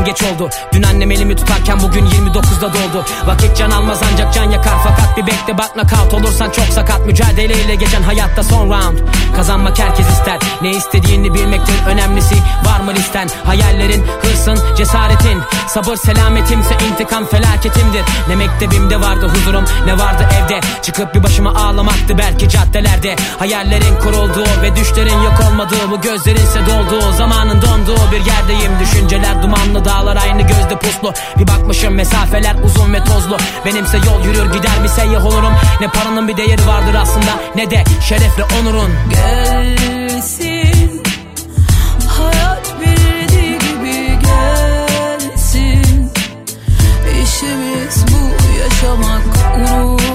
zaman 0.01 0.05
geç 0.05 0.23
oldu. 0.23 0.49
Dün 0.73 0.83
annem 0.83 1.11
elimi 1.11 1.35
tutarken 1.35 1.79
bugün 1.81 2.05
29'da 2.05 2.73
doldu. 2.73 3.05
Vakit 3.25 3.57
can 3.57 3.71
almaz 3.71 4.01
ancak 4.13 4.33
can 4.33 4.51
yakar. 4.51 4.73
Fakat 4.83 5.17
bir 5.17 5.27
bekle 5.27 5.57
bak 5.57 5.75
nakavt 5.75 6.13
olursan 6.13 6.49
çok 6.49 6.65
sakat. 6.65 7.05
Mücadeleyle 7.05 7.75
geçen 7.75 8.03
hayatta 8.03 8.43
son 8.43 8.69
round. 8.69 8.97
Kazanmak 9.35 9.79
herkes 9.79 10.09
ister. 10.09 10.39
Ne 10.61 10.71
istediğini 10.71 11.33
bilmektir 11.33 11.75
önemlisi. 11.87 12.35
Var 12.65 12.79
mı 12.79 12.93
listen? 12.93 13.29
Hayallerin 13.45 14.05
hırsın 14.21 14.59
cesaretin. 14.77 15.39
Sabır 15.67 15.95
selametimse 15.95 16.77
intikam 16.91 17.25
felaketimdir. 17.25 18.03
Ne 18.27 18.35
mektebimde 18.35 19.01
vardı 19.01 19.31
huzurum 19.33 19.65
ne 19.85 19.99
vardı 19.99 20.27
evde. 20.37 20.59
Çıkıp 20.81 21.15
bir 21.15 21.23
başıma 21.23 21.49
ağlamaktı 21.49 22.17
belki 22.17 22.49
caddelerde. 22.49 23.15
Hayallerin 23.39 23.95
kurulduğu 24.03 24.61
ve 24.61 24.75
düşlerin 24.75 25.21
yok 25.21 25.39
olmadığı 25.49 25.91
Bu 25.91 26.01
gözlerinse 26.01 26.59
dolduğu 26.65 27.11
zamanın 27.11 27.61
donduğu 27.61 28.11
bir 28.11 28.25
yerdeyim. 28.25 28.79
Düşünceler 28.79 29.43
dumanlı 29.43 29.85
dağlar 29.91 30.15
aynı 30.15 30.41
gözde 30.41 30.79
puslu. 30.79 31.13
Bir 31.39 31.47
bakmışım 31.47 31.93
mesafeler 31.93 32.55
uzun 32.63 32.93
ve 32.93 33.03
tozlu. 33.03 33.37
Benimse 33.65 33.97
yol 33.97 34.25
yürür 34.25 34.53
gider 34.53 34.83
bir 34.83 34.89
seyyah 34.89 35.25
olurum? 35.25 35.53
Ne 35.81 35.87
paranın 35.87 36.27
bir 36.27 36.37
değeri 36.37 36.67
vardır 36.67 36.95
aslında 37.01 37.31
ne 37.55 37.71
de 37.71 37.83
şerefle 38.01 38.43
onurun. 38.43 38.91
Gelsin 39.09 41.01
Hayat 42.07 42.75
bildiği 42.81 43.57
gibi 43.59 44.19
gelsin. 44.25 46.11
İşimiz 47.23 48.05
bu 48.07 48.21
yaşamak 48.61 49.23
unuttum 49.57 50.10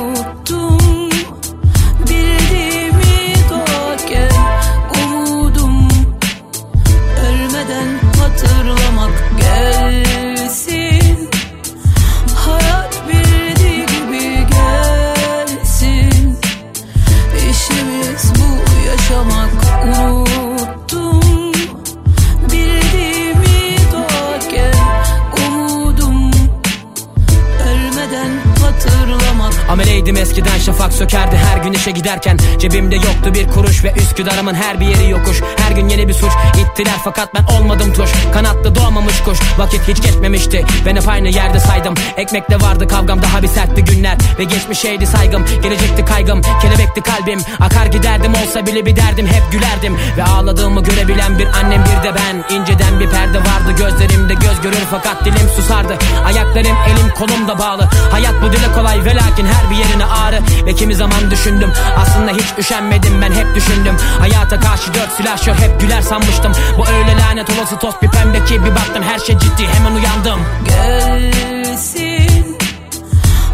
eskiden 30.37 30.59
şafak 30.59 30.93
sökerdi 30.93 31.37
her 31.37 31.59
gün 31.59 31.73
işe 31.73 31.91
giderken. 31.91 32.39
Cebimde 32.59 32.95
yoktu 32.95 33.35
bir 33.35 33.49
kuruş 33.49 33.85
ve 33.85 33.93
Üsküdar'ımın 33.93 34.55
her 34.55 34.81
bir 34.81 34.87
yeri 34.87 35.11
yokuş. 35.11 35.43
Her 35.57 35.73
gün 35.73 35.89
yeni 35.89 36.09
bir 36.09 36.15
suç 36.15 36.33
ittiler 36.59 36.95
fakat 37.05 37.35
ben 37.35 37.45
olmadım 37.45 37.93
tuş 37.93 38.11
Kanatlı 38.33 38.75
doğmamış 38.75 39.23
kuş 39.23 39.39
vakit 39.59 39.89
hiç 39.89 40.03
geçmemişti. 40.03 40.65
Ben 40.87 40.97
hep 40.97 41.09
aynı 41.09 41.29
yerde 41.29 41.61
saydım. 41.61 41.95
Ekmekle 42.17 42.61
vardı 42.61 42.89
kavgam 42.89 43.23
daha 43.23 43.43
bir 43.43 43.49
sertti 43.49 43.85
günler. 43.85 44.17
Ve 44.39 44.45
geçmişeydi 44.45 45.07
saygım 45.07 45.45
gelecekti 45.63 46.05
kaygım. 46.05 46.41
Kelebekti 46.63 47.01
kalbim 47.01 47.41
akar 47.61 47.87
giderdim 47.87 48.33
olsa 48.35 48.67
bile 48.67 48.87
bir 48.87 48.97
derdim 48.97 49.27
Hep 49.27 49.53
gülerdim. 49.53 49.97
Ve 50.17 50.25
ağladığımı 50.25 50.83
görebilen 50.83 51.39
bir 51.39 51.47
annem 51.47 51.85
bir 51.85 52.09
de 52.09 52.15
ben. 52.15 52.57
İnceden 52.57 53.01
bir 53.01 53.11
perde 53.11 53.39
vardı 53.39 53.73
gözlerimde 53.79 54.35
göz 54.35 54.61
görür 54.63 54.87
fakat 54.91 55.25
dilim 55.25 55.49
susardı. 55.57 55.97
Ayaklarım 56.27 56.77
elim 56.87 57.15
kolum 57.19 57.49
da 57.49 57.59
bağlı. 57.59 57.89
Hayat 58.11 58.35
bu 58.43 58.53
dile 58.53 58.73
kolay 58.75 59.05
ve 59.05 59.15
lakin 59.15 59.47
her 59.47 59.71
bir 59.71 59.77
yerine 59.77 60.05
ağrı 60.27 60.41
Ve 60.67 60.75
kimi 60.75 60.95
zaman 60.95 61.31
düşündüm 61.31 61.73
aslında 61.97 62.31
hiç 62.31 62.47
üşenmedim 62.59 63.23
ben 63.23 63.33
hep 63.33 63.55
düşündüm. 63.55 63.97
Hayata 64.19 64.61
karşı 64.61 64.95
dört 64.95 65.13
silahşör 65.17 65.55
hep 65.55 65.81
güler 65.81 66.03
sanmıştım. 66.03 66.53
Bu 66.79 66.87
öyle 66.87 67.17
lanet 67.21 67.51
olası 67.51 67.77
toz 67.79 67.95
bir 68.03 68.09
pembe 68.09 68.45
ki 68.45 68.65
bir 68.65 68.71
baktım 68.71 69.03
her 69.03 69.19
şey 69.19 69.39
ciddi 69.39 69.69
hemen 69.69 69.95
uyandım. 69.95 70.41
Gelsin 70.69 72.57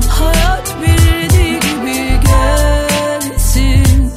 Hayat 0.09 0.77
bildiği 0.83 1.61
gibi 1.61 2.21
gelsin. 2.27 4.15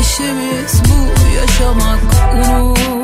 İşimiz 0.00 0.82
bu 0.84 1.36
yaşamak 1.36 2.00
unuttum 2.34 2.97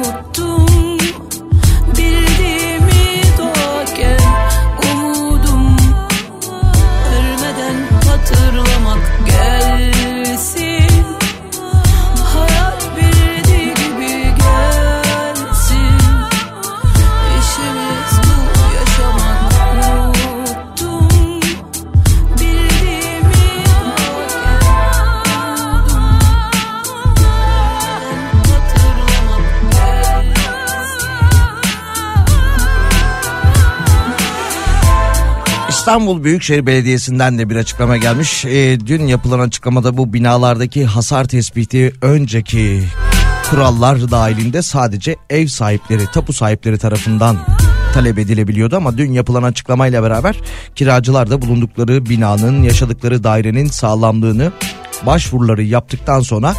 İstanbul 35.85 36.24
Büyükşehir 36.24 36.66
Belediyesi'nden 36.66 37.39
de 37.39 37.51
bir 37.51 37.56
açıklama 37.56 37.97
gelmiş. 37.97 38.44
Ee, 38.44 38.78
dün 38.86 39.06
yapılan 39.06 39.39
açıklamada 39.39 39.97
bu 39.97 40.12
binalardaki 40.12 40.85
hasar 40.85 41.24
tespiti 41.24 41.93
önceki 42.02 42.82
kurallar 43.51 44.11
dahilinde 44.11 44.62
sadece 44.62 45.16
ev 45.31 45.47
sahipleri, 45.47 46.06
tapu 46.06 46.32
sahipleri 46.32 46.78
tarafından 46.78 47.36
talep 47.94 48.19
edilebiliyordu 48.19 48.77
ama 48.77 48.98
dün 48.98 49.12
yapılan 49.12 49.43
açıklamayla 49.43 50.02
beraber 50.02 50.36
kiracılar 50.74 51.31
da 51.31 51.43
bulundukları 51.43 52.06
binanın, 52.06 52.62
yaşadıkları 52.62 53.24
dairenin 53.24 53.66
sağlamlığını 53.66 54.52
başvuruları 55.06 55.62
yaptıktan 55.62 56.20
sonra 56.20 56.55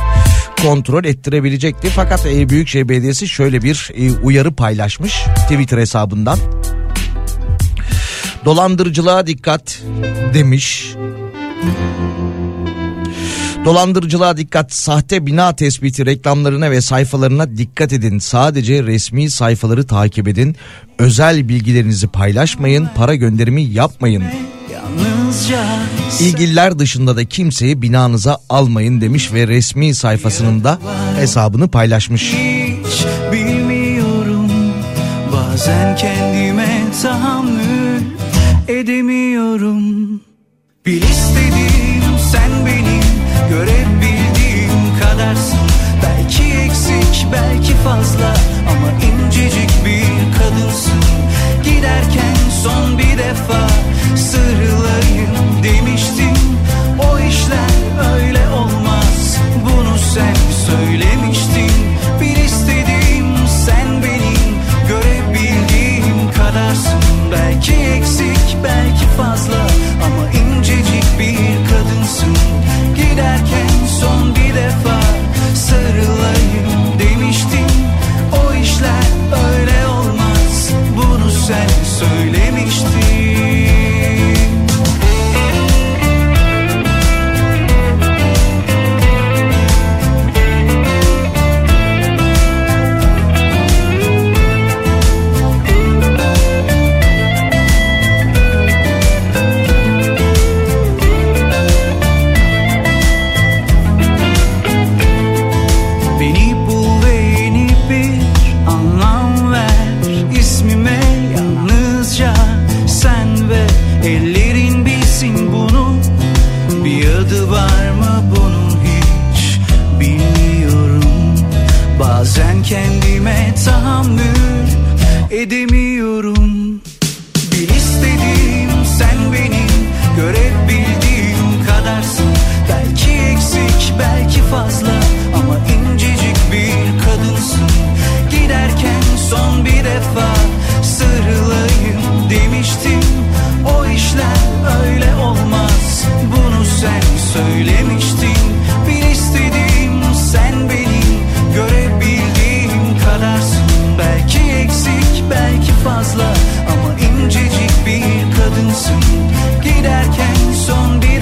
kontrol 0.62 1.06
ettirebilecekti. 1.06 1.90
Fakat 1.90 2.26
e, 2.26 2.50
Büyükşehir 2.50 2.90
Belediyesi 2.90 3.28
şöyle 3.28 3.62
bir 3.62 3.92
e, 3.98 4.20
uyarı 4.20 4.56
paylaşmış 4.56 5.24
Twitter 5.50 5.78
hesabından. 5.78 6.38
Dolandırıcılığa 8.46 9.28
dikkat 9.28 9.82
demiş. 10.34 10.94
Dolandırıcılığa 13.66 14.38
dikkat, 14.38 14.74
sahte 14.74 15.26
bina 15.26 15.56
tespiti 15.56 16.06
reklamlarına 16.06 16.72
ve 16.72 16.82
sayfalarına 16.82 17.58
dikkat 17.58 17.94
edin. 17.94 18.20
Sadece 18.20 18.84
resmi 18.84 19.30
sayfaları 19.30 19.88
takip 19.88 20.28
edin. 20.28 20.56
Özel 21.00 21.50
bilgilerinizi 21.50 22.08
paylaşmayın, 22.08 22.88
para 22.96 23.16
gönderimi 23.16 23.62
yapmayın 23.62 24.24
İlgililer 26.20 26.80
dışında 26.80 27.16
da 27.16 27.26
kimseyi 27.26 27.82
binanıza 27.82 28.38
almayın 28.50 29.02
demiş 29.02 29.34
ve 29.34 29.48
resmi 29.48 29.96
sayfasının 29.96 30.64
da 30.64 30.80
hesabını 31.20 31.68
paylaşmış. 31.68 32.34
hiç 32.34 33.06
bilmiyorum 33.32 34.52
Bazen 35.32 35.96
kendime 35.96 36.84
tahammül 37.02 37.65
edemiyorum. 38.68 40.22
Bil 40.86 41.02
istediğim 41.02 42.04
sen 42.32 42.52
benim 42.66 43.06
görebildiğim 43.50 45.00
kadarsın. 45.02 45.60
Belki 46.04 46.44
eksik 46.44 47.28
belki 47.32 47.74
fazla 47.74 48.34
ama 48.70 48.92
incecik 48.92 49.70
bir 49.86 50.38
kadınsın. 50.38 51.04
Giderken 51.64 52.36
son 52.64 52.98
bir 52.98 53.18
defa 53.18 53.68
sarılayım 54.16 55.64
demiştin. 55.64 56.38
O 57.12 57.20
işler 57.20 57.72
öyle 58.14 58.50
olmaz 58.50 59.38
bunu 59.66 59.98
sen 60.14 60.36
söylemiştin. 60.66 61.72
Bir 62.22 62.44
istediğim 62.44 63.28
sen 63.66 64.04
benim 64.04 64.56
görebildiğim 64.88 66.32
kadarsın. 66.38 67.00
Belki 67.32 67.74
eksik 67.74 68.35
belki 68.66 69.06
fazla 69.18 69.68
ama 70.06 70.30
incecik 70.32 71.20
bir 71.20 71.70
kadınsın. 71.70 72.36
Giderken 72.96 73.88
son 74.02 74.36
bir 74.36 74.56
defa 74.56 75.00
sarılayım 75.56 77.00
demiştin. 77.00 77.68
O 78.32 78.54
işler 78.54 79.06
öyle 79.50 79.88
olmaz 79.88 80.70
bunu 80.96 81.32
sen 81.32 81.70
söylemiştin 82.00 83.15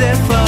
son 0.03 0.29
bir 0.29 0.42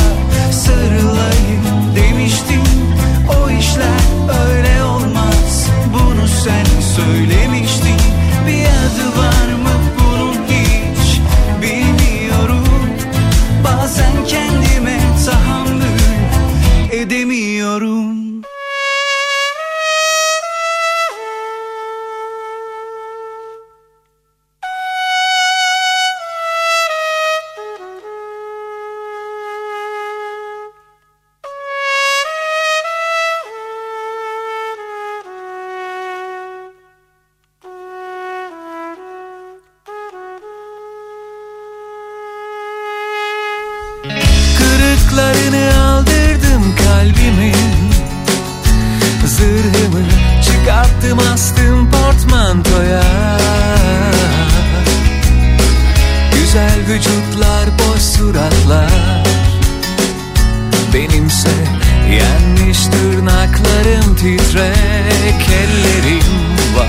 titrek 64.17 65.49
ellerim 65.49 66.23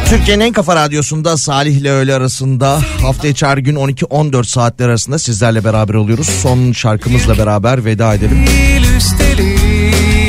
Türkiye'nin 0.08 0.44
en 0.44 0.52
kafa 0.52 0.76
radyosunda 0.76 1.36
Salih 1.36 1.76
ile 1.76 1.90
öğle 1.90 2.14
arasında 2.14 2.80
hafta 3.02 3.28
içi 3.28 3.46
her 3.46 3.58
gün 3.58 3.76
12-14 3.76 4.44
saatler 4.44 4.88
arasında 4.88 5.18
sizlerle 5.18 5.64
beraber 5.64 5.94
oluyoruz. 5.94 6.26
Son 6.26 6.72
şarkımızla 6.72 7.38
beraber 7.38 7.84
veda 7.84 8.14
edelim. 8.14 8.44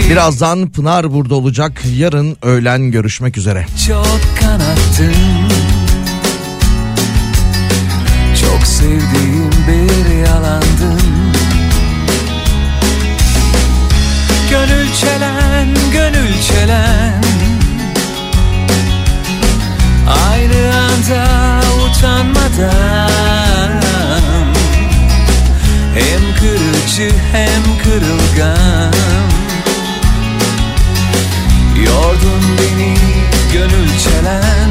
Birazdan 0.09 0.69
Pınar 0.69 1.13
burada 1.13 1.35
olacak. 1.35 1.81
Yarın 1.97 2.37
öğlen 2.41 2.91
görüşmek 2.91 3.37
üzere. 3.37 3.65
Çok 3.87 4.19
kanattın 4.41 5.13
Çok 8.41 8.67
sevdiğim 8.67 9.49
bir 9.67 10.25
yalandın 10.25 10.99
Gönül 14.49 14.93
çelen, 14.93 15.36
gönül 15.93 16.41
çelen. 16.41 17.23
Aynı 20.29 20.75
anda 20.75 21.27
utanmadan. 21.85 23.81
Hem 25.95 26.21
kırıcı 26.39 27.11
hem 27.31 27.63
kırılgan. 27.83 28.93
Yordun 31.85 32.43
beni 32.57 32.97
gönül 33.53 33.89
çelen 33.99 34.69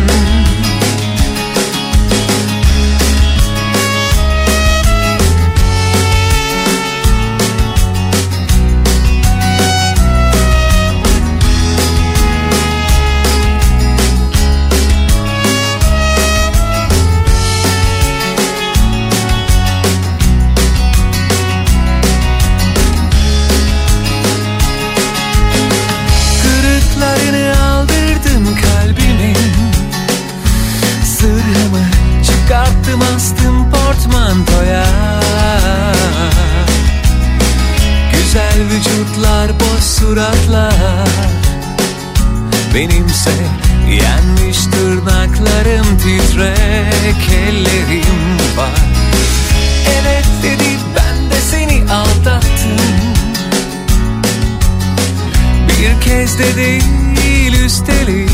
suratlar. 39.80 41.08
Benimse 42.74 43.30
yenmiş 43.88 44.58
tırnaklarım 44.64 45.98
titrek 45.98 47.30
ellerim 47.48 48.38
var. 48.56 48.80
Evet 50.00 50.26
dedi 50.42 50.68
ben 50.96 51.30
de 51.30 51.40
beni 51.40 51.90
aldattın 51.90 52.80
Bir 55.68 56.00
kez 56.00 56.38
de 56.38 56.56
değil 56.56 57.64
üstelik. 57.64 58.30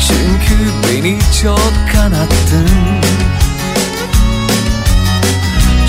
Çünkü 0.00 0.58
beni 0.88 1.18
çok 1.42 1.72
kanattın. 1.92 2.68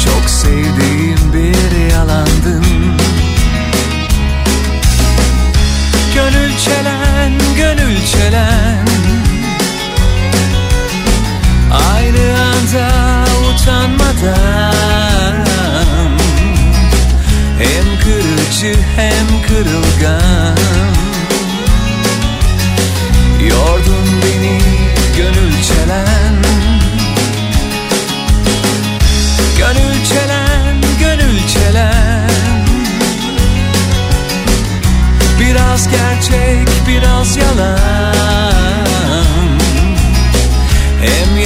Çok 0.05 0.29
sevdiğim 0.29 1.33
bir 1.33 1.70
gönül 8.11 8.31
çelen 8.31 8.85
Aynı 11.93 12.41
anda 12.41 12.87
utanmadan. 13.53 15.45
Hem 17.59 17.99
kırıcı 17.99 18.75
hem 18.95 19.27
kırılgan 19.47 19.90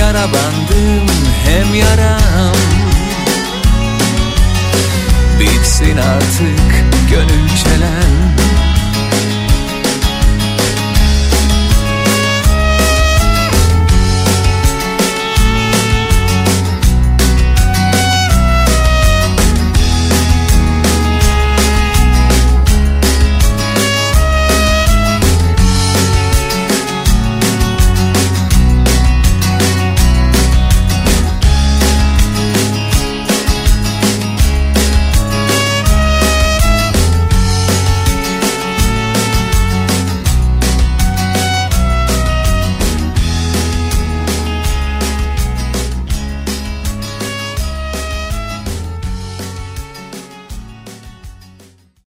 yara 0.06 0.23
bandım, 0.23 1.06
hem 1.45 1.76
yaram. 1.76 2.56
Bitsin 5.40 5.98
artık 5.98 6.84
gönül 7.10 7.49
çelen 7.64 8.36